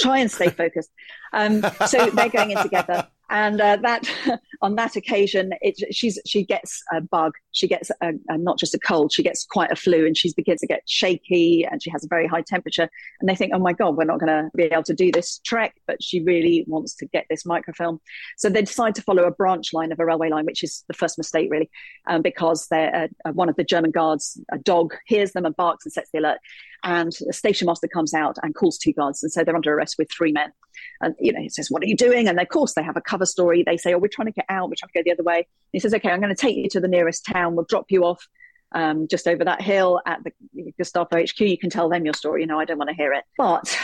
try 0.00 0.18
and 0.18 0.30
stay 0.30 0.48
focused. 0.48 0.90
Um, 1.32 1.62
so 1.86 2.06
they're 2.10 2.30
going 2.30 2.52
in 2.52 2.62
together 2.62 3.06
and 3.28 3.60
uh, 3.60 3.76
that 3.82 4.08
on 4.62 4.76
that 4.76 4.96
occasion 4.96 5.52
it, 5.60 5.94
she's 5.94 6.18
she 6.26 6.44
gets 6.44 6.82
a 6.92 7.00
bug. 7.00 7.32
She 7.52 7.66
gets 7.66 7.90
a, 8.02 8.12
a, 8.28 8.38
not 8.38 8.58
just 8.58 8.74
a 8.74 8.78
cold 8.78 9.12
she 9.12 9.22
gets 9.22 9.44
quite 9.44 9.70
a 9.70 9.76
flu 9.76 10.06
and 10.06 10.16
she 10.16 10.32
begins 10.34 10.60
to 10.60 10.66
get 10.66 10.82
shaky 10.86 11.66
and 11.70 11.82
she 11.82 11.90
has 11.90 12.04
a 12.04 12.08
very 12.08 12.26
high 12.26 12.42
temperature. 12.42 12.88
And 13.20 13.28
they 13.28 13.34
think 13.34 13.52
oh 13.54 13.58
my 13.58 13.72
god 13.72 13.96
we're 13.96 14.04
not 14.04 14.20
going 14.20 14.28
to 14.28 14.50
be 14.54 14.64
able 14.64 14.82
to 14.84 14.94
do 14.94 15.10
this 15.10 15.40
trek 15.44 15.74
but 15.86 16.02
she 16.02 16.22
really 16.22 16.64
wants 16.66 16.94
to 16.96 17.06
get 17.06 17.26
this 17.28 17.44
microfilm. 17.44 18.00
So 18.36 18.48
they 18.48 18.62
decide 18.62 18.94
to 18.96 19.02
follow 19.02 19.24
a 19.24 19.30
branch 19.30 19.72
line 19.72 19.92
of 19.92 20.00
a 20.00 20.04
railway 20.04 20.28
line 20.28 20.46
which 20.46 20.62
is 20.62 20.84
the 20.88 20.94
first 20.94 21.18
mistake 21.18 21.48
really 21.50 21.70
um, 22.06 22.22
because 22.22 22.70
uh, 22.70 23.08
one 23.32 23.48
of 23.48 23.56
the 23.56 23.64
german 23.64 23.90
guards 23.90 24.38
a 24.52 24.58
dog 24.58 24.94
hears 25.06 25.32
them 25.32 25.44
and 25.44 25.56
barks 25.56 25.84
and 25.84 25.92
sets 25.92 26.10
the 26.12 26.18
alert. 26.18 26.38
And 26.84 27.12
the 27.26 27.32
station 27.32 27.66
master 27.66 27.88
comes 27.88 28.14
out 28.14 28.36
and 28.42 28.54
calls 28.54 28.78
two 28.78 28.92
guards. 28.92 29.22
And 29.22 29.32
so 29.32 29.42
they're 29.42 29.56
under 29.56 29.74
arrest 29.74 29.96
with 29.98 30.08
three 30.10 30.32
men 30.32 30.52
and 31.00 31.14
you 31.18 31.32
know 31.32 31.40
he 31.40 31.48
says 31.48 31.70
what 31.70 31.82
are 31.82 31.86
you 31.86 31.96
doing 31.96 32.28
and 32.28 32.38
of 32.38 32.48
course 32.48 32.74
they 32.74 32.82
have 32.82 32.96
a 32.96 33.00
cover 33.00 33.26
story 33.26 33.62
they 33.64 33.76
say 33.76 33.94
oh 33.94 33.98
we're 33.98 34.08
trying 34.08 34.26
to 34.26 34.32
get 34.32 34.46
out 34.48 34.68
we're 34.68 34.74
trying 34.76 34.90
to 34.92 34.98
go 34.98 35.02
the 35.04 35.12
other 35.12 35.22
way 35.22 35.36
and 35.38 35.44
he 35.72 35.80
says 35.80 35.94
okay 35.94 36.10
i'm 36.10 36.20
going 36.20 36.34
to 36.34 36.40
take 36.40 36.56
you 36.56 36.68
to 36.68 36.80
the 36.80 36.88
nearest 36.88 37.24
town 37.24 37.54
we'll 37.54 37.66
drop 37.68 37.86
you 37.90 38.04
off 38.04 38.26
um, 38.72 39.06
just 39.08 39.26
over 39.26 39.44
that 39.44 39.62
hill 39.62 40.00
at 40.06 40.20
the 40.24 40.32
Gestapo 40.76 41.22
HQ. 41.22 41.40
You 41.40 41.58
can 41.58 41.70
tell 41.70 41.88
them 41.88 42.04
your 42.04 42.14
story. 42.14 42.42
You 42.42 42.46
know, 42.46 42.58
I 42.58 42.64
don't 42.64 42.78
want 42.78 42.90
to 42.90 42.96
hear 42.96 43.12
it. 43.12 43.24
But 43.38 43.76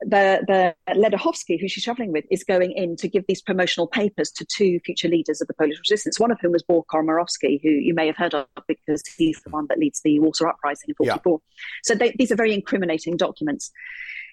the 0.00 0.44
the 0.46 0.94
Ledóchowski, 0.94 1.60
who 1.60 1.68
she's 1.68 1.84
traveling 1.84 2.12
with, 2.12 2.24
is 2.30 2.44
going 2.44 2.72
in 2.72 2.96
to 2.96 3.08
give 3.08 3.24
these 3.26 3.42
promotional 3.42 3.86
papers 3.86 4.30
to 4.32 4.44
two 4.44 4.78
future 4.80 5.08
leaders 5.08 5.40
of 5.40 5.48
the 5.48 5.54
Polish 5.54 5.78
resistance. 5.78 6.20
One 6.20 6.30
of 6.30 6.38
whom 6.40 6.52
was 6.52 6.62
Bor 6.62 6.84
Komorowski, 6.84 7.60
who 7.62 7.70
you 7.70 7.94
may 7.94 8.06
have 8.06 8.16
heard 8.16 8.34
of 8.34 8.46
because 8.66 9.02
he's 9.16 9.40
the 9.42 9.50
one 9.50 9.66
that 9.68 9.78
leads 9.78 10.00
the 10.02 10.20
Warsaw 10.20 10.50
Uprising 10.50 10.88
in 10.88 10.94
'44. 10.94 11.40
Yeah. 11.40 11.54
So 11.82 11.94
they, 11.94 12.14
these 12.18 12.30
are 12.30 12.36
very 12.36 12.54
incriminating 12.54 13.16
documents. 13.16 13.72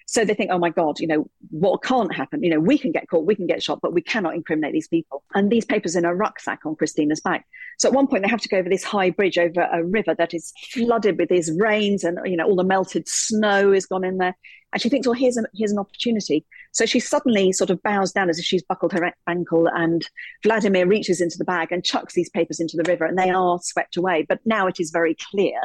So 0.08 0.24
they 0.24 0.34
think, 0.34 0.52
oh 0.52 0.58
my 0.58 0.70
God, 0.70 1.00
you 1.00 1.08
know, 1.08 1.28
what 1.50 1.82
can't 1.82 2.14
happen? 2.14 2.42
You 2.42 2.50
know, 2.50 2.60
we 2.60 2.78
can 2.78 2.92
get 2.92 3.08
caught, 3.08 3.26
we 3.26 3.34
can 3.34 3.46
get 3.46 3.60
shot, 3.62 3.80
but 3.82 3.92
we 3.92 4.00
cannot 4.00 4.36
incriminate 4.36 4.72
these 4.72 4.86
people. 4.86 5.24
And 5.34 5.50
these 5.50 5.64
papers 5.64 5.96
in 5.96 6.04
a 6.04 6.14
rucksack 6.14 6.60
on 6.64 6.76
Christina's 6.76 7.20
back. 7.20 7.44
So 7.78 7.88
at 7.88 7.94
one 7.94 8.06
point 8.06 8.22
they 8.22 8.30
have 8.30 8.40
to 8.40 8.48
go 8.48 8.58
over 8.58 8.68
this 8.68 8.84
high 8.84 9.10
bridge 9.10 9.36
over 9.36 9.62
a 9.62 9.84
river 9.84 10.14
that 10.14 10.32
is 10.32 10.52
flooded 10.72 11.18
with 11.18 11.28
these 11.28 11.50
rains 11.58 12.04
and, 12.04 12.18
you 12.24 12.36
know, 12.36 12.44
all 12.44 12.54
the 12.54 12.62
melted 12.62 13.08
snow 13.08 13.72
has 13.72 13.84
gone 13.84 14.04
in 14.04 14.18
there. 14.18 14.36
And 14.72 14.80
she 14.80 14.88
thinks, 14.88 15.06
well, 15.06 15.14
here's, 15.14 15.36
a, 15.36 15.42
here's 15.54 15.72
an 15.72 15.78
opportunity. 15.78 16.44
So 16.72 16.86
she 16.86 17.00
suddenly 17.00 17.50
sort 17.52 17.70
of 17.70 17.82
bows 17.82 18.12
down 18.12 18.28
as 18.28 18.38
if 18.38 18.44
she's 18.44 18.62
buckled 18.62 18.92
her 18.92 19.12
ankle, 19.26 19.68
and 19.68 20.06
Vladimir 20.42 20.86
reaches 20.86 21.20
into 21.20 21.38
the 21.38 21.44
bag 21.44 21.72
and 21.72 21.84
chucks 21.84 22.14
these 22.14 22.28
papers 22.28 22.60
into 22.60 22.76
the 22.76 22.84
river, 22.86 23.06
and 23.06 23.16
they 23.16 23.30
are 23.30 23.58
swept 23.62 23.96
away. 23.96 24.26
But 24.28 24.40
now 24.44 24.66
it 24.66 24.78
is 24.78 24.90
very 24.90 25.16
clear 25.30 25.58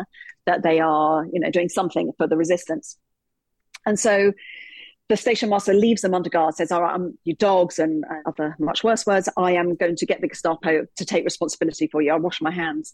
that 0.45 0.63
they 0.63 0.80
are, 0.80 1.25
you 1.34 1.39
know, 1.39 1.51
doing 1.51 1.67
something 1.67 2.12
for 2.17 2.27
the 2.27 2.38
resistance. 2.38 2.97
And 3.86 4.00
so 4.00 4.34
the 5.10 5.17
station 5.17 5.50
master 5.50 5.74
leaves 5.74 6.02
them 6.02 6.13
under 6.13 6.30
guard, 6.30 6.56
says, 6.56 6.72
All 6.72 6.82
right, 6.82 6.94
I'm 6.94 7.17
you 7.26 7.36
dogs 7.36 7.80
and 7.80 8.06
other 8.26 8.56
much 8.60 8.84
worse 8.84 9.06
words. 9.06 9.28
I 9.38 9.54
am 9.54 9.76
going 9.76 9.98
to 9.98 10.06
get 10.06 10.22
the 10.22 10.28
Gestapo 10.28 10.86
to 10.96 11.06
take 11.06 11.26
responsibility 11.26 11.88
for 11.88 12.02
you. 12.02 12.12
I'll 12.12 12.20
wash 12.20 12.41
my 12.41 12.52
hands. 12.52 12.94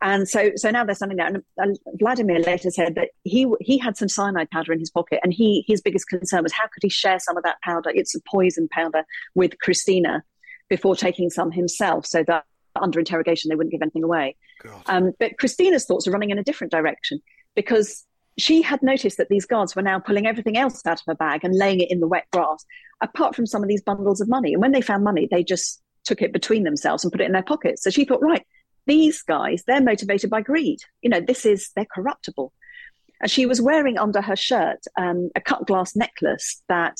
And 0.00 0.28
so, 0.28 0.50
so 0.56 0.70
now 0.70 0.84
there's 0.84 0.98
something 0.98 1.18
there. 1.18 1.28
And, 1.28 1.42
and 1.58 1.78
Vladimir 2.00 2.40
later 2.40 2.70
said 2.70 2.96
that 2.96 3.10
he 3.22 3.46
he 3.60 3.78
had 3.78 3.96
some 3.96 4.08
cyanide 4.08 4.50
powder 4.50 4.72
in 4.72 4.80
his 4.80 4.90
pocket, 4.90 5.20
and 5.22 5.32
he 5.32 5.64
his 5.68 5.80
biggest 5.80 6.08
concern 6.08 6.42
was 6.42 6.52
how 6.52 6.64
could 6.64 6.82
he 6.82 6.88
share 6.88 7.20
some 7.20 7.36
of 7.36 7.44
that 7.44 7.60
powder? 7.62 7.90
It's 7.94 8.14
a 8.14 8.20
poison 8.28 8.68
powder 8.68 9.04
with 9.34 9.58
Christina 9.60 10.24
before 10.68 10.96
taking 10.96 11.30
some 11.30 11.52
himself, 11.52 12.06
so 12.06 12.24
that 12.26 12.44
under 12.80 12.98
interrogation 12.98 13.48
they 13.48 13.54
wouldn't 13.54 13.72
give 13.72 13.82
anything 13.82 14.02
away. 14.02 14.36
Um, 14.86 15.12
but 15.20 15.38
Christina's 15.38 15.84
thoughts 15.84 16.08
are 16.08 16.10
running 16.10 16.30
in 16.30 16.38
a 16.38 16.44
different 16.44 16.72
direction 16.72 17.20
because 17.54 18.04
she 18.38 18.62
had 18.62 18.82
noticed 18.82 19.18
that 19.18 19.28
these 19.28 19.46
guards 19.46 19.76
were 19.76 19.82
now 19.82 19.98
pulling 19.98 20.26
everything 20.26 20.56
else 20.56 20.84
out 20.86 21.00
of 21.00 21.06
her 21.06 21.14
bag 21.14 21.44
and 21.44 21.54
laying 21.54 21.80
it 21.80 21.90
in 21.90 22.00
the 22.00 22.08
wet 22.08 22.26
grass, 22.32 22.64
apart 23.00 23.34
from 23.34 23.46
some 23.46 23.62
of 23.62 23.68
these 23.68 23.82
bundles 23.82 24.20
of 24.20 24.28
money. 24.28 24.52
And 24.52 24.62
when 24.62 24.72
they 24.72 24.80
found 24.80 25.04
money, 25.04 25.28
they 25.30 25.44
just 25.44 25.82
took 26.04 26.22
it 26.22 26.32
between 26.32 26.64
themselves 26.64 27.04
and 27.04 27.12
put 27.12 27.20
it 27.20 27.26
in 27.26 27.32
their 27.32 27.42
pockets. 27.42 27.84
So 27.84 27.90
she 27.90 28.04
thought, 28.04 28.22
right, 28.22 28.44
these 28.86 29.22
guys, 29.22 29.62
they're 29.66 29.82
motivated 29.82 30.30
by 30.30 30.40
greed. 30.40 30.78
You 31.02 31.10
know, 31.10 31.20
this 31.20 31.44
is, 31.44 31.70
they're 31.76 31.86
corruptible. 31.94 32.52
And 33.20 33.30
she 33.30 33.46
was 33.46 33.60
wearing 33.60 33.98
under 33.98 34.20
her 34.20 34.34
shirt 34.34 34.80
um, 34.96 35.30
a 35.36 35.40
cut 35.40 35.66
glass 35.66 35.94
necklace 35.94 36.62
that 36.68 36.96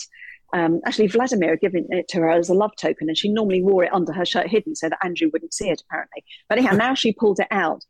um, 0.52 0.80
actually 0.86 1.08
Vladimir 1.08 1.50
had 1.50 1.60
given 1.60 1.86
it 1.90 2.08
to 2.08 2.18
her 2.18 2.30
as 2.30 2.50
a 2.50 2.54
love 2.54 2.72
token, 2.76 3.08
and 3.08 3.16
she 3.16 3.28
normally 3.28 3.62
wore 3.62 3.84
it 3.84 3.92
under 3.92 4.12
her 4.12 4.26
shirt 4.26 4.48
hidden 4.48 4.76
so 4.76 4.88
that 4.88 4.98
Andrew 5.02 5.30
wouldn't 5.32 5.54
see 5.54 5.70
it, 5.70 5.82
apparently. 5.88 6.24
But 6.48 6.58
anyhow, 6.58 6.72
now 6.76 6.94
she 6.94 7.12
pulled 7.12 7.40
it 7.40 7.48
out 7.50 7.84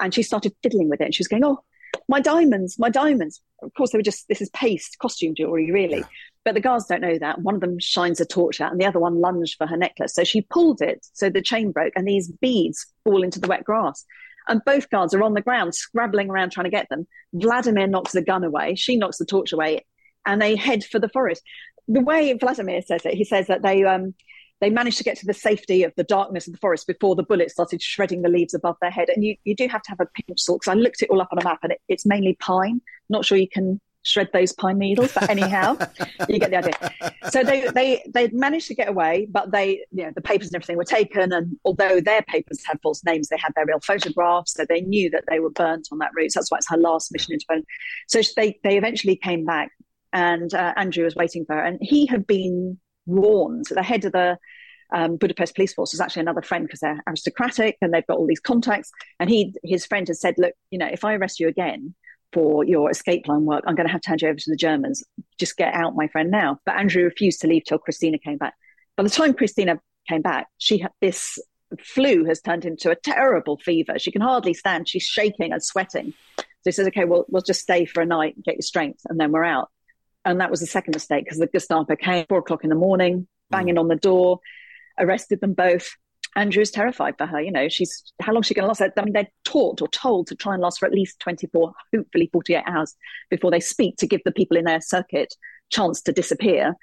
and 0.00 0.14
she 0.14 0.22
started 0.22 0.54
fiddling 0.62 0.88
with 0.88 1.00
it. 1.00 1.04
And 1.04 1.14
she 1.14 1.20
was 1.20 1.28
going, 1.28 1.44
Oh, 1.44 1.62
my 2.08 2.20
diamonds, 2.20 2.78
my 2.78 2.90
diamonds. 2.90 3.40
Of 3.62 3.74
course, 3.74 3.90
they 3.90 3.98
were 3.98 4.02
just, 4.02 4.28
this 4.28 4.40
is 4.40 4.50
paste, 4.50 4.98
costume 4.98 5.34
jewelry, 5.34 5.70
really. 5.70 5.98
Yeah. 5.98 6.06
But 6.44 6.54
the 6.54 6.60
guards 6.60 6.86
don't 6.86 7.00
know 7.02 7.18
that. 7.18 7.42
One 7.42 7.54
of 7.54 7.60
them 7.60 7.78
shines 7.78 8.20
a 8.20 8.24
torch 8.24 8.60
out 8.60 8.72
and 8.72 8.80
the 8.80 8.86
other 8.86 9.00
one 9.00 9.20
lunged 9.20 9.56
for 9.58 9.66
her 9.66 9.76
necklace. 9.76 10.14
So 10.14 10.24
she 10.24 10.42
pulled 10.42 10.80
it, 10.80 11.06
so 11.12 11.28
the 11.28 11.42
chain 11.42 11.72
broke, 11.72 11.92
and 11.96 12.06
these 12.06 12.30
beads 12.40 12.86
fall 13.04 13.22
into 13.22 13.40
the 13.40 13.48
wet 13.48 13.64
grass. 13.64 14.04
And 14.46 14.64
both 14.64 14.88
guards 14.88 15.12
are 15.12 15.22
on 15.22 15.34
the 15.34 15.42
ground, 15.42 15.74
scrabbling 15.74 16.30
around 16.30 16.52
trying 16.52 16.64
to 16.64 16.70
get 16.70 16.88
them. 16.88 17.06
Vladimir 17.34 17.86
knocks 17.86 18.12
the 18.12 18.22
gun 18.22 18.44
away, 18.44 18.76
she 18.76 18.96
knocks 18.96 19.18
the 19.18 19.26
torch 19.26 19.52
away, 19.52 19.84
and 20.24 20.40
they 20.40 20.56
head 20.56 20.84
for 20.84 20.98
the 20.98 21.10
forest. 21.10 21.42
The 21.86 22.00
way 22.00 22.32
Vladimir 22.32 22.80
says 22.82 23.04
it, 23.04 23.14
he 23.14 23.24
says 23.24 23.48
that 23.48 23.62
they, 23.62 23.84
um, 23.84 24.14
they 24.60 24.70
managed 24.70 24.98
to 24.98 25.04
get 25.04 25.16
to 25.18 25.26
the 25.26 25.34
safety 25.34 25.82
of 25.84 25.92
the 25.96 26.04
darkness 26.04 26.46
of 26.46 26.52
the 26.52 26.58
forest 26.58 26.86
before 26.86 27.14
the 27.14 27.22
bullets 27.22 27.52
started 27.52 27.80
shredding 27.80 28.22
the 28.22 28.28
leaves 28.28 28.54
above 28.54 28.76
their 28.80 28.90
head. 28.90 29.08
And 29.08 29.24
you, 29.24 29.36
you 29.44 29.54
do 29.54 29.68
have 29.68 29.82
to 29.82 29.90
have 29.90 30.00
a 30.00 30.06
pinch 30.06 30.40
salt 30.40 30.60
because 30.60 30.72
I 30.72 30.74
looked 30.74 31.02
it 31.02 31.10
all 31.10 31.20
up 31.20 31.28
on 31.32 31.38
a 31.38 31.44
map 31.44 31.60
and 31.62 31.72
it, 31.72 31.80
it's 31.88 32.04
mainly 32.04 32.36
pine. 32.40 32.80
Not 33.08 33.24
sure 33.24 33.38
you 33.38 33.48
can 33.48 33.80
shred 34.08 34.30
those 34.32 34.52
pine 34.52 34.78
needles, 34.78 35.12
but 35.12 35.28
anyhow, 35.28 35.76
you 36.28 36.38
get 36.38 36.50
the 36.50 36.56
idea. 36.56 37.12
So 37.30 37.42
they 37.44 37.68
they 37.68 38.02
they 38.12 38.28
managed 38.28 38.68
to 38.68 38.74
get 38.74 38.88
away, 38.88 39.28
but 39.30 39.52
they 39.52 39.84
you 39.92 40.04
know 40.04 40.12
the 40.14 40.22
papers 40.22 40.48
and 40.48 40.56
everything 40.56 40.76
were 40.76 40.84
taken, 40.84 41.32
and 41.32 41.56
although 41.64 42.00
their 42.00 42.22
papers 42.22 42.62
had 42.66 42.80
false 42.82 43.04
names, 43.04 43.28
they 43.28 43.36
had 43.36 43.52
their 43.54 43.66
real 43.66 43.80
photographs, 43.80 44.54
so 44.54 44.64
they 44.68 44.80
knew 44.80 45.10
that 45.10 45.24
they 45.28 45.40
were 45.40 45.50
burnt 45.50 45.88
on 45.92 45.98
that 45.98 46.10
route. 46.16 46.32
So 46.32 46.40
that's 46.40 46.50
why 46.50 46.58
it's 46.58 46.70
her 46.70 46.76
last 46.76 47.12
mission 47.12 47.34
into 47.34 47.44
Poland. 47.48 47.66
So 48.08 48.20
they 48.36 48.58
they 48.64 48.76
eventually 48.76 49.16
came 49.16 49.44
back, 49.44 49.70
and 50.12 50.52
uh, 50.54 50.74
Andrew 50.76 51.04
was 51.04 51.14
waiting 51.14 51.44
for 51.44 51.54
her, 51.54 51.62
and 51.62 51.78
he 51.80 52.06
had 52.06 52.26
been 52.26 52.78
warned. 53.08 53.66
The 53.70 53.82
head 53.82 54.04
of 54.04 54.12
the 54.12 54.38
um, 54.94 55.16
Budapest 55.16 55.54
police 55.54 55.74
force 55.74 55.92
was 55.92 56.00
actually 56.00 56.20
another 56.20 56.42
friend 56.42 56.64
because 56.64 56.80
they're 56.80 57.02
aristocratic 57.06 57.76
and 57.82 57.92
they've 57.92 58.06
got 58.06 58.18
all 58.18 58.26
these 58.26 58.40
contacts. 58.40 58.90
And 59.18 59.28
he, 59.28 59.54
his 59.64 59.84
friend, 59.84 60.06
had 60.06 60.16
said, 60.16 60.36
"Look, 60.38 60.54
you 60.70 60.78
know, 60.78 60.88
if 60.90 61.04
I 61.04 61.14
arrest 61.14 61.40
you 61.40 61.48
again, 61.48 61.94
for 62.32 62.64
your 62.64 62.90
escape 62.90 63.26
line 63.26 63.44
work. 63.44 63.64
I'm 63.66 63.74
going 63.74 63.86
to 63.86 63.92
have 63.92 64.02
to 64.02 64.08
hand 64.08 64.22
you 64.22 64.28
over 64.28 64.38
to 64.38 64.50
the 64.50 64.56
Germans. 64.56 65.02
Just 65.38 65.56
get 65.56 65.74
out, 65.74 65.96
my 65.96 66.08
friend, 66.08 66.30
now. 66.30 66.58
But 66.66 66.76
Andrew 66.76 67.04
refused 67.04 67.40
to 67.40 67.46
leave 67.46 67.64
till 67.64 67.78
Christina 67.78 68.18
came 68.18 68.38
back. 68.38 68.54
By 68.96 69.02
the 69.02 69.10
time 69.10 69.34
Christina 69.34 69.80
came 70.08 70.22
back, 70.22 70.48
she 70.58 70.78
had 70.78 70.92
this 71.00 71.38
flu 71.82 72.24
has 72.24 72.40
turned 72.40 72.64
into 72.64 72.90
a 72.90 72.96
terrible 72.96 73.58
fever. 73.58 73.98
She 73.98 74.10
can 74.10 74.22
hardly 74.22 74.54
stand. 74.54 74.88
She's 74.88 75.04
shaking 75.04 75.52
and 75.52 75.62
sweating. 75.62 76.14
So 76.38 76.44
he 76.64 76.72
says, 76.72 76.88
okay, 76.88 77.04
well, 77.04 77.24
we'll 77.28 77.42
just 77.42 77.60
stay 77.60 77.84
for 77.84 78.02
a 78.02 78.06
night, 78.06 78.42
get 78.42 78.54
your 78.54 78.62
strength, 78.62 79.02
and 79.08 79.20
then 79.20 79.32
we're 79.32 79.44
out. 79.44 79.70
And 80.28 80.42
that 80.42 80.50
was 80.50 80.60
the 80.60 80.66
second 80.66 80.94
mistake 80.94 81.24
because 81.24 81.38
the 81.38 81.46
Gestapo 81.46 81.96
came 81.96 82.26
four 82.28 82.38
o'clock 82.38 82.62
in 82.62 82.68
the 82.68 82.76
morning, 82.76 83.26
banging 83.48 83.76
mm. 83.76 83.80
on 83.80 83.88
the 83.88 83.96
door, 83.96 84.40
arrested 84.98 85.40
them 85.40 85.54
both. 85.54 85.90
Andrew's 86.36 86.70
terrified 86.70 87.16
for 87.16 87.24
her. 87.24 87.40
You 87.40 87.50
know, 87.50 87.70
she's 87.70 88.12
how 88.20 88.34
long 88.34 88.42
is 88.42 88.46
she 88.46 88.52
going 88.52 88.64
to 88.64 88.68
last? 88.68 88.82
I 88.82 89.02
mean, 89.02 89.14
they're 89.14 89.30
taught 89.44 89.80
or 89.80 89.88
told 89.88 90.26
to 90.26 90.36
try 90.36 90.52
and 90.52 90.62
last 90.62 90.80
for 90.80 90.86
at 90.86 90.92
least 90.92 91.18
24, 91.20 91.72
hopefully 91.94 92.28
48 92.30 92.62
hours 92.66 92.94
before 93.30 93.50
they 93.50 93.58
speak 93.58 93.96
to 93.96 94.06
give 94.06 94.20
the 94.26 94.30
people 94.30 94.58
in 94.58 94.66
their 94.66 94.82
circuit 94.82 95.34
chance 95.70 96.02
to 96.02 96.12
disappear 96.12 96.74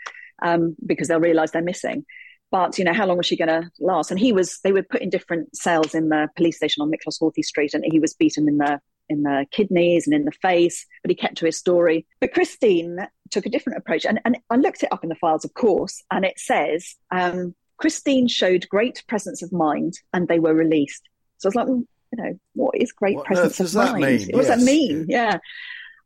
um, 0.41 0.75
because 0.83 1.07
they'll 1.07 1.19
realize 1.19 1.51
they're 1.51 1.61
missing. 1.61 2.03
But, 2.49 2.79
you 2.79 2.83
know, 2.83 2.93
how 2.93 3.05
long 3.05 3.17
was 3.17 3.27
she 3.27 3.37
going 3.37 3.49
to 3.49 3.69
last? 3.79 4.09
And 4.09 4.19
he 4.19 4.33
was, 4.33 4.59
they 4.63 4.71
were 4.71 4.83
put 4.83 5.01
in 5.01 5.11
different 5.11 5.55
cells 5.55 5.93
in 5.93 6.09
the 6.09 6.29
police 6.35 6.57
station 6.57 6.81
on 6.81 6.89
Miklos 6.89 7.21
Horthy 7.21 7.43
Street 7.43 7.75
and 7.75 7.83
he 7.85 7.99
was 7.99 8.15
beaten 8.15 8.47
in 8.47 8.57
the 8.57 8.79
in 9.09 9.23
the 9.23 9.45
kidneys 9.51 10.07
and 10.07 10.15
in 10.15 10.25
the 10.25 10.31
face, 10.31 10.85
but 11.03 11.11
he 11.11 11.15
kept 11.15 11.37
to 11.37 11.45
his 11.45 11.57
story. 11.57 12.05
But 12.19 12.33
Christine 12.33 13.07
took 13.31 13.45
a 13.45 13.49
different 13.49 13.77
approach. 13.77 14.05
And, 14.05 14.19
and 14.25 14.37
I 14.49 14.55
looked 14.55 14.83
it 14.83 14.91
up 14.91 15.03
in 15.03 15.09
the 15.09 15.15
files, 15.15 15.45
of 15.45 15.53
course, 15.53 16.03
and 16.11 16.25
it 16.25 16.39
says 16.39 16.95
um, 17.11 17.55
Christine 17.77 18.27
showed 18.27 18.67
great 18.69 19.03
presence 19.07 19.41
of 19.41 19.51
mind 19.51 19.93
and 20.13 20.27
they 20.27 20.39
were 20.39 20.53
released. 20.53 21.03
So 21.37 21.47
I 21.47 21.49
was 21.49 21.55
like, 21.55 21.67
well, 21.67 21.83
you 22.11 22.23
know, 22.23 22.39
what 22.53 22.75
is 22.75 22.91
great 22.91 23.17
what 23.17 23.25
presence 23.25 23.59
of 23.59 23.73
mind? 23.75 24.05
Mean? 24.05 24.19
What 24.29 24.45
yes. 24.45 24.47
does 24.47 24.47
that 24.47 24.59
mean? 24.59 25.05
Yeah. 25.09 25.39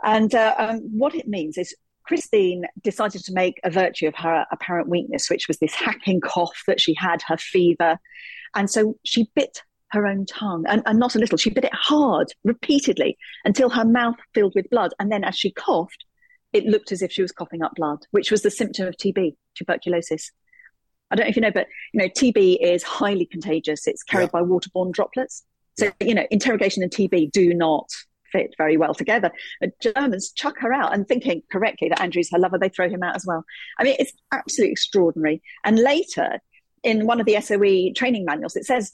And 0.03 0.33
uh, 0.33 0.55
um, 0.57 0.79
what 0.97 1.13
it 1.13 1.27
means 1.27 1.57
is 1.57 1.75
Christine 2.03 2.65
decided 2.81 3.23
to 3.25 3.33
make 3.33 3.59
a 3.63 3.69
virtue 3.69 4.07
of 4.07 4.15
her 4.15 4.45
apparent 4.51 4.89
weakness, 4.89 5.29
which 5.29 5.47
was 5.47 5.59
this 5.59 5.75
hacking 5.75 6.21
cough 6.21 6.63
that 6.65 6.81
she 6.81 6.95
had, 6.95 7.21
her 7.27 7.37
fever. 7.37 7.99
And 8.55 8.69
so 8.69 8.97
she 9.05 9.29
bit 9.35 9.61
her 9.91 10.05
own 10.05 10.25
tongue, 10.25 10.65
and, 10.67 10.83
and 10.85 10.99
not 10.99 11.15
a 11.15 11.19
little. 11.19 11.37
She 11.37 11.49
bit 11.49 11.65
it 11.65 11.73
hard, 11.73 12.27
repeatedly, 12.43 13.17
until 13.45 13.69
her 13.69 13.85
mouth 13.85 14.15
filled 14.33 14.53
with 14.55 14.69
blood. 14.69 14.93
And 14.99 15.11
then 15.11 15.23
as 15.23 15.35
she 15.35 15.51
coughed, 15.51 16.05
it 16.53 16.65
looked 16.65 16.91
as 16.91 17.01
if 17.01 17.11
she 17.11 17.21
was 17.21 17.31
coughing 17.31 17.61
up 17.61 17.75
blood, 17.75 17.99
which 18.11 18.31
was 18.31 18.41
the 18.41 18.51
symptom 18.51 18.87
of 18.87 18.95
TB, 18.95 19.35
tuberculosis. 19.55 20.31
I 21.11 21.15
don't 21.15 21.25
know 21.25 21.29
if 21.29 21.35
you 21.35 21.41
know, 21.41 21.51
but 21.51 21.67
you 21.93 21.99
know, 21.99 22.09
TB 22.09 22.57
is 22.61 22.83
highly 22.83 23.25
contagious. 23.25 23.87
It's 23.87 24.03
carried 24.03 24.29
yeah. 24.33 24.41
by 24.41 24.41
waterborne 24.41 24.91
droplets. 24.91 25.43
So 25.77 25.91
you 25.99 26.13
know, 26.13 26.27
interrogation 26.29 26.83
and 26.83 26.91
TB 26.91 27.31
do 27.31 27.53
not 27.53 27.89
fit 28.31 28.53
very 28.57 28.77
well 28.77 28.93
together. 28.93 29.31
The 29.61 29.71
Germans 29.81 30.31
chuck 30.31 30.59
her 30.59 30.73
out 30.73 30.93
and 30.93 31.07
thinking 31.07 31.41
correctly 31.51 31.89
that 31.89 32.01
Andrew's 32.01 32.29
her 32.31 32.39
lover, 32.39 32.59
they 32.59 32.69
throw 32.69 32.89
him 32.89 33.01
out 33.01 33.15
as 33.15 33.25
well. 33.25 33.43
I 33.79 33.83
mean, 33.83 33.95
it's 33.97 34.13
absolutely 34.31 34.73
extraordinary. 34.73 35.41
And 35.63 35.79
later, 35.79 36.39
in 36.83 37.05
one 37.05 37.19
of 37.19 37.25
the 37.25 37.39
SOE 37.41 37.93
training 37.95 38.25
manuals, 38.25 38.55
it 38.55 38.65
says 38.65 38.93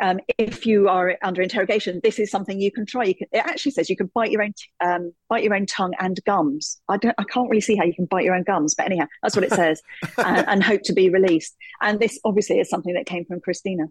um, 0.00 0.20
if 0.38 0.66
you 0.66 0.88
are 0.88 1.16
under 1.22 1.42
interrogation, 1.42 2.00
this 2.02 2.18
is 2.18 2.30
something 2.30 2.60
you 2.60 2.72
can 2.72 2.86
try. 2.86 3.04
You 3.04 3.14
can, 3.14 3.26
it 3.30 3.38
actually 3.38 3.72
says 3.72 3.90
you 3.90 3.96
can 3.96 4.10
bite 4.14 4.30
your 4.30 4.42
own 4.42 4.54
um, 4.84 5.12
bite 5.28 5.44
your 5.44 5.54
own 5.54 5.66
tongue 5.66 5.92
and 6.00 6.18
gums. 6.24 6.80
I 6.88 6.96
don't, 6.96 7.14
I 7.18 7.24
can't 7.24 7.48
really 7.48 7.60
see 7.60 7.76
how 7.76 7.84
you 7.84 7.94
can 7.94 8.06
bite 8.06 8.24
your 8.24 8.34
own 8.34 8.42
gums, 8.42 8.74
but 8.74 8.86
anyhow, 8.86 9.06
that's 9.22 9.36
what 9.36 9.44
it 9.44 9.52
says, 9.52 9.82
and, 10.18 10.48
and, 10.48 10.62
hope 10.62 10.82
to 10.84 10.92
be 10.92 11.10
released. 11.10 11.54
And 11.80 12.00
this 12.00 12.18
obviously 12.24 12.58
is 12.58 12.70
something 12.70 12.94
that 12.94 13.06
came 13.06 13.24
from 13.24 13.40
Christina. 13.40 13.84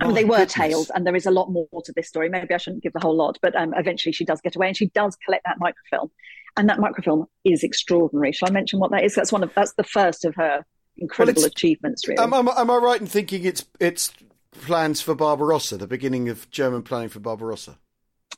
I 0.00 0.04
mean, 0.04 0.12
oh, 0.12 0.14
they 0.14 0.24
were 0.24 0.36
goodness. 0.36 0.52
tailed, 0.52 0.90
and 0.94 1.06
there 1.06 1.16
is 1.16 1.26
a 1.26 1.30
lot 1.30 1.50
more 1.50 1.66
to 1.84 1.92
this 1.94 2.08
story. 2.08 2.28
Maybe 2.28 2.54
I 2.54 2.58
shouldn't 2.58 2.82
give 2.82 2.92
the 2.92 3.00
whole 3.00 3.16
lot, 3.16 3.38
but 3.42 3.56
um, 3.56 3.74
eventually 3.76 4.12
she 4.12 4.24
does 4.24 4.40
get 4.40 4.56
away, 4.56 4.68
and 4.68 4.76
she 4.76 4.86
does 4.86 5.16
collect 5.24 5.44
that 5.44 5.56
microfilm, 5.58 6.10
and 6.56 6.68
that 6.68 6.78
microfilm 6.78 7.26
is 7.44 7.62
extraordinary. 7.62 8.32
Shall 8.32 8.48
I 8.48 8.52
mention 8.52 8.78
what 8.78 8.90
that 8.90 9.04
is? 9.04 9.14
That's 9.14 9.32
one 9.32 9.42
of 9.42 9.52
that's 9.54 9.74
the 9.74 9.84
first 9.84 10.24
of 10.24 10.34
her 10.36 10.64
incredible 10.96 11.42
well, 11.42 11.46
achievements. 11.48 12.06
Really, 12.06 12.22
am, 12.22 12.32
am, 12.32 12.48
am 12.48 12.70
I 12.70 12.76
right 12.76 13.00
in 13.00 13.06
thinking 13.06 13.44
it's 13.44 13.64
it's 13.80 14.12
plans 14.60 15.00
for 15.00 15.14
Barbarossa, 15.14 15.76
the 15.76 15.86
beginning 15.86 16.28
of 16.28 16.50
German 16.50 16.82
planning 16.82 17.08
for 17.08 17.20
Barbarossa. 17.20 17.78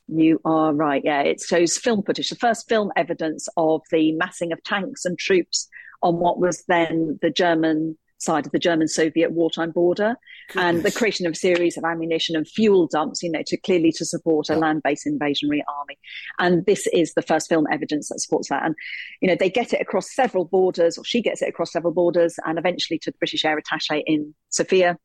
You 0.07 0.39
are 0.45 0.73
right. 0.73 1.01
Yeah, 1.03 1.21
it 1.21 1.41
shows 1.41 1.77
film 1.77 2.03
footage, 2.03 2.29
the 2.29 2.35
first 2.35 2.67
film 2.69 2.91
evidence 2.95 3.47
of 3.57 3.81
the 3.91 4.11
massing 4.13 4.51
of 4.51 4.63
tanks 4.63 5.05
and 5.05 5.17
troops 5.17 5.67
on 6.03 6.19
what 6.19 6.39
was 6.39 6.63
then 6.67 7.17
the 7.21 7.31
German 7.31 7.97
side 8.17 8.45
of 8.45 8.51
the 8.51 8.59
German 8.59 8.87
Soviet 8.87 9.31
wartime 9.31 9.71
border, 9.71 10.15
Goodness. 10.47 10.63
and 10.63 10.83
the 10.83 10.91
creation 10.91 11.25
of 11.25 11.33
a 11.33 11.35
series 11.35 11.77
of 11.77 11.83
ammunition 11.83 12.35
and 12.35 12.47
fuel 12.47 12.87
dumps, 12.87 13.21
you 13.23 13.31
know, 13.31 13.41
to 13.45 13.57
clearly 13.57 13.91
to 13.93 14.05
support 14.05 14.49
a 14.49 14.53
yeah. 14.53 14.59
land 14.59 14.83
based 14.83 15.07
invasionary 15.07 15.61
army. 15.79 15.97
And 16.39 16.65
this 16.65 16.87
is 16.87 17.13
the 17.13 17.21
first 17.21 17.49
film 17.49 17.65
evidence 17.71 18.09
that 18.09 18.19
supports 18.19 18.49
that. 18.49 18.63
And, 18.63 18.75
you 19.21 19.27
know, 19.27 19.35
they 19.37 19.49
get 19.49 19.73
it 19.73 19.81
across 19.81 20.13
several 20.13 20.45
borders, 20.45 20.97
or 20.97 21.05
she 21.05 21.21
gets 21.21 21.41
it 21.41 21.49
across 21.49 21.71
several 21.71 21.93
borders, 21.93 22.35
and 22.45 22.57
eventually 22.57 22.99
to 22.99 23.11
the 23.11 23.17
British 23.17 23.43
air 23.43 23.57
attache 23.57 24.03
in 24.05 24.33
Sofia 24.49 24.97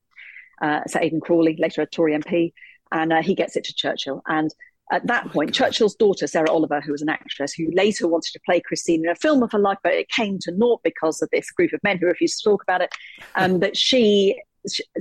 uh, 0.61 0.81
Sir 0.87 1.01
Aidan 1.01 1.21
Crawley, 1.21 1.57
later 1.59 1.83
a 1.83 1.87
Tory 1.87 2.19
MP, 2.19 2.53
and 2.93 3.13
uh, 3.13 3.23
he 3.23 3.35
gets 3.35 3.57
it 3.57 3.65
to 3.65 3.75
Churchill. 3.75 4.23
And 4.27 4.51
at 4.91 5.07
that 5.07 5.27
oh 5.27 5.31
point, 5.31 5.55
Churchill's 5.55 5.95
daughter, 5.95 6.27
Sarah 6.27 6.51
Oliver, 6.51 6.81
who 6.81 6.93
was 6.93 7.03
an 7.03 7.09
actress 7.09 7.53
who 7.53 7.71
later 7.73 8.09
wanted 8.09 8.33
to 8.33 8.41
play 8.45 8.61
Christine 8.61 9.05
in 9.05 9.11
a 9.11 9.15
film 9.15 9.43
of 9.43 9.53
her 9.53 9.59
life, 9.59 9.79
but 9.83 9.93
it 9.93 10.09
came 10.09 10.39
to 10.41 10.53
naught 10.53 10.81
because 10.83 11.23
of 11.23 11.29
this 11.33 11.51
group 11.51 11.73
of 11.73 11.81
men 11.83 11.99
who 11.99 12.07
refused 12.07 12.43
to 12.43 12.51
talk 12.51 12.63
about 12.63 12.81
it. 12.81 12.93
Um, 13.37 13.61
that 13.61 13.77
she, 13.77 14.41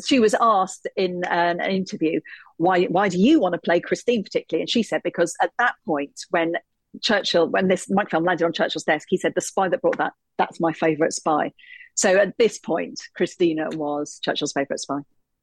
she 0.06 0.20
was 0.20 0.36
asked 0.40 0.88
in 0.96 1.24
an, 1.26 1.60
an 1.60 1.72
interview, 1.72 2.20
why, 2.58 2.86
why 2.86 3.10
do 3.10 3.20
you 3.20 3.40
want 3.40 3.54
to 3.54 3.62
play 3.62 3.80
Christine 3.80 4.24
particularly? 4.24 4.62
And 4.62 4.70
she 4.70 4.84
said, 4.84 5.02
because 5.04 5.36
at 5.42 5.52
that 5.58 5.76
point, 5.86 6.20
when 6.30 6.54
Churchill, 7.02 7.48
when 7.48 7.68
this 7.68 7.90
microfilm 7.90 8.26
landed 8.26 8.46
on 8.46 8.54
Churchill's 8.54 8.84
desk, 8.84 9.08
he 9.10 9.18
said, 9.18 9.34
the 9.36 9.42
spy 9.42 9.70
that 9.70 9.82
brought 9.82 9.98
that, 9.98 10.14
that's 10.38 10.60
my 10.60 10.74
favourite 10.74 11.14
spy. 11.14 11.52
So 11.96 12.18
at 12.18 12.38
this 12.38 12.60
point, 12.60 13.00
Christina 13.16 13.70
was 13.74 14.20
Churchill's 14.24 14.54
favourite 14.54 14.80
spy 14.80 15.00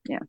yeah. 0.08 0.20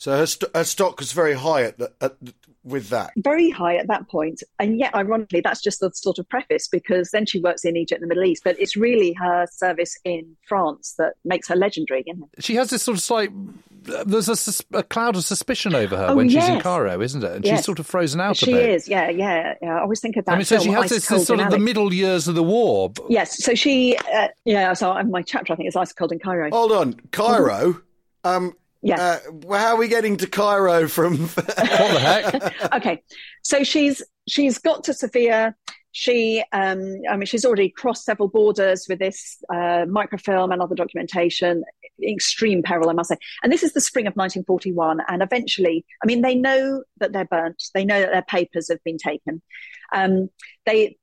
So 0.00 0.16
her, 0.16 0.26
st- 0.26 0.54
her 0.54 0.62
stock 0.62 1.00
was 1.00 1.10
very 1.10 1.34
high 1.34 1.62
at, 1.62 1.78
the, 1.78 1.92
at 2.00 2.14
the, 2.22 2.32
with 2.62 2.90
that. 2.90 3.10
Very 3.16 3.50
high 3.50 3.76
at 3.76 3.88
that 3.88 4.08
point. 4.08 4.18
point, 4.18 4.42
and 4.58 4.78
yet 4.78 4.94
ironically, 4.94 5.40
that's 5.40 5.60
just 5.60 5.80
the 5.80 5.90
sort 5.92 6.18
of 6.18 6.28
preface 6.28 6.68
because 6.68 7.10
then 7.10 7.26
she 7.26 7.40
works 7.40 7.64
in 7.64 7.76
Egypt 7.76 8.00
and 8.00 8.08
the 8.08 8.14
Middle 8.14 8.30
East, 8.30 8.42
but 8.44 8.58
it's 8.60 8.76
really 8.76 9.12
her 9.14 9.46
service 9.50 9.98
in 10.04 10.36
France 10.46 10.94
that 10.98 11.14
makes 11.24 11.48
her 11.48 11.56
legendary. 11.56 12.04
Isn't 12.06 12.24
it? 12.36 12.44
She 12.44 12.54
has 12.54 12.70
this 12.70 12.82
sort 12.82 12.96
of 12.96 13.02
slight. 13.02 13.30
There's 13.82 14.28
a, 14.28 14.78
a 14.78 14.82
cloud 14.82 15.16
of 15.16 15.24
suspicion 15.24 15.74
over 15.74 15.96
her 15.96 16.08
oh, 16.10 16.16
when 16.16 16.28
yes. 16.28 16.44
she's 16.46 16.54
in 16.54 16.60
Cairo, 16.60 17.00
isn't 17.00 17.24
it? 17.24 17.32
And 17.32 17.44
yes. 17.44 17.58
she's 17.58 17.64
sort 17.64 17.78
of 17.78 17.86
frozen 17.86 18.20
out. 18.20 18.36
She 18.36 18.52
is, 18.52 18.88
yeah, 18.88 19.08
yeah, 19.08 19.54
yeah. 19.62 19.76
I 19.76 19.80
always 19.80 20.00
think 20.00 20.16
of 20.16 20.24
that. 20.26 20.32
I 20.32 20.36
mean, 20.36 20.44
so 20.44 20.58
she 20.60 20.70
has 20.70 20.90
this, 20.90 21.08
this 21.08 21.26
sort 21.26 21.40
of 21.40 21.50
the 21.50 21.58
middle 21.58 21.92
years 21.92 22.28
of 22.28 22.34
the 22.34 22.42
war. 22.42 22.92
Yes, 23.08 23.42
so 23.42 23.54
she, 23.54 23.96
uh, 24.14 24.28
yeah. 24.44 24.74
So 24.74 24.94
my 25.04 25.22
chapter, 25.22 25.52
I 25.52 25.56
think, 25.56 25.68
is 25.68 25.76
Ice 25.76 25.92
Cold 25.92 26.12
in 26.12 26.18
Cairo. 26.18 26.50
Hold 26.50 26.72
on, 26.72 27.00
Cairo. 27.12 27.80
Um, 28.24 28.54
Yes. 28.82 29.00
Uh, 29.00 29.56
how 29.56 29.74
are 29.74 29.76
we 29.76 29.88
getting 29.88 30.16
to 30.18 30.26
Cairo 30.26 30.88
from? 30.88 31.18
what 31.28 31.46
the 31.46 32.00
heck? 32.00 32.72
okay, 32.74 33.02
so 33.42 33.64
she's 33.64 34.02
she's 34.28 34.58
got 34.58 34.84
to 34.84 34.94
Sofia. 34.94 35.54
She, 35.92 36.44
um, 36.52 37.00
I 37.10 37.16
mean, 37.16 37.26
she's 37.26 37.44
already 37.44 37.70
crossed 37.70 38.04
several 38.04 38.28
borders 38.28 38.86
with 38.88 38.98
this 39.00 39.38
uh, 39.52 39.84
microfilm 39.88 40.52
and 40.52 40.62
other 40.62 40.76
documentation. 40.76 41.64
Extreme 42.02 42.62
peril, 42.62 42.90
I 42.90 42.92
must 42.92 43.10
say. 43.10 43.16
And 43.42 43.52
this 43.52 43.62
is 43.62 43.72
the 43.72 43.80
spring 43.80 44.06
of 44.06 44.14
1941. 44.14 45.00
And 45.08 45.22
eventually, 45.22 45.84
I 46.02 46.06
mean, 46.06 46.22
they 46.22 46.34
know 46.34 46.82
that 46.98 47.12
they're 47.12 47.24
burnt. 47.24 47.62
They 47.74 47.84
know 47.84 48.00
that 48.00 48.12
their 48.12 48.22
papers 48.22 48.68
have 48.68 48.82
been 48.84 48.98
taken. 48.98 49.42
Um, 49.92 50.28
they, 50.66 50.98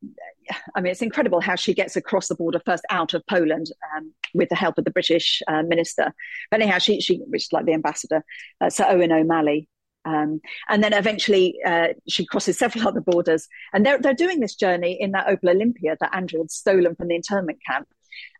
I 0.76 0.82
mean, 0.82 0.92
it's 0.92 1.02
incredible 1.02 1.42
how 1.42 1.56
she 1.56 1.74
gets 1.74 1.96
across 1.96 2.28
the 2.28 2.36
border 2.36 2.62
first 2.66 2.86
out 2.90 3.14
of 3.14 3.26
Poland 3.28 3.68
um, 3.96 4.14
with 4.34 4.50
the 4.50 4.56
help 4.56 4.78
of 4.78 4.86
the 4.86 4.92
British 4.92 5.42
uh, 5.48 5.64
minister. 5.64 6.14
But 6.52 6.62
anyhow, 6.62 6.78
she, 6.78 7.02
she, 7.02 7.18
which 7.28 7.46
is 7.46 7.54
like 7.54 7.66
the 7.66 7.74
ambassador, 7.74 8.24
uh, 8.62 8.70
Sir 8.70 8.86
Owen 8.88 9.12
O'Malley. 9.12 9.68
Um, 10.06 10.40
and 10.70 10.84
then 10.84 10.94
eventually 10.94 11.58
uh, 11.66 11.90
she 12.08 12.28
crosses 12.28 12.60
several 12.60 12.88
other 12.88 13.02
borders. 13.02 13.48
And 13.74 13.86
they're, 13.86 14.00
they're 14.00 14.14
doing 14.14 14.40
this 14.40 14.56
journey 14.56 14.98
in 15.00 15.12
that 15.12 15.28
Opel 15.28 15.50
Olympia 15.50 15.98
that 16.00 16.16
Andrew 16.16 16.42
had 16.42 16.52
stolen 16.52 16.96
from 16.96 17.08
the 17.08 17.16
internment 17.16 17.60
camp. 17.66 17.88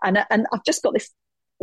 And, 0.04 0.24
and 0.30 0.46
I've 0.54 0.64
just 0.64 0.84
got 0.84 0.94
this 0.94 1.10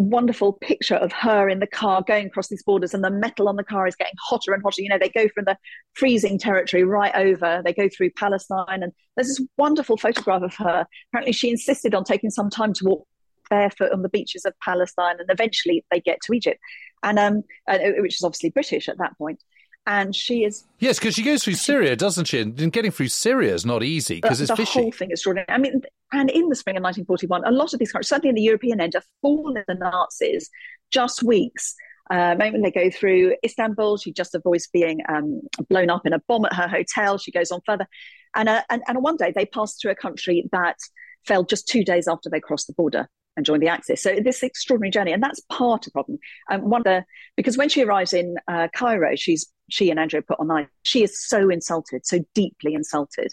wonderful 0.03 0.55
picture 0.55 0.97
of 0.97 1.13
her 1.13 1.49
in 1.49 1.61
the 1.61 1.67
car 1.67 2.03
going 2.07 2.27
across 2.27 2.49
these 2.49 2.63
borders, 2.63 2.95
and 2.95 3.03
the 3.03 3.11
metal 3.11 3.49
on 3.49 3.57
the 3.57 3.65
car 3.65 3.87
is 3.87 3.97
getting 3.97 4.15
hotter 4.21 4.53
and 4.53 4.63
hotter. 4.63 4.83
You 4.83 4.89
know, 4.89 4.99
they 4.99 5.09
go 5.09 5.29
from 5.35 5.45
the 5.45 5.57
freezing 5.95 6.39
territory 6.39 6.85
right 6.85 7.15
over, 7.15 7.63
they 7.65 7.73
go 7.73 7.89
through 7.89 8.11
Palestine, 8.11 8.83
and 8.83 8.93
there's 9.17 9.29
this 9.29 9.47
wonderful 9.57 9.97
photograph 9.97 10.43
of 10.43 10.55
her. 10.57 10.87
Apparently, 11.11 11.33
she 11.33 11.51
insisted 11.51 11.95
on 11.95 12.05
taking 12.05 12.31
some 12.31 12.51
time 12.51 12.73
to 12.75 12.85
walk 12.85 13.07
barefoot 13.51 13.93
on 13.93 14.03
the 14.03 14.09
beaches 14.09 14.45
of 14.45 14.55
Palestine, 14.61 15.17
and 15.19 15.29
eventually 15.31 15.85
they 15.91 16.01
get 16.01 16.19
to 16.23 16.33
Egypt, 16.33 16.59
and 17.03 17.19
um, 17.19 17.43
uh, 17.69 17.79
which 17.99 18.17
is 18.17 18.25
obviously 18.25 18.51
British 18.51 18.89
at 18.89 18.99
that 18.99 19.17
point 19.19 19.43
and 19.87 20.15
she 20.15 20.45
is 20.45 20.65
yes 20.79 20.99
because 20.99 21.15
she 21.15 21.23
goes 21.23 21.43
through 21.43 21.55
syria 21.55 21.97
doesn't 21.97 22.27
she? 22.27 22.41
And 22.41 22.73
getting 22.73 22.91
through 22.91 23.09
syria 23.09 23.55
is 23.55 23.67
not 23.67 23.83
easy 23.83 24.21
because 24.21 24.41
it's 24.41 24.51
the 24.51 24.57
Vichy. 24.57 24.81
whole 24.81 24.93
thing 24.93 25.11
is 25.11 25.19
extraordinary. 25.21 25.49
I 25.49 25.59
mean 25.59 25.83
and 26.13 26.31
in 26.31 26.49
the 26.49 26.55
spring 26.55 26.77
of 26.77 26.83
1941 26.83 27.45
a 27.45 27.51
lot 27.51 27.73
of 27.73 27.79
these 27.79 27.91
countries 27.91 28.09
certainly 28.09 28.29
in 28.29 28.35
the 28.37 28.43
european 28.43 28.81
end 28.81 28.95
have 28.95 29.05
fallen 29.21 29.57
in 29.57 29.65
the 29.67 29.75
nazis 29.75 30.49
just 30.93 31.23
weeks. 31.23 31.75
Uh, 32.11 32.35
moment 32.35 32.63
they 32.63 32.71
go 32.71 32.91
through 32.91 33.35
Istanbul, 33.43 33.97
she 33.97 34.13
just 34.13 34.35
avoids 34.35 34.69
being 34.71 35.01
um, 35.09 35.41
blown 35.71 35.89
up 35.89 36.05
in 36.05 36.13
a 36.13 36.19
bomb 36.29 36.45
at 36.45 36.53
her 36.53 36.69
hotel. 36.69 37.17
She 37.17 37.31
goes 37.31 37.51
on 37.51 37.61
further, 37.65 37.87
and, 38.35 38.49
uh, 38.49 38.63
and 38.69 38.83
and 38.87 39.03
one 39.03 39.17
day 39.17 39.33
they 39.35 39.47
pass 39.47 39.77
through 39.81 39.93
a 39.93 39.95
country 39.95 40.47
that 40.53 40.77
fell 41.25 41.43
just 41.45 41.67
two 41.67 41.85
days 41.85 42.07
after 42.09 42.29
they 42.29 42.41
crossed 42.41 42.67
the 42.67 42.75
border 42.75 43.09
and 43.37 43.47
join 43.47 43.61
the 43.61 43.69
Axis. 43.69 44.03
So 44.03 44.17
this 44.23 44.43
extraordinary 44.43 44.91
journey, 44.91 45.13
and 45.13 45.23
that's 45.23 45.41
part 45.49 45.83
of 45.83 45.85
the 45.87 45.91
problem. 45.93 46.19
Um, 46.51 46.69
one 46.69 46.81
of 46.81 46.85
the 46.85 47.05
because 47.37 47.57
when 47.57 47.69
she 47.69 47.83
arrives 47.83 48.13
in 48.13 48.37
uh, 48.49 48.69
Cairo, 48.75 49.17
she's 49.17 49.51
she 49.71 49.91
and 49.91 49.99
Andrea 49.99 50.23
put 50.23 50.41
on 50.41 50.51
ice. 50.51 50.67
She 50.83 51.03
is 51.03 51.19
so 51.21 51.49
insulted, 51.49 52.07
so 52.07 52.21
deeply 52.35 52.75
insulted. 52.75 53.33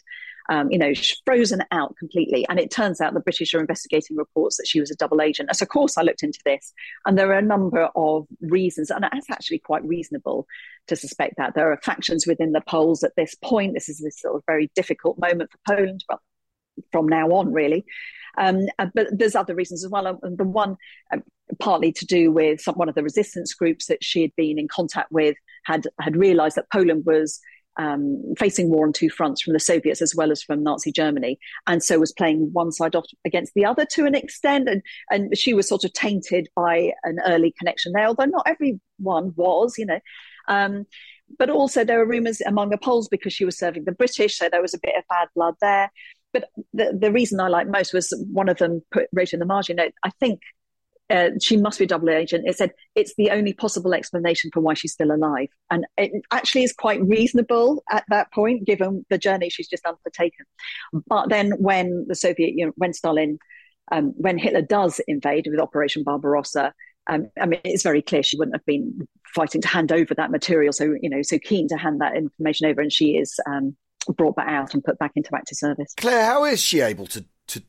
Um, 0.49 0.71
you 0.71 0.79
know, 0.79 0.93
frozen 1.27 1.62
out 1.69 1.95
completely. 1.99 2.43
And 2.49 2.59
it 2.59 2.71
turns 2.71 2.99
out 2.99 3.13
the 3.13 3.19
British 3.19 3.53
are 3.53 3.59
investigating 3.59 4.17
reports 4.17 4.57
that 4.57 4.65
she 4.67 4.79
was 4.79 4.89
a 4.89 4.95
double 4.95 5.21
agent. 5.21 5.55
So, 5.55 5.62
of 5.62 5.69
course, 5.69 5.95
I 5.95 6.01
looked 6.01 6.23
into 6.23 6.39
this, 6.43 6.73
and 7.05 7.15
there 7.15 7.29
are 7.29 7.38
a 7.38 7.41
number 7.43 7.88
of 7.95 8.25
reasons, 8.41 8.89
and 8.89 9.03
that's 9.03 9.29
actually 9.29 9.59
quite 9.59 9.85
reasonable 9.85 10.47
to 10.88 10.95
suspect 10.95 11.35
that 11.38 11.53
there 11.53 11.71
are 11.71 11.79
factions 11.83 12.25
within 12.25 12.51
the 12.51 12.62
Poles 12.62 13.03
at 13.03 13.15
this 13.15 13.35
point. 13.35 13.75
This 13.75 13.89
is 13.89 13.99
this 13.99 14.19
sort 14.19 14.38
of 14.38 14.43
very 14.47 14.71
difficult 14.73 15.19
moment 15.19 15.51
for 15.51 15.75
Poland, 15.75 16.03
well, 16.09 16.19
from 16.91 17.07
now 17.07 17.29
on, 17.29 17.51
really. 17.51 17.85
Um, 18.37 18.67
uh, 18.79 18.87
but 18.93 19.07
there's 19.11 19.35
other 19.35 19.55
reasons 19.55 19.83
as 19.83 19.91
well. 19.91 20.07
And 20.07 20.17
uh, 20.23 20.29
the 20.37 20.43
one, 20.49 20.77
uh, 21.13 21.17
partly 21.59 21.91
to 21.91 22.05
do 22.05 22.31
with 22.31 22.61
some, 22.61 22.75
one 22.75 22.89
of 22.89 22.95
the 22.95 23.03
resistance 23.03 23.53
groups 23.53 23.87
that 23.87 24.03
she 24.03 24.21
had 24.21 24.35
been 24.35 24.57
in 24.59 24.67
contact 24.67 25.11
with, 25.11 25.35
had 25.65 25.87
had 25.99 26.15
realised 26.15 26.55
that 26.55 26.71
Poland 26.71 27.03
was 27.05 27.39
um, 27.77 28.21
facing 28.37 28.69
war 28.69 28.85
on 28.85 28.93
two 28.93 29.09
fronts 29.09 29.41
from 29.41 29.53
the 29.53 29.59
Soviets 29.59 30.01
as 30.01 30.13
well 30.15 30.31
as 30.31 30.43
from 30.43 30.63
Nazi 30.63 30.91
Germany, 30.91 31.37
and 31.67 31.83
so 31.83 31.99
was 31.99 32.13
playing 32.13 32.49
one 32.53 32.71
side 32.71 32.95
off 32.95 33.05
against 33.25 33.53
the 33.55 33.65
other 33.65 33.85
to 33.91 34.05
an 34.05 34.15
extent. 34.15 34.69
And, 34.69 34.81
and 35.11 35.37
she 35.37 35.53
was 35.53 35.67
sort 35.67 35.83
of 35.83 35.93
tainted 35.93 36.49
by 36.55 36.93
an 37.03 37.17
early 37.25 37.53
connection 37.57 37.91
there, 37.93 38.07
although 38.07 38.25
not 38.25 38.47
everyone 38.47 39.33
was, 39.35 39.77
you 39.77 39.85
know. 39.85 39.99
Um, 40.47 40.85
but 41.37 41.49
also, 41.49 41.83
there 41.83 41.99
were 41.99 42.07
rumours 42.07 42.41
among 42.41 42.69
the 42.69 42.77
Poles 42.77 43.07
because 43.07 43.33
she 43.33 43.45
was 43.45 43.57
serving 43.57 43.85
the 43.85 43.91
British, 43.91 44.37
so 44.37 44.49
there 44.49 44.61
was 44.61 44.73
a 44.73 44.79
bit 44.79 44.95
of 44.97 45.03
bad 45.09 45.27
blood 45.35 45.55
there 45.61 45.91
but 46.33 46.49
the, 46.73 46.97
the 46.99 47.11
reason 47.11 47.39
I 47.39 47.47
liked 47.47 47.69
most 47.69 47.93
was 47.93 48.13
one 48.31 48.49
of 48.49 48.57
them 48.57 48.81
put, 48.91 49.07
wrote 49.11 49.33
in 49.33 49.39
the 49.39 49.45
margin 49.45 49.77
note, 49.77 49.93
I 50.03 50.11
think 50.19 50.41
uh, 51.09 51.29
she 51.41 51.57
must 51.57 51.79
be 51.79 51.85
a 51.85 51.87
double 51.87 52.09
agent. 52.09 52.47
It 52.47 52.55
said 52.57 52.71
it's 52.93 53.15
the 53.15 53.31
only 53.31 53.53
possible 53.53 53.93
explanation 53.93 54.51
for 54.53 54.59
why 54.59 54.75
she's 54.75 54.93
still 54.93 55.11
alive. 55.11 55.47
And 55.71 55.87
it 55.97 56.11
actually 56.31 56.63
is 56.63 56.73
quite 56.73 57.01
reasonable 57.01 57.83
at 57.89 58.03
that 58.09 58.31
point, 58.31 58.65
given 58.65 59.05
the 59.09 59.17
journey 59.17 59.49
she's 59.49 59.67
just 59.67 59.85
undertaken. 59.85 60.45
But 61.07 61.29
then 61.29 61.53
when 61.57 62.05
the 62.07 62.15
Soviet, 62.15 62.53
you 62.55 62.67
know, 62.67 62.73
when 62.75 62.93
Stalin, 62.93 63.39
um, 63.91 64.13
when 64.17 64.37
Hitler 64.37 64.61
does 64.61 65.01
invade 65.07 65.47
with 65.49 65.59
Operation 65.59 66.03
Barbarossa, 66.03 66.73
um, 67.07 67.31
I 67.41 67.47
mean, 67.47 67.61
it's 67.63 67.81
very 67.81 68.03
clear 68.03 68.21
she 68.21 68.37
wouldn't 68.37 68.55
have 68.55 68.65
been 68.65 69.07
fighting 69.33 69.61
to 69.61 69.67
hand 69.67 69.91
over 69.91 70.13
that 70.13 70.29
material. 70.29 70.71
So, 70.73 70.95
you 71.01 71.09
know, 71.09 71.23
so 71.23 71.39
keen 71.39 71.67
to 71.69 71.77
hand 71.77 72.01
that 72.01 72.15
information 72.15 72.67
over. 72.67 72.81
And 72.81 72.93
she 72.93 73.17
is 73.17 73.39
um, 73.47 73.75
brought 74.07 74.35
back 74.35 74.47
out 74.47 74.73
and 74.73 74.83
put 74.83 74.97
back 74.99 75.12
into 75.15 75.35
active 75.35 75.57
service. 75.57 75.93
Clare, 75.97 76.25
how 76.25 76.45
is 76.45 76.62
she 76.62 76.81
able 76.81 77.07
to 77.07 77.25
to 77.47 77.62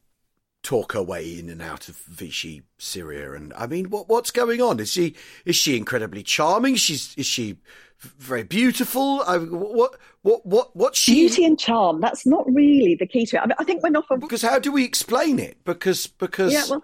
talk 0.63 0.93
her 0.93 1.03
way 1.03 1.39
in 1.39 1.49
and 1.49 1.63
out 1.63 1.89
of 1.89 1.97
Vichy, 1.97 2.63
Syria? 2.79 3.33
And 3.33 3.53
I 3.55 3.67
mean, 3.67 3.91
what 3.91 4.09
what's 4.09 4.31
going 4.31 4.61
on? 4.61 4.81
Is 4.81 4.91
she 4.91 5.15
is 5.45 5.57
she 5.57 5.77
incredibly 5.77 6.23
charming? 6.23 6.77
She's 6.77 7.15
is 7.17 7.27
she 7.27 7.59
very 8.01 8.45
beautiful? 8.45 9.23
I, 9.27 9.39
what 9.39 9.97
what 10.23 10.47
what 10.47 10.77
what's 10.77 10.99
she? 10.99 11.15
Beauty 11.15 11.45
and 11.45 11.59
charm. 11.59 12.01
That's 12.01 12.27
not 12.27 12.45
really 12.53 12.95
the 12.95 13.07
key 13.07 13.27
to 13.27 13.37
it. 13.37 13.41
I, 13.41 13.47
mean, 13.47 13.57
I 13.59 13.65
think 13.65 13.83
we're 13.83 13.91
not. 13.91 14.07
Because 14.21 14.43
how 14.43 14.59
do 14.59 14.73
we 14.73 14.85
explain 14.85 15.39
it? 15.39 15.59
Because 15.65 16.07
because 16.07 16.53
yeah, 16.53 16.65
well 16.69 16.83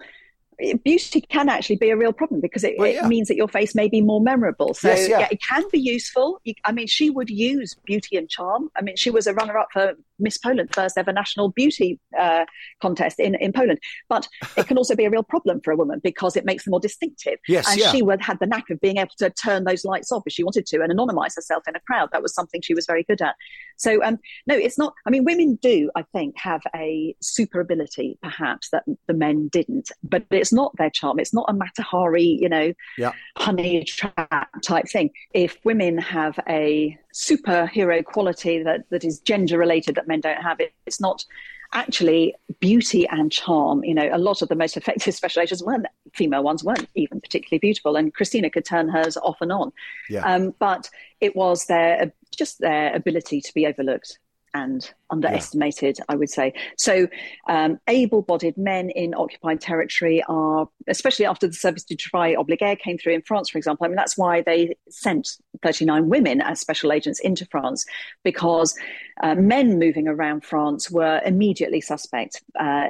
beauty 0.83 1.21
can 1.21 1.49
actually 1.49 1.75
be 1.75 1.89
a 1.89 1.97
real 1.97 2.13
problem 2.13 2.41
because 2.41 2.63
it, 2.63 2.75
well, 2.77 2.87
yeah. 2.87 3.05
it, 3.05 3.07
means 3.07 3.27
that 3.27 3.35
your 3.35 3.47
face 3.47 3.75
may 3.75 3.87
be 3.87 4.01
more 4.01 4.19
memorable. 4.19 4.73
So 4.73 4.89
yes, 4.89 5.07
yeah. 5.07 5.19
yeah. 5.19 5.27
it 5.31 5.41
can 5.41 5.63
be 5.71 5.79
useful. 5.79 6.41
I 6.65 6.71
mean, 6.71 6.87
she 6.87 7.09
would 7.09 7.29
use 7.29 7.75
beauty 7.85 8.17
and 8.17 8.29
charm. 8.29 8.69
I 8.75 8.81
mean, 8.81 8.95
she 8.95 9.09
was 9.09 9.27
a 9.27 9.33
runner-up 9.33 9.69
for 9.71 9.93
Miss 10.19 10.37
Poland, 10.37 10.73
first 10.73 10.97
ever 10.97 11.11
national 11.11 11.49
beauty 11.49 11.99
uh, 12.17 12.45
contest 12.81 13.19
in, 13.19 13.35
in 13.35 13.53
Poland. 13.53 13.79
But 14.09 14.27
it 14.55 14.67
can 14.67 14.77
also 14.77 14.95
be 14.95 15.05
a 15.05 15.09
real 15.09 15.23
problem 15.23 15.61
for 15.63 15.71
a 15.71 15.75
woman 15.75 15.99
because 16.03 16.35
it 16.35 16.45
makes 16.45 16.65
them 16.65 16.71
more 16.71 16.79
distinctive. 16.79 17.39
Yes, 17.47 17.69
and 17.69 17.79
yeah. 17.79 17.91
she 17.91 18.01
would 18.01 18.21
had 18.21 18.39
the 18.39 18.47
knack 18.47 18.69
of 18.69 18.79
being 18.79 18.97
able 18.97 19.11
to 19.19 19.29
turn 19.29 19.63
those 19.63 19.85
lights 19.85 20.11
off 20.11 20.23
if 20.25 20.33
she 20.33 20.43
wanted 20.43 20.65
to 20.67 20.81
and 20.81 20.91
anonymize 20.91 21.35
herself 21.35 21.63
in 21.67 21.75
a 21.75 21.79
crowd. 21.81 22.09
That 22.11 22.21
was 22.21 22.33
something 22.33 22.61
she 22.61 22.73
was 22.73 22.85
very 22.85 23.03
good 23.03 23.21
at. 23.21 23.35
So 23.77 24.03
um, 24.03 24.17
no, 24.47 24.55
it's 24.55 24.77
not. 24.77 24.93
I 25.05 25.09
mean, 25.09 25.23
women 25.23 25.59
do, 25.61 25.89
I 25.95 26.03
think, 26.13 26.37
have 26.37 26.61
a 26.75 27.15
super 27.21 27.59
ability 27.59 28.17
perhaps 28.21 28.69
that 28.71 28.83
the 29.07 29.13
men 29.13 29.47
didn't, 29.49 29.91
but 30.03 30.25
it's 30.31 30.53
not 30.53 30.75
their 30.77 30.89
charm. 30.89 31.19
It's 31.19 31.33
not 31.33 31.45
a 31.47 31.53
Mata 31.53 31.83
Hari, 31.83 32.37
you 32.41 32.49
know, 32.49 32.73
yeah. 32.97 33.11
honey 33.37 33.83
trap 33.83 34.49
type 34.63 34.87
thing. 34.89 35.11
If 35.33 35.57
women 35.63 35.97
have 35.97 36.39
a 36.47 36.97
superhero 37.17 38.03
quality 38.05 38.61
that, 38.61 38.85
that 38.91 39.03
is 39.03 39.19
gender 39.19 39.57
related 39.57 39.95
that 39.95 40.07
men 40.07 40.21
don't 40.21 40.41
have. 40.41 40.59
It, 40.59 40.73
it's 40.85 41.01
not 41.01 41.25
actually 41.73 42.35
beauty 42.59 43.07
and 43.09 43.31
charm. 43.31 43.83
You 43.83 43.95
know, 43.95 44.09
a 44.13 44.19
lot 44.19 44.41
of 44.41 44.49
the 44.49 44.55
most 44.55 44.77
effective 44.77 45.15
special 45.15 45.41
agents 45.41 45.63
weren't 45.63 45.87
female 46.13 46.43
ones 46.43 46.63
weren't 46.63 46.87
even 46.95 47.19
particularly 47.19 47.59
beautiful, 47.59 47.95
and 47.95 48.13
Krystyna 48.13 48.51
could 48.51 48.65
turn 48.65 48.87
hers 48.87 49.17
off 49.17 49.37
and 49.41 49.51
on. 49.51 49.71
Yeah. 50.09 50.21
Um, 50.21 50.53
but 50.59 50.89
it 51.19 51.35
was 51.35 51.65
their 51.65 52.13
just 52.35 52.59
their 52.59 52.95
ability 52.95 53.41
to 53.41 53.53
be 53.53 53.65
overlooked 53.65 54.19
and 54.53 54.91
underestimated, 55.09 55.97
yeah. 55.99 56.05
I 56.09 56.15
would 56.15 56.29
say. 56.29 56.53
So, 56.77 57.07
um, 57.47 57.79
able 57.87 58.21
bodied 58.21 58.57
men 58.57 58.89
in 58.89 59.13
occupied 59.13 59.61
territory 59.61 60.23
are, 60.27 60.67
especially 60.87 61.25
after 61.25 61.47
the 61.47 61.53
service 61.53 61.83
du 61.83 61.95
travail 61.95 62.43
obligé 62.43 62.79
came 62.79 62.97
through 62.97 63.13
in 63.13 63.21
France, 63.21 63.49
for 63.49 63.57
example. 63.57 63.85
I 63.85 63.89
mean, 63.89 63.95
that's 63.95 64.17
why 64.17 64.41
they 64.41 64.75
sent 64.89 65.37
39 65.63 66.09
women 66.09 66.41
as 66.41 66.59
special 66.59 66.91
agents 66.91 67.19
into 67.19 67.45
France, 67.45 67.85
because 68.23 68.75
uh, 69.21 69.35
men 69.35 69.79
moving 69.79 70.07
around 70.07 70.43
France 70.43 70.91
were 70.91 71.21
immediately 71.25 71.81
suspect. 71.81 72.41
Uh, 72.59 72.87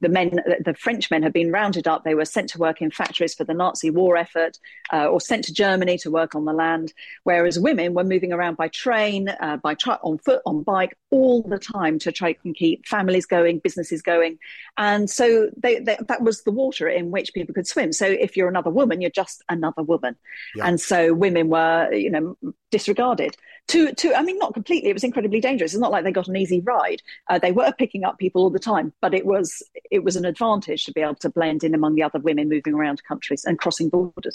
the 0.00 0.08
men, 0.08 0.40
the 0.64 0.74
French 0.74 1.10
men 1.10 1.22
had 1.22 1.32
been 1.32 1.52
rounded 1.52 1.86
up. 1.86 2.04
They 2.04 2.14
were 2.14 2.24
sent 2.24 2.50
to 2.50 2.58
work 2.58 2.80
in 2.80 2.90
factories 2.90 3.34
for 3.34 3.44
the 3.44 3.54
Nazi 3.54 3.90
war 3.90 4.16
effort 4.16 4.58
uh, 4.92 5.06
or 5.06 5.20
sent 5.20 5.44
to 5.44 5.52
Germany 5.52 5.98
to 5.98 6.10
work 6.10 6.34
on 6.34 6.44
the 6.44 6.52
land, 6.52 6.92
whereas 7.24 7.58
women 7.58 7.94
were 7.94 8.04
moving 8.04 8.32
around 8.32 8.56
by 8.56 8.68
train, 8.68 9.28
uh, 9.28 9.58
by 9.58 9.74
truck, 9.74 10.00
on 10.02 10.18
foot, 10.18 10.42
on 10.46 10.62
bike, 10.62 10.96
all 11.10 11.42
the 11.42 11.58
time 11.58 11.98
to 12.00 12.12
try 12.12 12.34
and 12.44 12.54
keep 12.54 12.86
families 12.86 13.26
going, 13.26 13.58
businesses 13.58 14.00
going. 14.02 14.38
And 14.78 15.10
so 15.10 15.50
they, 15.56 15.80
they, 15.80 15.98
that 16.08 16.22
was 16.22 16.42
the 16.42 16.52
water 16.52 16.88
in 16.88 17.10
which 17.10 17.34
people 17.34 17.54
could 17.54 17.66
swim. 17.66 17.92
So 17.92 18.06
if 18.06 18.36
you're 18.36 18.48
another 18.48 18.70
woman, 18.70 19.00
you're 19.00 19.10
just 19.10 19.42
another 19.48 19.82
woman. 19.82 20.16
Yeah. 20.54 20.66
And 20.66 20.80
so 20.80 21.12
women 21.12 21.48
were, 21.48 21.92
you 21.92 22.10
know, 22.10 22.36
disregarded. 22.70 23.36
To, 23.68 23.92
to, 23.94 24.14
I 24.14 24.22
mean, 24.22 24.38
not 24.38 24.54
completely. 24.54 24.90
It 24.90 24.94
was 24.94 25.04
incredibly 25.04 25.40
dangerous. 25.40 25.72
It's 25.72 25.80
not 25.80 25.92
like 25.92 26.02
they 26.02 26.10
got 26.10 26.28
an 26.28 26.36
easy 26.36 26.60
ride. 26.60 27.02
Uh, 27.28 27.38
they 27.38 27.52
were 27.52 27.72
picking 27.78 28.04
up 28.04 28.18
people 28.18 28.42
all 28.42 28.50
the 28.50 28.58
time, 28.58 28.92
but 29.00 29.14
it 29.14 29.24
was 29.24 29.62
it 29.90 30.02
was 30.02 30.16
an 30.16 30.24
advantage 30.24 30.84
to 30.86 30.92
be 30.92 31.00
able 31.00 31.14
to 31.16 31.30
blend 31.30 31.62
in 31.62 31.74
among 31.74 31.94
the 31.94 32.02
other 32.02 32.18
women 32.18 32.48
moving 32.48 32.74
around 32.74 33.02
countries 33.04 33.44
and 33.44 33.58
crossing 33.58 33.88
borders. 33.88 34.34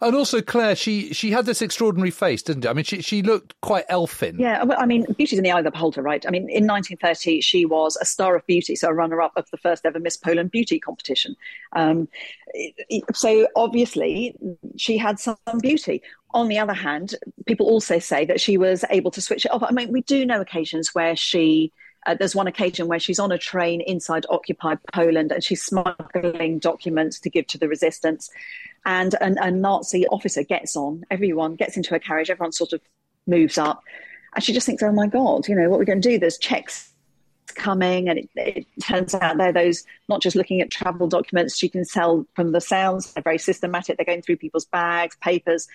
And 0.00 0.14
also, 0.14 0.40
Clare, 0.40 0.74
she 0.74 1.12
she 1.12 1.30
had 1.30 1.46
this 1.46 1.62
extraordinary 1.62 2.10
face, 2.10 2.42
didn't 2.42 2.64
it? 2.64 2.68
I 2.68 2.72
mean, 2.72 2.84
she 2.84 3.02
she 3.02 3.22
looked 3.22 3.60
quite 3.60 3.84
elfin. 3.88 4.38
Yeah, 4.38 4.64
I 4.78 4.86
mean, 4.86 5.06
beauty's 5.16 5.38
in 5.38 5.44
the 5.44 5.50
eye 5.52 5.58
of 5.58 5.64
the 5.64 5.70
beholder, 5.70 6.02
right? 6.02 6.24
I 6.26 6.30
mean, 6.30 6.48
in 6.48 6.66
1930, 6.66 7.40
she 7.40 7.64
was 7.64 7.96
a 8.00 8.04
star 8.04 8.36
of 8.36 8.46
beauty, 8.46 8.76
so 8.76 8.88
a 8.88 8.94
runner-up 8.94 9.32
of 9.36 9.50
the 9.50 9.56
first 9.56 9.84
ever 9.84 9.98
Miss 9.98 10.16
Poland 10.16 10.50
beauty 10.50 10.78
competition. 10.78 11.36
Um, 11.72 12.08
so 13.14 13.48
obviously, 13.56 14.34
she 14.76 14.96
had 14.98 15.18
some 15.18 15.36
beauty. 15.60 16.02
On 16.34 16.48
the 16.48 16.58
other 16.58 16.72
hand, 16.72 17.14
people 17.46 17.66
also 17.66 17.98
say 17.98 18.24
that 18.24 18.40
she 18.40 18.56
was 18.56 18.84
able 18.88 19.10
to 19.10 19.20
switch 19.20 19.44
it 19.44 19.52
off. 19.52 19.62
I 19.62 19.70
mean, 19.70 19.92
we 19.92 20.00
do 20.02 20.24
know 20.24 20.40
occasions 20.40 20.94
where 20.94 21.14
she 21.14 21.72
uh, 22.06 22.14
there's 22.14 22.34
one 22.34 22.46
occasion 22.46 22.88
where 22.88 22.98
she's 22.98 23.18
on 23.18 23.30
a 23.30 23.38
train 23.38 23.80
inside 23.80 24.26
occupied 24.28 24.78
Poland 24.92 25.30
and 25.30 25.42
she's 25.42 25.62
smuggling 25.62 26.58
documents 26.58 27.20
to 27.20 27.30
give 27.30 27.46
to 27.48 27.58
the 27.58 27.68
resistance. 27.68 28.30
And 28.84 29.14
an, 29.20 29.38
a 29.40 29.50
Nazi 29.50 30.06
officer 30.08 30.42
gets 30.42 30.76
on, 30.76 31.04
everyone 31.10 31.54
gets 31.54 31.76
into 31.76 31.94
a 31.94 32.00
carriage, 32.00 32.30
everyone 32.30 32.52
sort 32.52 32.72
of 32.72 32.80
moves 33.26 33.58
up. 33.58 33.82
And 34.34 34.42
she 34.42 34.52
just 34.52 34.66
thinks, 34.66 34.82
oh 34.82 34.92
my 34.92 35.06
God, 35.06 35.46
you 35.46 35.54
know, 35.54 35.68
what 35.68 35.78
we're 35.78 35.80
we 35.80 35.86
going 35.86 36.00
to 36.00 36.08
do? 36.08 36.18
There's 36.18 36.38
checks 36.38 36.92
coming, 37.54 38.08
and 38.08 38.18
it, 38.18 38.28
it, 38.34 38.66
turns 38.82 39.14
out 39.14 39.36
they're 39.36 39.52
those 39.52 39.84
not 40.08 40.22
just 40.22 40.36
looking 40.36 40.60
at 40.60 40.70
travel 40.70 41.06
documents. 41.06 41.56
She 41.56 41.68
can 41.68 41.84
tell 41.84 42.26
from 42.34 42.52
the 42.52 42.60
sounds; 42.60 43.12
they're 43.12 43.22
very 43.22 43.38
systematic. 43.38 43.96
They're 43.96 44.06
going 44.06 44.22
through 44.22 44.38
people's 44.38 44.64
bags, 44.64 45.16
papers. 45.20 45.68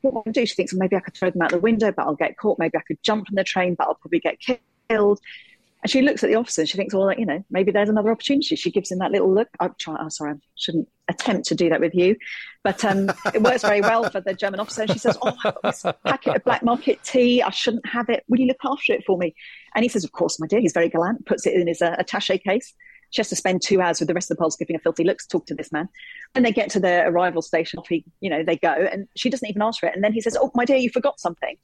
What 0.00 0.32
do? 0.32 0.46
She 0.46 0.54
thinks, 0.54 0.72
well, 0.72 0.80
maybe 0.80 0.96
I 0.96 1.00
could 1.00 1.14
throw 1.14 1.30
them 1.30 1.42
out 1.42 1.50
the 1.50 1.58
window, 1.58 1.92
but 1.92 2.06
I'll 2.06 2.14
get 2.14 2.36
caught. 2.36 2.58
Maybe 2.58 2.76
I 2.78 2.82
could 2.82 3.02
jump 3.02 3.26
from 3.26 3.36
the 3.36 3.44
train, 3.44 3.74
but 3.74 3.88
I'll 3.88 3.94
probably 3.94 4.20
get 4.20 4.38
killed. 4.88 5.20
And 5.82 5.90
she 5.90 6.02
looks 6.02 6.24
at 6.24 6.28
the 6.28 6.34
officer 6.34 6.62
and 6.62 6.68
she 6.68 6.76
thinks, 6.76 6.92
well, 6.92 7.12
you 7.12 7.24
know, 7.24 7.44
maybe 7.50 7.70
there's 7.70 7.88
another 7.88 8.10
opportunity. 8.10 8.56
She 8.56 8.70
gives 8.70 8.90
him 8.90 8.98
that 8.98 9.12
little 9.12 9.32
look. 9.32 9.48
I'm 9.60 9.74
trying, 9.78 9.98
oh, 10.00 10.08
sorry, 10.08 10.32
I 10.32 10.36
shouldn't 10.56 10.88
attempt 11.08 11.46
to 11.48 11.54
do 11.54 11.68
that 11.68 11.80
with 11.80 11.94
you. 11.94 12.16
But 12.64 12.84
um, 12.84 13.12
it 13.32 13.42
works 13.42 13.62
very 13.62 13.80
well 13.80 14.10
for 14.10 14.20
the 14.20 14.34
German 14.34 14.58
officer. 14.58 14.82
And 14.82 14.90
she 14.90 14.98
says, 14.98 15.16
oh, 15.22 15.36
I've 15.44 15.54
got 15.54 15.62
this 15.62 15.84
packet 16.04 16.36
of 16.36 16.44
black 16.44 16.64
market 16.64 17.02
tea. 17.04 17.42
I 17.42 17.50
shouldn't 17.50 17.86
have 17.86 18.08
it. 18.08 18.24
Will 18.28 18.40
you 18.40 18.46
look 18.46 18.64
after 18.64 18.92
it 18.92 19.04
for 19.04 19.16
me? 19.16 19.36
And 19.76 19.84
he 19.84 19.88
says, 19.88 20.02
of 20.02 20.10
course, 20.10 20.40
my 20.40 20.48
dear. 20.48 20.60
He's 20.60 20.72
very 20.72 20.88
gallant, 20.88 21.26
puts 21.26 21.46
it 21.46 21.54
in 21.54 21.68
his 21.68 21.80
uh, 21.80 21.94
attache 21.96 22.38
case. 22.38 22.74
She 23.10 23.20
has 23.20 23.28
to 23.28 23.36
spend 23.36 23.62
two 23.62 23.80
hours 23.80 24.00
with 24.00 24.08
the 24.08 24.14
rest 24.14 24.30
of 24.30 24.36
the 24.36 24.42
Poles 24.42 24.56
giving 24.56 24.76
a 24.76 24.80
filthy 24.80 25.04
looks, 25.04 25.26
talk 25.26 25.46
to 25.46 25.54
this 25.54 25.70
man. 25.70 25.88
And 26.34 26.44
they 26.44 26.52
get 26.52 26.70
to 26.70 26.80
the 26.80 27.06
arrival 27.06 27.40
station, 27.40 27.78
off 27.78 27.88
he, 27.88 28.04
you 28.20 28.28
know, 28.28 28.42
they 28.42 28.56
go, 28.56 28.68
and 28.70 29.08
she 29.16 29.30
doesn't 29.30 29.48
even 29.48 29.62
ask 29.62 29.80
for 29.80 29.86
it. 29.86 29.94
And 29.94 30.04
then 30.04 30.12
he 30.12 30.20
says, 30.20 30.36
Oh, 30.38 30.50
my 30.54 30.64
dear, 30.64 30.76
you 30.76 30.90
forgot 30.90 31.20
something 31.20 31.56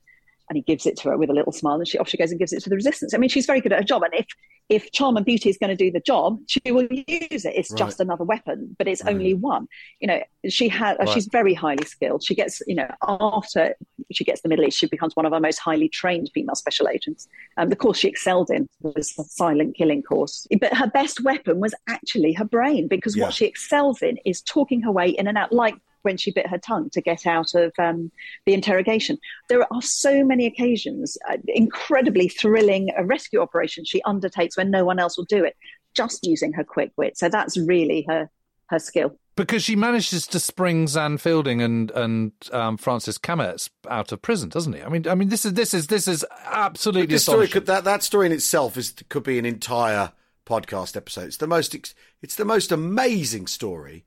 and 0.48 0.56
he 0.56 0.62
gives 0.62 0.86
it 0.86 0.96
to 0.96 1.08
her 1.08 1.16
with 1.16 1.30
a 1.30 1.32
little 1.32 1.52
smile 1.52 1.76
and 1.76 1.88
she 1.88 1.98
off 1.98 2.08
she 2.08 2.16
goes 2.16 2.30
and 2.30 2.38
gives 2.38 2.52
it 2.52 2.62
to 2.62 2.68
the 2.68 2.76
resistance 2.76 3.14
i 3.14 3.16
mean 3.16 3.28
she's 3.28 3.46
very 3.46 3.60
good 3.60 3.72
at 3.72 3.78
her 3.78 3.84
job 3.84 4.02
and 4.02 4.14
if 4.14 4.26
if 4.68 4.90
charm 4.92 5.16
and 5.16 5.26
beauty 5.26 5.48
is 5.48 5.58
going 5.58 5.70
to 5.70 5.76
do 5.76 5.90
the 5.90 6.00
job 6.00 6.38
she 6.46 6.60
will 6.70 6.86
use 6.90 7.44
it 7.44 7.54
it's 7.54 7.70
right. 7.70 7.78
just 7.78 8.00
another 8.00 8.24
weapon 8.24 8.74
but 8.78 8.88
it's 8.88 9.02
mm. 9.02 9.10
only 9.10 9.34
one 9.34 9.66
you 10.00 10.06
know 10.06 10.22
she 10.48 10.68
has 10.68 10.96
right. 10.98 11.08
she's 11.08 11.26
very 11.26 11.54
highly 11.54 11.84
skilled 11.84 12.22
she 12.22 12.34
gets 12.34 12.62
you 12.66 12.74
know 12.74 12.88
after 13.06 13.74
she 14.12 14.24
gets 14.24 14.40
the 14.42 14.48
middle 14.48 14.64
east 14.64 14.78
she 14.78 14.86
becomes 14.86 15.14
one 15.16 15.26
of 15.26 15.32
our 15.32 15.40
most 15.40 15.58
highly 15.58 15.88
trained 15.88 16.30
female 16.34 16.54
special 16.54 16.88
agents 16.88 17.28
um, 17.56 17.68
the 17.68 17.76
course 17.76 17.98
she 17.98 18.08
excelled 18.08 18.50
in 18.50 18.68
was 18.80 19.12
the 19.14 19.24
silent 19.24 19.76
killing 19.76 20.02
course 20.02 20.46
but 20.60 20.74
her 20.74 20.86
best 20.88 21.22
weapon 21.22 21.60
was 21.60 21.74
actually 21.88 22.32
her 22.32 22.44
brain 22.44 22.88
because 22.88 23.16
yeah. 23.16 23.24
what 23.24 23.34
she 23.34 23.46
excels 23.46 24.02
in 24.02 24.18
is 24.24 24.40
talking 24.42 24.80
her 24.82 24.92
way 24.92 25.08
in 25.08 25.26
and 25.26 25.38
out 25.38 25.52
like 25.52 25.74
when 26.04 26.16
she 26.16 26.30
bit 26.30 26.46
her 26.46 26.58
tongue 26.58 26.90
to 26.90 27.00
get 27.00 27.26
out 27.26 27.54
of 27.54 27.72
um, 27.78 28.10
the 28.46 28.54
interrogation. 28.54 29.18
There 29.48 29.66
are 29.72 29.82
so 29.82 30.24
many 30.24 30.46
occasions, 30.46 31.18
uh, 31.30 31.36
incredibly 31.46 32.28
thrilling 32.28 32.90
a 32.96 33.04
rescue 33.04 33.40
operation 33.40 33.84
she 33.84 34.02
undertakes 34.02 34.56
when 34.56 34.70
no 34.70 34.84
one 34.84 34.98
else 34.98 35.16
will 35.16 35.24
do 35.24 35.44
it, 35.44 35.56
just 35.94 36.26
using 36.26 36.52
her 36.52 36.64
quick 36.64 36.92
wit. 36.96 37.16
So 37.16 37.28
that's 37.28 37.56
really 37.56 38.04
her 38.08 38.30
her 38.68 38.78
skill. 38.78 39.18
Because 39.36 39.64
she 39.64 39.74
manages 39.74 40.28
to 40.28 40.38
spring 40.38 40.86
Xan 40.86 41.18
Fielding 41.18 41.60
and 41.60 41.90
and 41.90 42.32
um, 42.52 42.76
Francis 42.76 43.18
Cammaerts 43.18 43.68
out 43.90 44.12
of 44.12 44.22
prison, 44.22 44.48
doesn't 44.48 44.74
he? 44.74 44.82
I 44.82 44.88
mean, 44.88 45.08
I 45.08 45.16
mean, 45.16 45.28
this 45.28 45.44
is 45.44 45.54
this 45.54 45.74
is 45.74 45.88
this 45.88 46.06
is 46.06 46.24
absolutely 46.44 47.06
this 47.06 47.24
story 47.24 47.48
could, 47.48 47.66
that 47.66 47.82
that 47.84 48.04
story 48.04 48.26
in 48.26 48.32
itself 48.32 48.76
is 48.76 48.94
could 49.08 49.24
be 49.24 49.38
an 49.38 49.44
entire 49.44 50.12
podcast 50.46 50.96
episode. 50.96 51.24
It's 51.24 51.38
the 51.38 51.48
most 51.48 51.74
it's 52.22 52.36
the 52.36 52.44
most 52.44 52.70
amazing 52.70 53.48
story, 53.48 54.04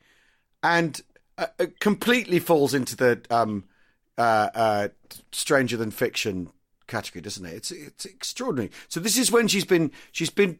and 0.64 1.02
uh, 1.38 1.48
uh, 1.60 1.66
completely 1.80 2.40
falls 2.40 2.74
into 2.74 2.96
the 2.96 3.22
um, 3.30 3.64
uh, 4.18 4.50
uh, 4.54 4.88
stranger 5.32 5.78
than 5.78 5.92
fiction 5.92 6.50
category, 6.88 7.22
doesn't 7.22 7.46
it? 7.46 7.54
It's 7.54 7.72
it's 7.72 8.06
extraordinary. 8.06 8.72
So 8.88 9.00
this 9.00 9.18
is 9.18 9.32
when 9.32 9.48
she's 9.48 9.66
been 9.66 9.92
she's 10.12 10.30
been 10.30 10.60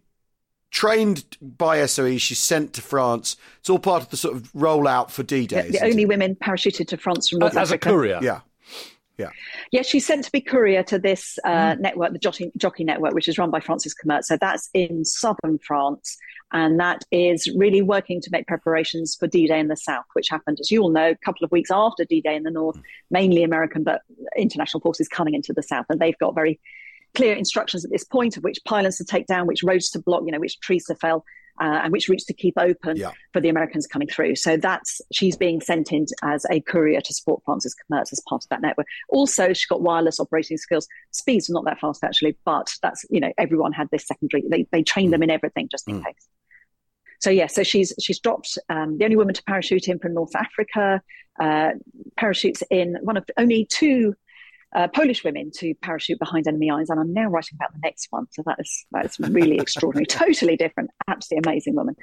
trained 0.70 1.38
by 1.42 1.86
SOE. 1.86 2.18
She's 2.18 2.40
sent 2.40 2.74
to 2.74 2.82
France. 2.82 3.38
It's 3.60 3.70
all 3.70 3.80
part 3.80 4.04
of 4.04 4.10
the 4.10 4.18
sort 4.18 4.36
of 4.36 4.52
rollout 4.54 5.10
for 5.10 5.24
D-Day. 5.24 5.70
Yeah, 5.70 5.80
the 5.80 5.86
only 5.86 6.04
it? 6.04 6.10
women 6.10 6.36
parachuted 6.36 6.88
to 6.90 6.98
France 6.98 7.30
from 7.30 7.40
North 7.40 7.56
as 7.56 7.72
Africa. 7.72 7.90
a 7.90 7.92
courier. 7.92 8.20
Yeah. 8.22 8.42
Yeah. 9.18 9.30
Yeah, 9.72 9.82
she's 9.82 10.06
sent 10.06 10.26
to 10.26 10.32
be 10.32 10.42
courier 10.42 10.84
to 10.84 11.00
this 11.00 11.40
uh, 11.44 11.50
mm. 11.50 11.80
network, 11.80 12.14
the 12.14 12.20
Jockey, 12.20 12.52
Jockey 12.56 12.84
Network, 12.84 13.14
which 13.14 13.28
is 13.28 13.38
run 13.38 13.50
by 13.50 13.60
Francis 13.60 13.94
Cammaerts. 13.96 14.26
So 14.26 14.38
that's 14.40 14.70
in 14.74 15.06
southern 15.06 15.58
France. 15.60 16.18
And 16.54 16.80
that 16.80 17.04
is 17.12 17.52
really 17.58 17.82
working 17.82 18.22
to 18.22 18.30
make 18.32 18.48
preparations 18.48 19.16
for 19.20 19.28
D 19.28 19.48
Day 19.48 19.60
in 19.60 19.68
the 19.68 19.76
South, 19.76 20.06
which 20.14 20.30
happened, 20.30 20.60
as 20.62 20.72
you 20.72 20.82
all 20.82 20.90
know, 20.90 21.10
a 21.10 21.26
couple 21.26 21.44
of 21.44 21.52
weeks 21.52 21.72
after 21.72 22.06
D 22.06 22.22
Day 22.22 22.36
in 22.36 22.44
the 22.44 22.52
North, 22.52 22.80
mainly 23.12 23.44
American, 23.44 23.84
but 23.84 24.02
international 24.38 24.82
forces 24.82 25.08
coming 25.08 25.34
into 25.34 25.52
the 25.52 25.64
South. 25.64 25.86
And 25.90 26.00
they've 26.00 26.18
got 26.20 26.36
very 26.36 26.60
clear 27.16 27.34
instructions 27.34 27.84
at 27.84 27.92
this 27.92 28.04
point 28.04 28.38
of 28.38 28.44
which 28.44 28.60
pylons 28.66 28.98
to 28.98 29.04
take 29.04 29.26
down, 29.28 29.48
which 29.48 29.64
roads 29.64 29.90
to 29.90 30.00
block, 30.00 30.24
you 30.26 30.32
know, 30.32 30.40
which 30.40 30.60
trees 30.60 30.86
to 30.86 30.96
fell. 30.96 31.26
Uh, 31.60 31.82
and 31.84 31.92
which 31.92 32.08
routes 32.08 32.26
to 32.26 32.34
keep 32.34 32.54
open 32.58 32.98
yeah. 32.98 33.12
for 33.34 33.42
the 33.42 33.50
Americans 33.50 33.88
coming 33.88 34.08
through. 34.08 34.36
So 34.36 34.58
that's 34.58 35.02
she's 35.12 35.36
being 35.36 35.62
sent 35.62 35.92
in 35.92 36.06
as 36.24 36.46
a 36.52 36.62
courier 36.62 37.02
to 37.02 37.14
support 37.14 37.42
Francis 37.46 37.74
Cammaerts 37.76 38.14
as 38.14 38.22
part 38.28 38.44
of 38.44 38.50
that 38.50 38.62
network. 38.62 38.88
Also, 39.10 39.50
she's 39.50 39.66
got 39.66 39.82
wireless 39.82 40.20
operating 40.20 40.58
skills. 40.58 40.88
Speeds 41.12 41.50
are 41.50 41.54
not 41.54 41.66
that 41.66 41.80
fast 41.80 42.04
actually, 42.04 42.38
but 42.46 42.74
that's 42.82 43.06
you 43.10 43.20
know 43.20 43.32
everyone 43.38 43.74
had 43.74 43.90
this 43.92 44.06
secondary. 44.06 44.44
They 44.50 44.68
they 44.72 44.84
train 44.84 45.12
them 45.12 45.24
in 45.24 45.30
everything 45.30 45.68
just 45.70 45.88
in 45.88 46.02
mm. 46.02 46.06
case 46.06 46.28
so 47.20 47.30
yeah, 47.30 47.48
so 47.48 47.64
she's 47.64 47.94
she's 48.00 48.20
dropped 48.20 48.58
um, 48.70 48.98
the 48.98 49.06
only 49.06 49.16
woman 49.16 49.34
to 49.34 49.44
parachute 49.44 49.88
in 49.88 50.00
from 50.00 50.14
North 50.14 50.36
Africa. 50.36 51.02
Uh, 51.40 51.72
parachutes 52.16 52.64
in 52.72 52.98
one 53.02 53.18
of 53.18 53.26
only 53.38 53.68
two 53.70 54.16
uh, 54.78 54.88
Polish 54.88 55.24
women 55.24 55.50
to 55.56 55.74
parachute 55.82 56.20
behind 56.20 56.48
enemy 56.48 56.70
lines, 56.70 56.92
and 56.92 57.00
I'm 57.00 57.12
now 57.12 57.26
writing 57.26 57.58
about 57.60 57.74
the 57.74 57.80
next 57.82 58.08
one. 58.12 58.28
So 58.32 58.44
that 58.46 58.58
is 58.60 58.86
that 58.92 59.06
is 59.08 59.20
really 59.20 59.58
extraordinary, 59.60 60.06
totally 60.06 60.56
different, 60.56 60.92
absolutely 61.08 61.50
amazing 61.50 61.76
woman. 61.76 61.96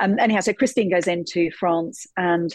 Um, 0.00 0.18
anyhow, 0.18 0.40
so 0.40 0.52
Christine 0.52 0.90
goes 0.90 1.06
into 1.06 1.52
France, 1.52 2.04
and 2.16 2.54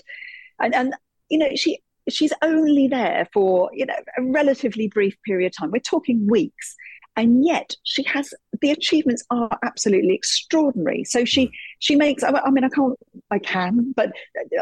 and 0.59 0.75
and 0.75 0.93
you 1.29 1.37
know 1.37 1.55
she 1.55 1.79
she's 2.09 2.33
only 2.41 2.89
there 2.89 3.29
for 3.31 3.69
you 3.73 3.85
know 3.85 3.95
a 4.17 4.23
relatively 4.23 4.89
brief 4.89 5.15
period 5.25 5.53
of 5.53 5.57
time. 5.57 5.71
We're 5.71 5.79
talking 5.79 6.27
weeks, 6.29 6.75
and 7.21 7.45
yet 7.45 7.75
she 7.83 8.01
has 8.03 8.33
the 8.61 8.71
achievements 8.71 9.23
are 9.29 9.59
absolutely 9.63 10.15
extraordinary. 10.15 11.03
So 11.03 11.23
she 11.23 11.45
hmm. 11.45 11.51
she 11.77 11.95
makes. 11.95 12.23
I 12.23 12.49
mean, 12.49 12.63
I 12.63 12.69
can't. 12.69 12.97
I 13.29 13.37
can, 13.37 13.93
but 13.95 14.11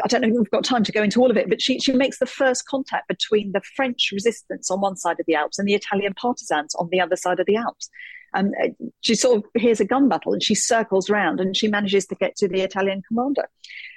I 0.04 0.06
don't 0.08 0.20
know 0.20 0.28
if 0.28 0.34
we've 0.34 0.50
got 0.50 0.62
time 0.62 0.84
to 0.84 0.92
go 0.92 1.02
into 1.02 1.20
all 1.20 1.30
of 1.30 1.38
it. 1.38 1.48
But 1.48 1.62
she 1.62 1.80
she 1.80 1.94
makes 1.94 2.18
the 2.18 2.26
first 2.26 2.66
contact 2.66 3.08
between 3.08 3.52
the 3.52 3.62
French 3.74 4.10
resistance 4.12 4.70
on 4.70 4.82
one 4.82 4.96
side 4.96 5.18
of 5.18 5.24
the 5.26 5.34
Alps 5.34 5.58
and 5.58 5.66
the 5.66 5.74
Italian 5.74 6.12
partisans 6.12 6.74
on 6.74 6.90
the 6.92 7.00
other 7.00 7.16
side 7.16 7.40
of 7.40 7.46
the 7.46 7.56
Alps. 7.56 7.88
And 8.34 8.54
uh, 8.62 8.68
she 9.00 9.14
sort 9.14 9.38
of 9.38 9.44
hears 9.60 9.80
a 9.80 9.86
gun 9.86 10.10
battle 10.10 10.34
and 10.34 10.42
she 10.42 10.54
circles 10.54 11.08
round 11.08 11.40
and 11.40 11.56
she 11.56 11.66
manages 11.66 12.06
to 12.08 12.14
get 12.14 12.36
to 12.36 12.46
the 12.46 12.60
Italian 12.60 13.02
commander. 13.08 13.48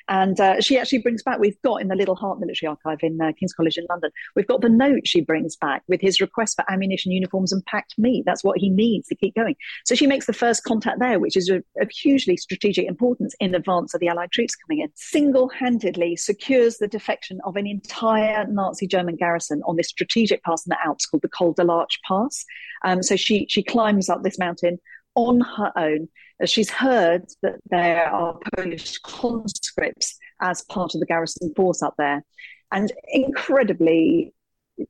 And 0.10 0.40
uh, 0.40 0.60
she 0.60 0.78
actually 0.78 1.00
brings 1.00 1.24
back, 1.24 1.40
we've 1.40 1.62
got 1.64 1.82
in 1.82 1.88
the 1.88 1.96
Liddell 1.96 2.16
Hart 2.16 2.40
Military 2.40 2.68
Archive 2.68 3.00
in 3.02 3.20
uh, 3.22 3.32
King's 3.40 3.54
College 3.54 3.78
in 3.78 3.86
London, 3.90 4.12
we've 4.36 4.48
got 4.48 4.62
the 4.62 4.70
note 4.70 5.08
she 5.08 5.22
brings 5.22 5.56
back 5.56 5.84
with 5.88 6.02
his 6.02 6.20
request 6.20 6.56
for 6.56 6.70
ammunition, 6.72 7.12
uniforms, 7.12 7.54
and 7.54 7.66
packed 7.66 7.96
meat. 7.98 8.24
That's 8.26 8.44
what 8.44 8.58
he 8.58 8.70
needs 8.70 9.08
to 9.08 9.16
keep 9.16 9.36
going. 9.36 9.56
So 9.86 9.96
she 9.96 10.08
makes 10.08 10.26
the 10.26 10.34
first 10.34 10.64
contact 10.64 11.00
there, 11.00 11.20
which 11.20 11.38
is 11.38 11.50
of 11.50 11.90
hugely 11.90 12.38
strategic 12.38 12.88
importance 12.88 13.34
in 13.40 13.56
advance 13.56 13.94
of 13.94 14.02
the 14.02 14.08
Allied 14.08 14.32
troops 14.32 14.56
coming 14.56 14.84
in. 14.84 14.90
Single 14.96 15.50
handedly 15.50 16.16
secures 16.16 16.78
the 16.78 16.88
defection 16.88 17.40
of 17.46 17.56
an 17.56 17.68
entire 17.68 18.46
Nazi 18.48 18.88
German 18.88 19.16
garrison 19.16 19.62
on 19.66 19.78
this 19.78 19.88
strategic 19.88 20.44
pass 20.44 20.66
in 20.66 20.70
the 20.70 20.86
Alps 20.86 21.06
called 21.06 21.24
the 21.24 21.30
Col 21.30 21.54
de 21.54 21.64
l'Arche 21.64 22.00
Pass. 22.08 22.46
Um, 22.84 23.02
so 23.02 23.16
she, 23.16 23.46
she 23.50 23.64
climbs 23.64 24.10
up 24.10 24.24
this 24.24 24.38
mountain 24.38 24.80
on 25.16 25.42
her 25.42 25.72
own 25.76 26.10
as 26.40 26.50
she's 26.50 26.70
heard 26.70 27.26
that 27.42 27.56
there 27.70 28.08
are 28.08 28.40
Polish 28.56 28.98
conscripts 29.00 30.18
as 30.42 30.64
part 30.64 30.94
of 30.94 31.00
the 31.00 31.06
garrison 31.06 31.54
force 31.56 31.82
up 31.82 31.96
there. 31.98 32.24
And 32.72 32.92
incredibly 33.08 34.34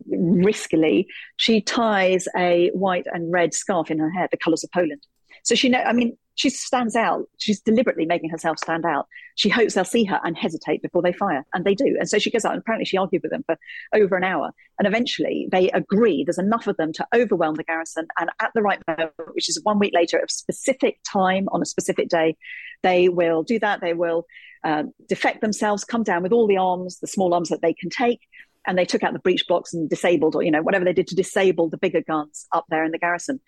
riskily, 0.09 1.05
she 1.37 1.61
ties 1.61 2.27
a 2.35 2.69
white 2.73 3.07
and 3.11 3.31
red 3.31 3.53
scarf 3.53 3.91
in 3.91 3.99
her 3.99 4.09
hair, 4.09 4.27
the 4.31 4.37
colours 4.37 4.63
of 4.63 4.71
Poland. 4.71 5.05
So 5.43 5.55
she 5.55 5.69
know, 5.69 5.79
I 5.79 5.93
mean, 5.93 6.17
she 6.35 6.49
stands 6.49 6.95
out. 6.95 7.25
She's 7.37 7.61
deliberately 7.61 8.05
making 8.05 8.31
herself 8.31 8.57
stand 8.57 8.85
out. 8.85 9.07
She 9.35 9.49
hopes 9.49 9.75
they'll 9.75 9.85
see 9.85 10.03
her 10.05 10.19
and 10.23 10.35
hesitate 10.35 10.81
before 10.81 11.01
they 11.01 11.13
fire, 11.13 11.45
and 11.53 11.63
they 11.63 11.75
do. 11.75 11.95
And 11.99 12.09
so 12.09 12.17
she 12.17 12.31
goes 12.31 12.43
out, 12.43 12.53
and 12.53 12.61
apparently 12.61 12.85
she 12.85 12.97
argued 12.97 13.21
with 13.21 13.31
them 13.31 13.43
for 13.45 13.57
over 13.93 14.17
an 14.17 14.23
hour. 14.23 14.51
And 14.79 14.87
eventually 14.87 15.47
they 15.51 15.69
agree 15.71 16.23
there's 16.23 16.39
enough 16.39 16.65
of 16.65 16.77
them 16.77 16.91
to 16.93 17.07
overwhelm 17.13 17.55
the 17.55 17.63
garrison. 17.63 18.07
And 18.19 18.31
at 18.41 18.51
the 18.55 18.63
right 18.63 18.81
moment, 18.87 19.11
which 19.33 19.47
is 19.47 19.59
one 19.63 19.77
week 19.77 19.93
later, 19.93 20.17
at 20.17 20.23
a 20.23 20.33
specific 20.33 20.99
time 21.03 21.47
on 21.51 21.61
a 21.61 21.65
specific 21.65 22.09
day, 22.09 22.35
they 22.81 23.09
will 23.09 23.43
do 23.43 23.59
that. 23.59 23.81
They 23.81 23.93
will 23.93 24.25
uh, 24.63 24.83
defect 25.07 25.41
themselves, 25.41 25.83
come 25.83 26.03
down 26.03 26.23
with 26.23 26.33
all 26.33 26.47
the 26.47 26.57
arms, 26.57 26.99
the 26.99 27.07
small 27.07 27.33
arms 27.33 27.49
that 27.49 27.61
they 27.61 27.73
can 27.73 27.89
take, 27.89 28.21
and 28.65 28.77
they 28.77 28.85
took 28.85 29.03
out 29.03 29.13
the 29.13 29.19
breech 29.19 29.45
blocks 29.47 29.73
and 29.73 29.89
disabled, 29.89 30.35
or 30.35 30.43
you 30.43 30.51
know, 30.51 30.61
whatever 30.61 30.85
they 30.85 30.93
did 30.93 31.07
to 31.07 31.15
disable 31.15 31.69
the 31.69 31.77
bigger 31.77 32.01
guns 32.01 32.47
up 32.51 32.65
there 32.69 32.83
in 32.83 32.91
the 32.91 32.97
garrison. 32.97 33.39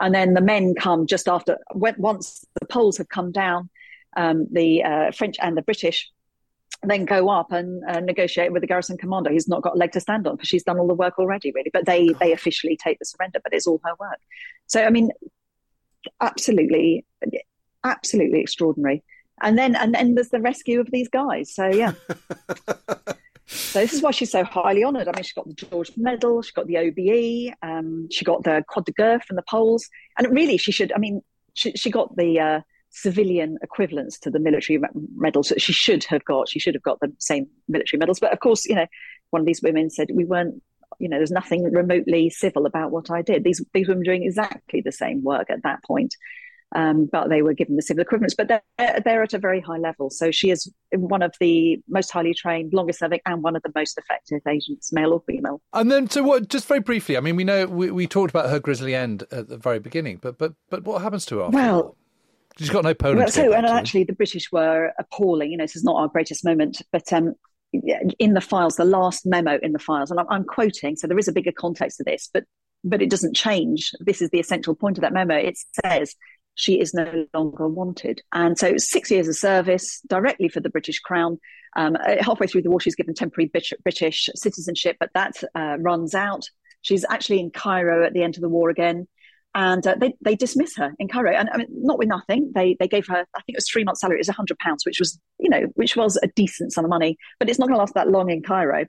And 0.00 0.14
then 0.14 0.34
the 0.34 0.40
men 0.40 0.74
come 0.74 1.06
just 1.06 1.28
after, 1.28 1.58
once 1.74 2.44
the 2.58 2.66
Poles 2.66 2.98
have 2.98 3.08
come 3.08 3.30
down, 3.32 3.68
um, 4.16 4.46
the 4.50 4.82
uh, 4.82 5.10
French 5.12 5.36
and 5.40 5.56
the 5.56 5.62
British 5.62 6.10
then 6.82 7.04
go 7.04 7.28
up 7.28 7.52
and 7.52 7.82
uh, 7.88 8.00
negotiate 8.00 8.52
with 8.52 8.60
the 8.62 8.66
garrison 8.66 8.96
commander 8.96 9.30
who's 9.30 9.48
not 9.48 9.62
got 9.62 9.74
a 9.74 9.78
leg 9.78 9.92
to 9.92 10.00
stand 10.00 10.26
on 10.26 10.34
because 10.34 10.48
she's 10.48 10.64
done 10.64 10.78
all 10.78 10.88
the 10.88 10.94
work 10.94 11.18
already, 11.18 11.52
really. 11.52 11.70
But 11.72 11.86
they 11.86 12.08
they 12.18 12.32
officially 12.32 12.76
take 12.76 12.98
the 12.98 13.04
surrender, 13.04 13.40
but 13.42 13.52
it's 13.52 13.66
all 13.66 13.80
her 13.84 13.92
work. 14.00 14.18
So 14.66 14.82
I 14.82 14.90
mean, 14.90 15.10
absolutely, 16.20 17.04
absolutely 17.84 18.40
extraordinary. 18.40 19.04
And 19.40 19.56
then 19.56 19.76
and 19.76 19.94
then 19.94 20.14
there's 20.14 20.30
the 20.30 20.40
rescue 20.40 20.80
of 20.80 20.90
these 20.90 21.08
guys. 21.08 21.54
So 21.54 21.66
yeah. 21.66 21.92
So 23.46 23.80
this 23.80 23.92
is 23.92 24.02
why 24.02 24.12
she's 24.12 24.30
so 24.30 24.44
highly 24.44 24.84
honoured. 24.84 25.08
I 25.08 25.12
mean, 25.12 25.24
she 25.24 25.34
got 25.34 25.46
the 25.46 25.54
George 25.54 25.92
Medal, 25.96 26.42
she 26.42 26.52
got 26.52 26.66
the 26.66 26.78
OBE, 26.78 27.54
um, 27.62 28.08
she 28.10 28.24
got 28.24 28.44
the 28.44 28.64
Croix 28.68 28.82
de 28.82 28.92
Guerre 28.92 29.20
from 29.20 29.36
the 29.36 29.42
Poles, 29.48 29.88
and 30.16 30.32
really, 30.32 30.56
she 30.56 30.72
should. 30.72 30.92
I 30.92 30.98
mean, 30.98 31.22
she, 31.54 31.72
she 31.72 31.90
got 31.90 32.16
the 32.16 32.40
uh, 32.40 32.60
civilian 32.90 33.58
equivalents 33.62 34.18
to 34.20 34.30
the 34.30 34.38
military 34.38 34.80
medals 35.16 35.48
that 35.48 35.60
she 35.60 35.72
should 35.72 36.04
have 36.04 36.24
got. 36.24 36.48
She 36.48 36.58
should 36.58 36.74
have 36.74 36.82
got 36.82 37.00
the 37.00 37.12
same 37.18 37.48
military 37.68 37.98
medals. 37.98 38.20
But 38.20 38.32
of 38.32 38.40
course, 38.40 38.64
you 38.66 38.74
know, 38.74 38.86
one 39.30 39.40
of 39.40 39.46
these 39.46 39.62
women 39.62 39.90
said 39.90 40.08
we 40.12 40.24
weren't. 40.24 40.62
You 40.98 41.08
know, 41.08 41.16
there's 41.16 41.32
nothing 41.32 41.64
remotely 41.64 42.30
civil 42.30 42.66
about 42.66 42.92
what 42.92 43.10
I 43.10 43.22
did. 43.22 43.44
These 43.44 43.64
these 43.72 43.88
women 43.88 44.04
doing 44.04 44.22
exactly 44.22 44.82
the 44.82 44.92
same 44.92 45.22
work 45.22 45.50
at 45.50 45.62
that 45.64 45.82
point, 45.82 46.14
um, 46.74 47.08
but 47.10 47.28
they 47.28 47.42
were 47.42 47.54
given 47.54 47.76
the 47.76 47.82
civil 47.82 48.02
equivalents. 48.02 48.34
But 48.34 48.48
they're, 48.48 49.00
they're 49.04 49.22
at 49.22 49.34
a 49.34 49.38
very 49.38 49.60
high 49.60 49.78
level. 49.78 50.10
So 50.10 50.30
she 50.30 50.50
is 50.50 50.72
one 50.92 51.22
of 51.22 51.34
the 51.40 51.80
most 51.88 52.10
highly 52.10 52.34
trained, 52.34 52.72
longest 52.72 53.00
serving, 53.00 53.20
and 53.26 53.42
one 53.42 53.56
of 53.56 53.62
the 53.62 53.72
most 53.74 53.98
effective 53.98 54.40
agents, 54.48 54.92
male 54.92 55.12
or 55.12 55.22
female. 55.26 55.60
And 55.72 55.90
then, 55.90 56.08
so 56.08 56.22
what? 56.22 56.48
Just 56.48 56.66
very 56.66 56.80
briefly, 56.80 57.16
I 57.16 57.20
mean, 57.20 57.36
we 57.36 57.44
know 57.44 57.66
we, 57.66 57.90
we 57.90 58.06
talked 58.06 58.30
about 58.30 58.50
her 58.50 58.60
grisly 58.60 58.94
end 58.94 59.24
at 59.30 59.48
the 59.48 59.56
very 59.56 59.78
beginning, 59.78 60.18
but 60.20 60.38
but 60.38 60.54
but 60.70 60.84
what 60.84 61.02
happens 61.02 61.26
to 61.26 61.38
her? 61.38 61.44
After 61.44 61.56
well, 61.56 61.96
She's 62.58 62.70
got 62.70 62.84
no 62.84 62.94
Poland. 62.94 63.20
Well, 63.20 63.28
so, 63.28 63.52
and 63.52 63.66
actually, 63.66 64.04
the 64.04 64.12
British 64.12 64.52
were 64.52 64.92
appalling. 64.98 65.50
You 65.50 65.56
know, 65.56 65.64
this 65.64 65.76
is 65.76 65.84
not 65.84 65.96
our 65.96 66.08
greatest 66.08 66.44
moment, 66.44 66.82
but 66.92 67.10
um, 67.12 67.34
in 67.72 68.34
the 68.34 68.40
files, 68.40 68.76
the 68.76 68.84
last 68.84 69.24
memo 69.24 69.58
in 69.62 69.72
the 69.72 69.78
files, 69.78 70.10
and 70.10 70.20
I'm, 70.20 70.26
I'm, 70.28 70.44
quoting, 70.44 70.96
so 70.96 71.06
there 71.06 71.18
is 71.18 71.28
a 71.28 71.32
bigger 71.32 71.52
context 71.52 71.98
to 71.98 72.04
this, 72.04 72.28
but 72.32 72.44
but 72.84 73.00
it 73.00 73.10
doesn't 73.10 73.34
change. 73.34 73.92
This 74.00 74.20
is 74.20 74.30
the 74.30 74.40
essential 74.40 74.74
point 74.74 74.98
of 74.98 75.02
that 75.02 75.12
memo. 75.12 75.36
It 75.36 75.56
says 75.84 76.16
she 76.54 76.80
is 76.80 76.94
no 76.94 77.26
longer 77.32 77.68
wanted, 77.68 78.22
and 78.32 78.58
so 78.58 78.76
six 78.76 79.10
years 79.10 79.28
of 79.28 79.36
service 79.36 80.00
directly 80.08 80.48
for 80.48 80.60
the 80.60 80.70
British 80.70 81.00
Crown. 81.00 81.38
Um, 81.74 81.96
uh, 81.96 82.16
halfway 82.20 82.46
through 82.46 82.62
the 82.62 82.70
war, 82.70 82.80
she's 82.80 82.94
given 82.94 83.14
temporary 83.14 83.50
British 83.82 84.28
citizenship, 84.34 84.96
but 85.00 85.10
that 85.14 85.32
uh, 85.54 85.76
runs 85.78 86.14
out. 86.14 86.44
She's 86.82 87.04
actually 87.08 87.40
in 87.40 87.50
Cairo 87.50 88.04
at 88.04 88.12
the 88.12 88.22
end 88.22 88.36
of 88.36 88.42
the 88.42 88.48
war 88.48 88.68
again 88.68 89.06
and 89.54 89.86
uh, 89.86 89.94
they 89.98 90.14
they 90.22 90.34
dismiss 90.34 90.76
her 90.76 90.94
in 90.98 91.08
Cairo, 91.08 91.32
and 91.32 91.50
I 91.50 91.58
mean, 91.58 91.66
not 91.70 91.98
with 91.98 92.08
nothing. 92.08 92.52
They 92.54 92.76
they 92.78 92.88
gave 92.88 93.06
her, 93.08 93.26
I 93.34 93.40
think 93.40 93.54
it 93.54 93.56
was 93.56 93.68
three 93.68 93.84
months' 93.84 94.00
salary. 94.00 94.16
It 94.16 94.26
was 94.26 94.28
hundred 94.28 94.58
pounds, 94.58 94.84
which 94.86 94.98
was 94.98 95.18
you 95.38 95.50
know, 95.50 95.66
which 95.74 95.96
was 95.96 96.18
a 96.22 96.28
decent 96.28 96.72
sum 96.72 96.84
of 96.84 96.88
money, 96.88 97.18
but 97.38 97.50
it's 97.50 97.58
not 97.58 97.66
going 97.66 97.74
to 97.74 97.80
last 97.80 97.94
that 97.94 98.08
long 98.08 98.30
in 98.30 98.42
Cairo. 98.42 98.86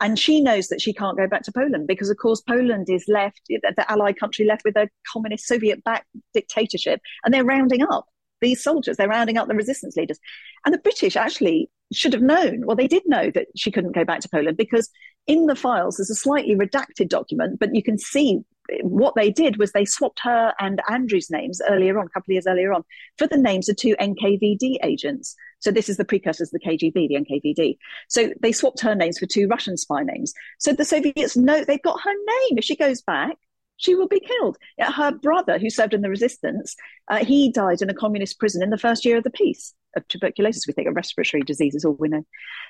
And 0.00 0.18
she 0.18 0.40
knows 0.40 0.68
that 0.68 0.80
she 0.80 0.92
can't 0.92 1.16
go 1.16 1.26
back 1.26 1.42
to 1.42 1.52
Poland 1.52 1.86
because, 1.86 2.10
of 2.10 2.16
course, 2.18 2.40
Poland 2.42 2.88
is 2.90 3.04
left, 3.08 3.40
the 3.48 3.86
allied 3.88 4.18
country 4.18 4.44
left 4.44 4.62
with 4.64 4.76
a 4.76 4.88
communist 5.12 5.46
Soviet-backed 5.46 6.06
dictatorship, 6.32 7.00
and 7.24 7.32
they're 7.32 7.44
rounding 7.44 7.82
up 7.82 8.06
these 8.40 8.62
soldiers. 8.62 8.96
They're 8.96 9.08
rounding 9.08 9.38
up 9.38 9.48
the 9.48 9.54
resistance 9.54 9.96
leaders, 9.96 10.18
and 10.64 10.74
the 10.74 10.78
British 10.78 11.16
actually 11.16 11.70
should 11.92 12.12
have 12.12 12.22
known. 12.22 12.66
Well, 12.66 12.76
they 12.76 12.88
did 12.88 13.02
know 13.06 13.30
that 13.30 13.46
she 13.56 13.70
couldn't 13.70 13.94
go 13.94 14.04
back 14.04 14.20
to 14.20 14.28
Poland 14.28 14.56
because 14.56 14.90
in 15.26 15.46
the 15.46 15.56
files 15.56 15.96
there's 15.96 16.10
a 16.10 16.14
slightly 16.14 16.54
redacted 16.54 17.08
document, 17.08 17.58
but 17.58 17.74
you 17.74 17.82
can 17.82 17.98
see 17.98 18.40
what 18.82 19.14
they 19.14 19.30
did 19.30 19.58
was 19.58 19.72
they 19.72 19.84
swapped 19.84 20.20
her 20.22 20.54
and 20.58 20.80
Andrew's 20.88 21.30
names 21.30 21.60
earlier 21.68 21.98
on, 21.98 22.06
a 22.06 22.10
couple 22.10 22.32
of 22.32 22.34
years 22.34 22.46
earlier 22.46 22.72
on, 22.72 22.82
for 23.18 23.26
the 23.26 23.36
names 23.36 23.68
of 23.68 23.76
two 23.76 23.94
NKVD 24.00 24.78
agents. 24.82 25.34
So 25.60 25.70
this 25.70 25.88
is 25.88 25.96
the 25.96 26.04
precursors 26.04 26.52
of 26.52 26.60
the 26.60 26.66
KGB, 26.66 27.08
the 27.08 27.16
NKVD. 27.16 27.76
So 28.08 28.32
they 28.40 28.52
swapped 28.52 28.80
her 28.80 28.94
names 28.94 29.18
for 29.18 29.26
two 29.26 29.48
Russian 29.48 29.76
spy 29.76 30.02
names. 30.02 30.32
So 30.58 30.72
the 30.72 30.84
Soviets 30.84 31.36
know 31.36 31.64
they've 31.64 31.82
got 31.82 32.00
her 32.02 32.12
name. 32.12 32.58
If 32.58 32.64
she 32.64 32.76
goes 32.76 33.02
back, 33.02 33.36
she 33.76 33.94
will 33.94 34.08
be 34.08 34.20
killed. 34.20 34.56
Her 34.78 35.12
brother, 35.12 35.58
who 35.58 35.70
served 35.70 35.94
in 35.94 36.02
the 36.02 36.10
resistance, 36.10 36.76
uh, 37.08 37.24
he 37.24 37.50
died 37.50 37.82
in 37.82 37.90
a 37.90 37.94
communist 37.94 38.38
prison 38.38 38.62
in 38.62 38.70
the 38.70 38.78
first 38.78 39.04
year 39.04 39.18
of 39.18 39.24
the 39.24 39.30
peace 39.30 39.74
of 39.96 40.06
tuberculosis, 40.08 40.66
we 40.66 40.72
think, 40.72 40.88
a 40.88 40.92
respiratory 40.92 41.42
disease 41.42 41.74
is 41.74 41.84
all 41.84 41.96
we 41.98 42.08
know. 42.08 42.24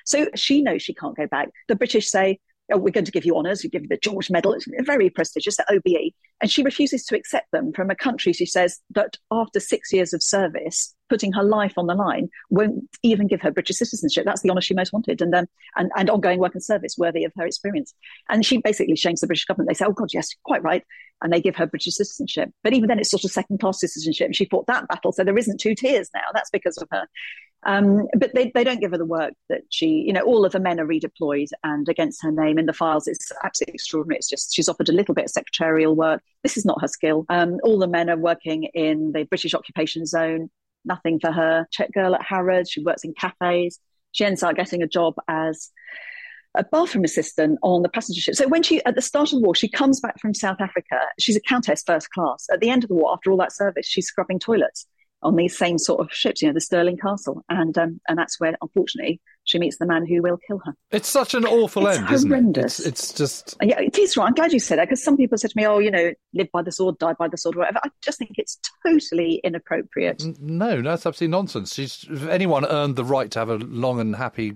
So 0.05 0.27
she 0.35 0.61
knows 0.61 0.81
she 0.81 0.93
can't 0.93 1.15
go 1.15 1.27
back. 1.27 1.49
The 1.67 1.75
British 1.75 2.09
say, 2.09 2.39
oh, 2.71 2.77
we're 2.77 2.91
going 2.91 3.05
to 3.05 3.11
give 3.11 3.25
you 3.25 3.35
honours. 3.35 3.63
We 3.63 3.69
give 3.69 3.83
you 3.83 3.87
the 3.87 3.97
George 3.97 4.29
Medal. 4.31 4.53
It's 4.53 4.67
very 4.81 5.09
prestigious 5.09 5.59
at 5.59 5.69
OBE. 5.71 6.13
And 6.41 6.51
she 6.51 6.63
refuses 6.63 7.05
to 7.05 7.15
accept 7.15 7.51
them 7.51 7.71
from 7.73 7.89
a 7.89 7.95
country, 7.95 8.33
she 8.33 8.45
says, 8.45 8.79
that 8.91 9.17
after 9.31 9.59
six 9.59 9.93
years 9.93 10.13
of 10.13 10.23
service, 10.23 10.93
putting 11.07 11.31
her 11.33 11.43
life 11.43 11.73
on 11.77 11.85
the 11.85 11.93
line, 11.93 12.29
won't 12.49 12.83
even 13.03 13.27
give 13.27 13.41
her 13.41 13.51
British 13.51 13.77
citizenship. 13.77 14.25
That's 14.25 14.41
the 14.41 14.49
honour 14.49 14.61
she 14.61 14.73
most 14.73 14.91
wanted. 14.91 15.21
And, 15.21 15.33
um, 15.35 15.45
and, 15.75 15.91
and 15.95 16.09
ongoing 16.09 16.39
work 16.39 16.55
and 16.55 16.63
service 16.63 16.95
worthy 16.97 17.23
of 17.23 17.31
her 17.37 17.45
experience. 17.45 17.93
And 18.29 18.45
she 18.45 18.57
basically 18.57 18.95
shames 18.95 19.21
the 19.21 19.27
British 19.27 19.45
government. 19.45 19.69
They 19.69 19.75
say, 19.75 19.85
oh, 19.85 19.93
God, 19.93 20.09
yes, 20.13 20.29
quite 20.43 20.63
right. 20.63 20.83
And 21.21 21.31
they 21.31 21.41
give 21.41 21.55
her 21.55 21.67
British 21.67 21.93
citizenship. 21.93 22.49
But 22.63 22.73
even 22.73 22.87
then, 22.87 22.99
it's 22.99 23.11
sort 23.11 23.23
of 23.23 23.31
second 23.31 23.59
class 23.59 23.79
citizenship. 23.79 24.33
She 24.33 24.45
fought 24.45 24.67
that 24.67 24.87
battle. 24.87 25.11
So 25.11 25.23
there 25.23 25.37
isn't 25.37 25.59
two 25.59 25.75
tiers 25.75 26.09
now. 26.13 26.25
That's 26.33 26.49
because 26.49 26.77
of 26.77 26.87
her. 26.91 27.07
Um, 27.65 28.07
but 28.17 28.31
they, 28.35 28.51
they 28.53 28.63
don't 28.63 28.79
give 28.79 28.91
her 28.91 28.97
the 28.97 29.05
work 29.05 29.33
that 29.49 29.61
she, 29.69 29.87
you 29.87 30.13
know, 30.13 30.21
all 30.21 30.45
of 30.45 30.51
the 30.51 30.59
men 30.59 30.79
are 30.79 30.85
redeployed 30.85 31.49
and 31.63 31.89
against 31.89 32.21
her 32.21 32.31
name 32.31 32.59
in 32.59 32.67
the 32.67 32.73
files. 32.73 33.07
It's 33.07 33.31
absolutely 33.43 33.73
extraordinary. 33.73 34.17
It's 34.17 34.29
just 34.29 34.53
she's 34.53 34.69
offered 34.69 34.89
a 34.89 34.93
little 34.93 35.15
bit 35.15 35.25
of 35.25 35.31
secretarial 35.31 35.95
work. 35.95 36.21
This 36.43 36.57
is 36.57 36.65
not 36.65 36.79
her 36.81 36.87
skill. 36.87 37.25
Um, 37.29 37.57
all 37.63 37.79
the 37.79 37.87
men 37.87 38.09
are 38.09 38.17
working 38.17 38.65
in 38.75 39.13
the 39.13 39.23
British 39.23 39.55
occupation 39.55 40.05
zone. 40.05 40.51
Nothing 40.85 41.19
for 41.19 41.31
her. 41.31 41.67
check 41.71 41.91
girl 41.91 42.13
at 42.13 42.21
Harrods. 42.23 42.69
She 42.69 42.83
works 42.83 43.03
in 43.03 43.13
cafes. 43.19 43.79
She 44.11 44.23
ends 44.23 44.43
up 44.43 44.55
getting 44.55 44.83
a 44.83 44.87
job 44.87 45.15
as 45.27 45.71
a 46.55 46.63
bathroom 46.63 47.03
assistant 47.03 47.57
on 47.63 47.81
the 47.81 47.89
passenger 47.89 48.21
ship. 48.21 48.35
So 48.35 48.47
when 48.47 48.61
she, 48.61 48.83
at 48.85 48.95
the 48.95 49.01
start 49.01 49.33
of 49.33 49.39
the 49.39 49.45
war, 49.45 49.55
she 49.55 49.67
comes 49.67 49.99
back 49.99 50.19
from 50.21 50.35
South 50.35 50.61
Africa. 50.61 50.99
She's 51.19 51.35
a 51.35 51.41
countess 51.41 51.83
first 51.85 52.11
class. 52.11 52.45
At 52.53 52.59
the 52.59 52.69
end 52.69 52.83
of 52.83 52.89
the 52.89 52.95
war, 52.95 53.11
after 53.11 53.31
all 53.31 53.37
that 53.37 53.51
service, 53.51 53.87
she's 53.87 54.05
scrubbing 54.05 54.39
toilets 54.39 54.85
on 55.25 55.35
these 55.35 55.57
same 55.57 55.77
sort 55.77 55.99
of 55.99 56.13
ships, 56.13 56.41
you 56.41 56.47
know, 56.47 56.53
the 56.53 56.61
Stirling 56.61 56.97
Castle, 56.97 57.43
and 57.49 57.75
um, 57.77 57.99
and 58.07 58.17
that's 58.17 58.39
where, 58.39 58.55
unfortunately, 58.61 59.19
she 59.43 59.57
meets 59.57 59.77
the 59.77 59.85
man 59.85 60.05
who 60.05 60.21
will 60.21 60.37
kill 60.47 60.61
her. 60.63 60.73
It's 60.91 61.09
such 61.09 61.33
an 61.33 61.45
awful 61.45 61.87
it's 61.87 61.97
end, 61.97 62.07
horrendous. 62.07 62.79
isn't 62.79 62.85
it? 62.85 62.89
It's, 62.89 63.09
it's, 63.09 63.13
just 63.13 63.57
yeah, 63.61 63.79
it 63.79 63.97
is 63.97 64.15
right. 64.15 64.27
I'm 64.27 64.33
glad 64.33 64.53
you 64.53 64.59
said 64.59 64.77
that 64.77 64.85
because 64.85 65.03
some 65.03 65.17
people 65.17 65.37
said 65.37 65.49
to 65.49 65.57
me, 65.57 65.65
"Oh, 65.65 65.79
you 65.79 65.89
know, 65.89 66.13
live 66.33 66.47
by 66.53 66.61
the 66.61 66.71
sword, 66.71 66.99
die 66.99 67.13
by 67.13 67.27
the 67.27 67.37
sword, 67.37 67.55
whatever." 67.55 67.79
I 67.83 67.89
just 68.01 68.19
think 68.19 68.31
it's 68.35 68.59
totally 68.85 69.41
inappropriate. 69.43 70.23
No, 70.39 70.79
no, 70.79 70.91
that's 70.91 71.05
absolutely 71.07 71.31
nonsense. 71.31 71.73
She's 71.73 72.05
if 72.09 72.27
anyone 72.27 72.65
earned 72.65 72.95
the 72.95 73.03
right 73.03 73.29
to 73.31 73.39
have 73.39 73.49
a 73.49 73.55
long 73.55 73.99
and 73.99 74.15
happy 74.15 74.55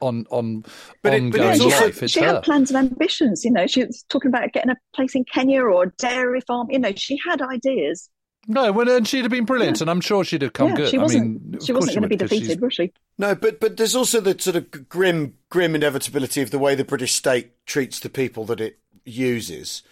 on 0.00 0.26
on 0.30 0.64
but 1.02 1.14
ongoing 1.14 1.28
it, 1.28 1.58
but 1.58 1.66
yeah, 1.68 1.78
life. 1.80 2.00
Had, 2.00 2.10
she 2.10 2.20
her. 2.20 2.34
had 2.34 2.42
plans 2.42 2.72
and 2.72 2.90
ambitions. 2.90 3.44
You 3.44 3.52
know, 3.52 3.68
she 3.68 3.84
was 3.84 4.04
talking 4.08 4.30
about 4.30 4.52
getting 4.52 4.70
a 4.70 4.76
place 4.94 5.14
in 5.14 5.24
Kenya 5.24 5.62
or 5.62 5.84
a 5.84 5.90
dairy 5.98 6.40
farm. 6.40 6.70
You 6.70 6.80
know, 6.80 6.92
she 6.96 7.18
had 7.24 7.40
ideas. 7.40 8.08
No, 8.48 8.72
when 8.72 8.88
and 8.88 9.06
she'd 9.06 9.22
have 9.22 9.30
been 9.30 9.44
brilliant, 9.44 9.78
yeah. 9.78 9.84
and 9.84 9.90
I'm 9.90 10.00
sure 10.00 10.24
she'd 10.24 10.42
have 10.42 10.52
come 10.52 10.70
yeah, 10.70 10.76
good. 10.76 10.88
She 10.88 10.98
wasn't. 10.98 11.22
I 11.22 11.50
mean, 11.50 11.60
she 11.60 11.72
wasn't 11.72 11.94
going 11.94 12.02
to 12.02 12.08
be 12.08 12.16
defeated, 12.16 12.60
was 12.60 12.74
she? 12.74 12.92
No, 13.16 13.34
but 13.34 13.60
but 13.60 13.76
there's 13.76 13.94
also 13.94 14.20
the 14.20 14.38
sort 14.38 14.56
of 14.56 14.88
grim 14.88 15.34
grim 15.48 15.76
inevitability 15.76 16.42
of 16.42 16.50
the 16.50 16.58
way 16.58 16.74
the 16.74 16.84
British 16.84 17.14
state 17.14 17.52
treats 17.66 18.00
the 18.00 18.10
people 18.10 18.44
that 18.46 18.60
it 18.60 18.80
uses, 19.04 19.82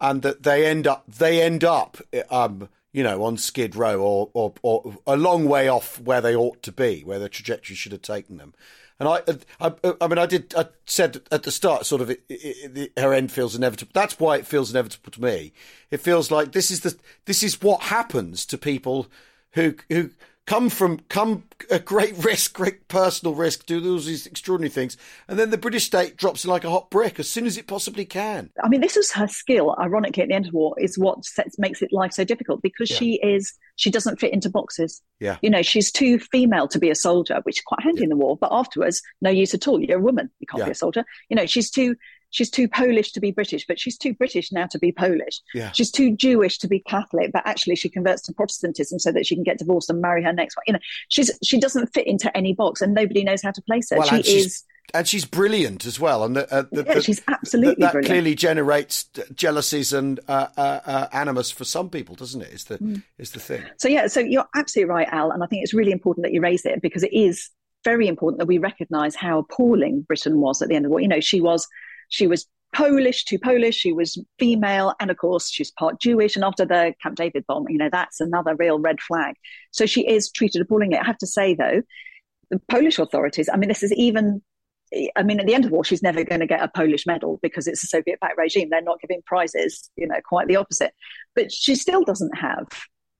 and 0.00 0.22
that 0.22 0.42
they 0.42 0.66
end 0.66 0.88
up 0.88 1.04
they 1.06 1.40
end 1.40 1.62
up 1.62 1.98
um, 2.30 2.68
you 2.92 3.04
know 3.04 3.22
on 3.22 3.36
Skid 3.36 3.76
Row 3.76 4.00
or, 4.00 4.30
or 4.32 4.54
or 4.62 4.96
a 5.06 5.16
long 5.16 5.44
way 5.44 5.68
off 5.68 6.00
where 6.00 6.20
they 6.20 6.34
ought 6.34 6.62
to 6.64 6.72
be, 6.72 7.02
where 7.02 7.20
the 7.20 7.28
trajectory 7.28 7.76
should 7.76 7.92
have 7.92 8.02
taken 8.02 8.38
them. 8.38 8.54
And 9.00 9.08
I, 9.08 9.22
I, 9.60 9.94
I 10.02 10.08
mean, 10.08 10.18
I 10.18 10.26
did. 10.26 10.54
I 10.54 10.66
said 10.84 11.22
at 11.32 11.44
the 11.44 11.50
start, 11.50 11.86
sort 11.86 12.02
of, 12.02 12.10
it, 12.10 12.22
it, 12.28 12.76
it, 12.76 12.98
her 12.98 13.14
end 13.14 13.32
feels 13.32 13.56
inevitable. 13.56 13.90
That's 13.94 14.20
why 14.20 14.36
it 14.36 14.46
feels 14.46 14.70
inevitable 14.70 15.10
to 15.12 15.22
me. 15.22 15.54
It 15.90 16.02
feels 16.02 16.30
like 16.30 16.52
this 16.52 16.70
is 16.70 16.80
the 16.80 16.94
this 17.24 17.42
is 17.42 17.62
what 17.62 17.84
happens 17.84 18.44
to 18.46 18.58
people 18.58 19.06
who 19.52 19.74
who 19.88 20.10
come 20.46 20.68
from 20.68 20.98
come 21.08 21.44
a 21.70 21.78
great 21.78 22.16
risk, 22.24 22.54
great 22.54 22.88
personal 22.88 23.34
risk, 23.34 23.66
do 23.66 23.76
all 23.78 23.98
these 23.98 24.26
extraordinary 24.26 24.70
things, 24.70 24.96
and 25.28 25.38
then 25.38 25.50
the 25.50 25.58
British 25.58 25.86
state 25.86 26.16
drops 26.16 26.44
it 26.44 26.48
like 26.48 26.64
a 26.64 26.70
hot 26.70 26.90
brick 26.90 27.18
as 27.20 27.28
soon 27.28 27.46
as 27.46 27.56
it 27.56 27.66
possibly 27.66 28.04
can. 28.04 28.50
I 28.62 28.68
mean, 28.68 28.80
this 28.80 28.96
is 28.96 29.12
her 29.12 29.28
skill. 29.28 29.74
Ironically, 29.78 30.22
at 30.22 30.28
the 30.28 30.34
end 30.34 30.46
of 30.46 30.52
the 30.52 30.58
war, 30.58 30.74
is 30.78 30.98
what 30.98 31.24
sets, 31.24 31.58
makes 31.58 31.82
it 31.82 31.92
life 31.92 32.12
so 32.12 32.24
difficult 32.24 32.62
because 32.62 32.90
yeah. 32.90 32.96
she 32.96 33.14
is 33.22 33.54
she 33.76 33.90
doesn't 33.90 34.20
fit 34.20 34.32
into 34.32 34.50
boxes. 34.50 35.02
Yeah, 35.20 35.36
you 35.42 35.50
know, 35.50 35.62
she's 35.62 35.90
too 35.92 36.18
female 36.18 36.68
to 36.68 36.78
be 36.78 36.90
a 36.90 36.94
soldier, 36.94 37.40
which 37.44 37.58
is 37.58 37.64
quite 37.64 37.82
handy 37.82 38.00
yeah. 38.00 38.04
in 38.04 38.10
the 38.10 38.16
war. 38.16 38.36
But 38.36 38.50
afterwards, 38.52 39.02
no 39.20 39.30
use 39.30 39.54
at 39.54 39.68
all. 39.68 39.80
You're 39.80 39.98
a 39.98 40.02
woman, 40.02 40.30
you 40.40 40.46
can't 40.46 40.60
yeah. 40.60 40.66
be 40.66 40.72
a 40.72 40.74
soldier. 40.74 41.04
You 41.28 41.36
know, 41.36 41.46
she's 41.46 41.70
too 41.70 41.96
she's 42.30 42.50
too 42.50 42.68
Polish 42.68 43.12
to 43.12 43.20
be 43.20 43.30
British, 43.30 43.66
but 43.66 43.78
she's 43.78 43.98
too 43.98 44.14
British 44.14 44.50
now 44.52 44.66
to 44.66 44.78
be 44.78 44.92
Polish. 44.92 45.40
Yeah. 45.54 45.72
She's 45.72 45.90
too 45.90 46.16
Jewish 46.16 46.58
to 46.58 46.68
be 46.68 46.80
Catholic, 46.80 47.32
but 47.32 47.42
actually 47.44 47.76
she 47.76 47.88
converts 47.88 48.22
to 48.22 48.32
Protestantism 48.32 48.98
so 48.98 49.12
that 49.12 49.26
she 49.26 49.34
can 49.34 49.44
get 49.44 49.58
divorced 49.58 49.90
and 49.90 50.00
marry 50.00 50.22
her 50.24 50.32
next 50.32 50.56
one. 50.56 50.64
You 50.66 50.72
know, 50.74 50.80
she's 51.08 51.30
she 51.42 51.58
doesn't 51.58 51.92
fit 51.92 52.06
into 52.06 52.34
any 52.36 52.54
box, 52.54 52.80
and 52.80 52.94
nobody 52.94 53.24
knows 53.24 53.42
how 53.42 53.50
to 53.50 53.62
place 53.62 53.90
her. 53.90 53.98
Well, 53.98 54.22
she 54.22 54.38
is. 54.38 54.64
And 54.92 55.06
she's 55.06 55.24
brilliant 55.24 55.86
as 55.86 56.00
well, 56.00 56.24
and 56.24 56.34
the, 56.34 56.52
uh, 56.52 56.64
the, 56.72 56.82
yeah, 56.82 56.94
the, 56.94 57.02
she's 57.02 57.22
absolutely 57.28 57.84
that 57.84 57.92
brilliant. 57.92 58.10
clearly 58.10 58.34
generates 58.34 59.04
jealousies 59.36 59.92
and 59.92 60.18
uh, 60.26 60.48
uh, 60.56 60.80
uh, 60.84 61.06
animus 61.12 61.48
for 61.52 61.64
some 61.64 61.90
people, 61.90 62.16
doesn't 62.16 62.40
it? 62.40 62.52
Is 62.52 62.64
the 62.64 62.78
mm. 62.78 63.02
is 63.16 63.30
the 63.30 63.38
thing. 63.38 63.62
So 63.76 63.86
yeah, 63.86 64.08
so 64.08 64.18
you're 64.18 64.48
absolutely 64.56 64.90
right, 64.90 65.06
Al, 65.12 65.30
and 65.30 65.44
I 65.44 65.46
think 65.46 65.62
it's 65.62 65.72
really 65.72 65.92
important 65.92 66.24
that 66.24 66.32
you 66.32 66.40
raise 66.40 66.64
it 66.64 66.82
because 66.82 67.04
it 67.04 67.12
is 67.12 67.50
very 67.84 68.08
important 68.08 68.40
that 68.40 68.46
we 68.46 68.58
recognise 68.58 69.14
how 69.14 69.38
appalling 69.38 70.02
Britain 70.02 70.40
was 70.40 70.60
at 70.60 70.68
the 70.68 70.74
end 70.74 70.84
of 70.84 70.88
the 70.88 70.90
war. 70.90 71.00
You 71.00 71.08
know, 71.08 71.20
she 71.20 71.40
was 71.40 71.68
she 72.10 72.26
was 72.26 72.46
Polish 72.72 73.24
to 73.24 73.38
Polish. 73.38 73.76
She 73.76 73.92
was 73.92 74.22
female, 74.38 74.94
and 75.00 75.10
of 75.10 75.16
course, 75.16 75.50
she's 75.50 75.70
part 75.72 76.00
Jewish. 76.00 76.36
And 76.36 76.44
after 76.44 76.64
the 76.64 76.94
Camp 77.02 77.16
David 77.16 77.44
bomb, 77.48 77.68
you 77.68 77.78
know, 77.78 77.88
that's 77.90 78.20
another 78.20 78.54
real 78.54 78.78
red 78.78 79.00
flag. 79.00 79.34
So 79.70 79.86
she 79.86 80.06
is 80.06 80.30
treated 80.30 80.60
appallingly. 80.60 80.98
I 80.98 81.04
have 81.04 81.18
to 81.18 81.26
say, 81.26 81.54
though, 81.54 81.82
the 82.50 82.60
Polish 82.68 82.98
authorities, 82.98 83.48
I 83.52 83.56
mean, 83.56 83.68
this 83.68 83.82
is 83.82 83.92
even, 83.94 84.42
I 85.16 85.22
mean, 85.22 85.40
at 85.40 85.46
the 85.46 85.54
end 85.54 85.64
of 85.64 85.70
the 85.70 85.74
war, 85.74 85.84
she's 85.84 86.02
never 86.02 86.22
going 86.24 86.40
to 86.40 86.46
get 86.46 86.62
a 86.62 86.68
Polish 86.68 87.06
medal 87.06 87.38
because 87.42 87.66
it's 87.66 87.82
a 87.82 87.86
Soviet 87.86 88.20
backed 88.20 88.38
regime. 88.38 88.68
They're 88.70 88.82
not 88.82 89.00
giving 89.00 89.22
prizes, 89.24 89.90
you 89.96 90.06
know, 90.06 90.20
quite 90.24 90.48
the 90.48 90.56
opposite. 90.56 90.92
But 91.34 91.52
she 91.52 91.74
still 91.74 92.04
doesn't 92.04 92.36
have 92.36 92.66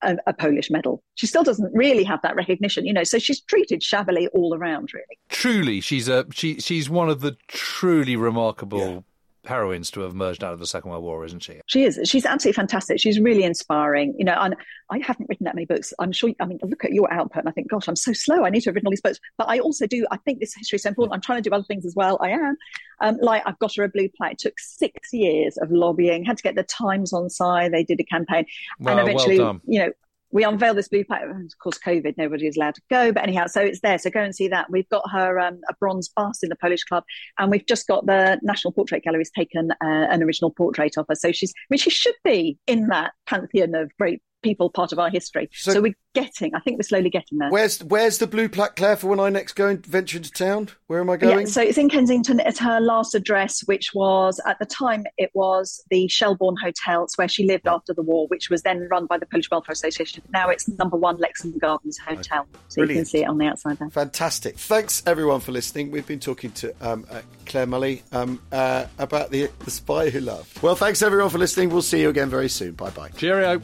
a, 0.03 0.16
a, 0.26 0.32
Polish 0.32 0.70
medal. 0.70 1.03
She 1.14 1.26
still 1.26 1.42
doesn't 1.42 1.70
really 1.74 2.05
have 2.05 2.20
that 2.22 2.36
recognition, 2.36 2.86
you 2.86 2.92
know. 2.92 3.05
So 3.05 3.18
she's 3.18 3.40
treated 3.40 3.82
shabbily 3.82 4.28
all 4.28 4.55
around, 4.55 4.92
really. 4.94 5.18
Truly, 5.28 5.80
she's 5.80 6.09
a 6.09 6.26
she. 6.32 6.61
She's 6.61 6.88
one 6.88 7.11
of 7.11 7.20
the 7.20 7.36
truly 7.48 8.16
remarkable. 8.16 9.05
Heroines 9.51 9.90
to 9.90 10.01
have 10.01 10.12
emerged 10.12 10.42
out 10.42 10.55
of 10.55 10.59
the 10.59 10.66
Second 10.66 10.90
World 10.90 11.05
War, 11.05 11.24
isn't 11.24 11.42
she? 11.42 11.61
She 11.66 11.84
is. 11.84 12.01
She's 12.05 12.24
absolutely 12.24 12.57
fantastic. 12.57 12.98
She's 12.98 13.20
really 13.20 13.44
inspiring. 13.44 14.14
You 14.18 14.24
know, 14.24 14.36
and 14.38 14.57
I 14.90 14.98
haven't 14.98 15.28
written 15.28 15.44
that 15.44 15.55
many 15.55 15.66
books. 15.66 15.92
I'm 15.98 16.12
sure. 16.12 16.30
I 16.40 16.46
mean, 16.46 16.59
look 16.62 16.84
at 16.84 16.92
your 16.92 17.12
output 17.12 17.40
and 17.40 17.48
I 17.48 17.53
think, 17.53 17.68
gosh, 17.68 17.88
I'm 17.88 17.96
so 17.96 18.12
slow. 18.12 18.44
I 18.44 18.51
need 18.51 18.61
to 18.62 18.70
have 18.70 18.74
written 18.74 18.86
all 18.86 18.92
these 18.92 19.03
books. 19.03 19.20
But 19.36 19.48
I 19.48 19.59
also 19.59 19.86
do. 19.86 20.07
I 20.11 20.16
think 20.18 20.40
this 20.40 20.55
history 20.55 20.76
is 20.76 20.84
so 20.84 20.88
important. 20.88 21.14
I'm 21.14 21.20
trying 21.20 21.42
to 21.42 21.48
do 21.48 21.55
other 21.55 21.64
things 21.64 21.84
as 21.84 21.94
well. 21.94 22.18
I 22.22 22.30
am. 22.30 22.57
Um, 23.01 23.18
like 23.20 23.42
I've 23.44 23.59
got 23.59 23.74
her 23.76 23.84
a 23.84 23.88
blue 23.88 24.09
plaque. 24.16 24.32
It 24.32 24.38
took 24.38 24.59
six 24.59 25.12
years 25.12 25.57
of 25.59 25.70
lobbying. 25.70 26.24
Had 26.24 26.38
to 26.38 26.42
get 26.42 26.55
the 26.55 26.62
Times 26.62 27.12
on 27.12 27.28
side. 27.28 27.72
They 27.72 27.84
did 27.84 28.01
a 28.01 28.05
campaign, 28.05 28.46
well, 28.78 28.98
and 28.98 29.09
eventually, 29.09 29.38
well 29.38 29.61
you 29.66 29.80
know, 29.80 29.92
we 30.33 30.45
unveil 30.45 30.74
this 30.74 30.89
blue 30.89 31.05
plaque. 31.05 31.22
Of 31.22 31.59
course, 31.62 31.78
COVID, 31.78 32.14
nobody 32.16 32.47
is 32.47 32.57
allowed 32.57 32.76
to 32.76 32.83
go. 32.91 33.12
But 33.12 33.24
anyhow, 33.24 33.47
so 33.47 33.61
it's 33.61 33.81
there. 33.81 33.99
So 33.99 34.11
go 34.11 34.20
and 34.20 34.35
see 34.35 34.49
that. 34.49 34.70
We've 34.70 34.89
got 34.89 35.11
her 35.11 35.39
um, 35.39 35.61
a 35.68 35.74
bronze 35.74 36.09
bust 36.09 36.43
in 36.43 36.49
the 36.49 36.57
Polish 36.57 36.85
Club, 36.85 37.05
and 37.39 37.51
we've 37.51 37.66
just 37.66 37.87
got 37.87 38.07
the 38.07 38.39
National 38.43 38.72
Portrait 38.72 39.03
Gallery 39.03 39.20
has 39.20 39.31
taken 39.31 39.72
uh, 39.72 39.76
an 39.83 40.22
original 40.22 40.51
portrait 40.51 40.97
of 40.97 41.07
her. 41.09 41.14
So 41.14 41.33
she's, 41.33 41.53
I 41.57 41.66
mean, 41.70 41.78
she 41.78 41.91
should 41.91 42.14
be 42.24 42.59
in 42.66 42.89
that 42.89 43.12
pantheon 43.26 43.74
of 43.74 43.91
great 43.99 44.22
people 44.43 44.70
part 44.70 44.93
of 44.93 44.99
our 44.99 45.11
history. 45.11 45.49
So, 45.53 45.72
so, 45.72 45.80
we're 45.80 45.95
getting, 46.14 46.55
I 46.55 46.61
think 46.61 46.78
we're 46.78 46.82
slowly 46.82 47.11
getting 47.11 47.38
there. 47.38 47.51
Where's 47.51 47.82
where's 47.84 48.18
the 48.18 48.26
blue 48.26 48.49
plaque, 48.49 48.76
Clare, 48.76 48.97
for 48.97 49.09
when 49.09 49.20
I 49.20 49.28
next 49.28 49.55
go 49.55 49.68
and 49.68 49.84
venture 49.84 50.18
into 50.18 50.30
town? 50.30 50.68
Where 50.86 51.01
am 51.01 51.11
I 51.11 51.16
going? 51.16 51.41
Yeah, 51.41 51.45
so 51.47 51.62
it's 51.62 51.78
in 51.78 51.88
Kensington. 51.88 52.41
It's 52.41 52.59
her 52.59 52.80
last 52.80 53.14
address, 53.14 53.61
which 53.66 53.95
was 53.95 54.41
at 54.47 54.59
the 54.59 54.66
time 54.66 55.05
it 55.18 55.30
was 55.34 55.82
the 55.91 56.09
Shelbourne 56.09 56.57
Hotel. 56.62 57.05
It's 57.05 57.16
where 57.16 57.28
she 57.28 57.45
lived 57.45 57.66
after 57.66 57.95
the 57.95 58.03
war, 58.03 58.26
which 58.28 58.51
was 58.51 58.62
then 58.62 58.88
run 58.91 59.07
by 59.07 59.18
the 59.18 59.26
Polish 59.26 59.51
Welfare 59.51 59.72
Association. 59.72 60.22
Now 60.32 60.49
it's 60.49 60.68
number 60.68 60.97
one 60.97 61.18
Lexham 61.18 61.59
Gardens 61.59 61.99
Hotel. 61.99 62.47
So 62.68 62.76
Brilliant. 62.76 62.91
you 62.91 62.97
can 62.97 63.05
see 63.07 63.22
it 63.22 63.28
on 63.28 63.38
the 63.38 63.47
outside 63.47 63.78
there. 63.78 63.91
Fantastic. 63.91 64.59
Thanks 64.59 65.03
everyone 65.07 65.41
for 65.41 65.53
listening. 65.53 65.91
We've 65.91 66.07
been 66.07 66.20
talking 66.20 66.53
to 66.53 66.74
um, 66.80 67.07
uh, 67.11 67.22
Clare 67.47 67.66
Mulley 67.66 68.03
um, 68.12 68.41
uh, 68.53 68.86
about 68.99 69.30
the, 69.30 69.51
the 69.64 69.70
Spy 69.70 70.11
Who 70.11 70.20
Loved. 70.20 70.62
Well, 70.62 70.76
thanks 70.76 71.03
everyone 71.03 71.30
for 71.30 71.38
listening. 71.38 71.70
We'll 71.70 71.82
see 71.82 72.01
you 72.01 72.09
again 72.09 72.28
very 72.28 72.49
soon. 72.49 72.72
Bye 72.72 72.91
bye. 72.91 73.11
Cheerio. 73.11 73.61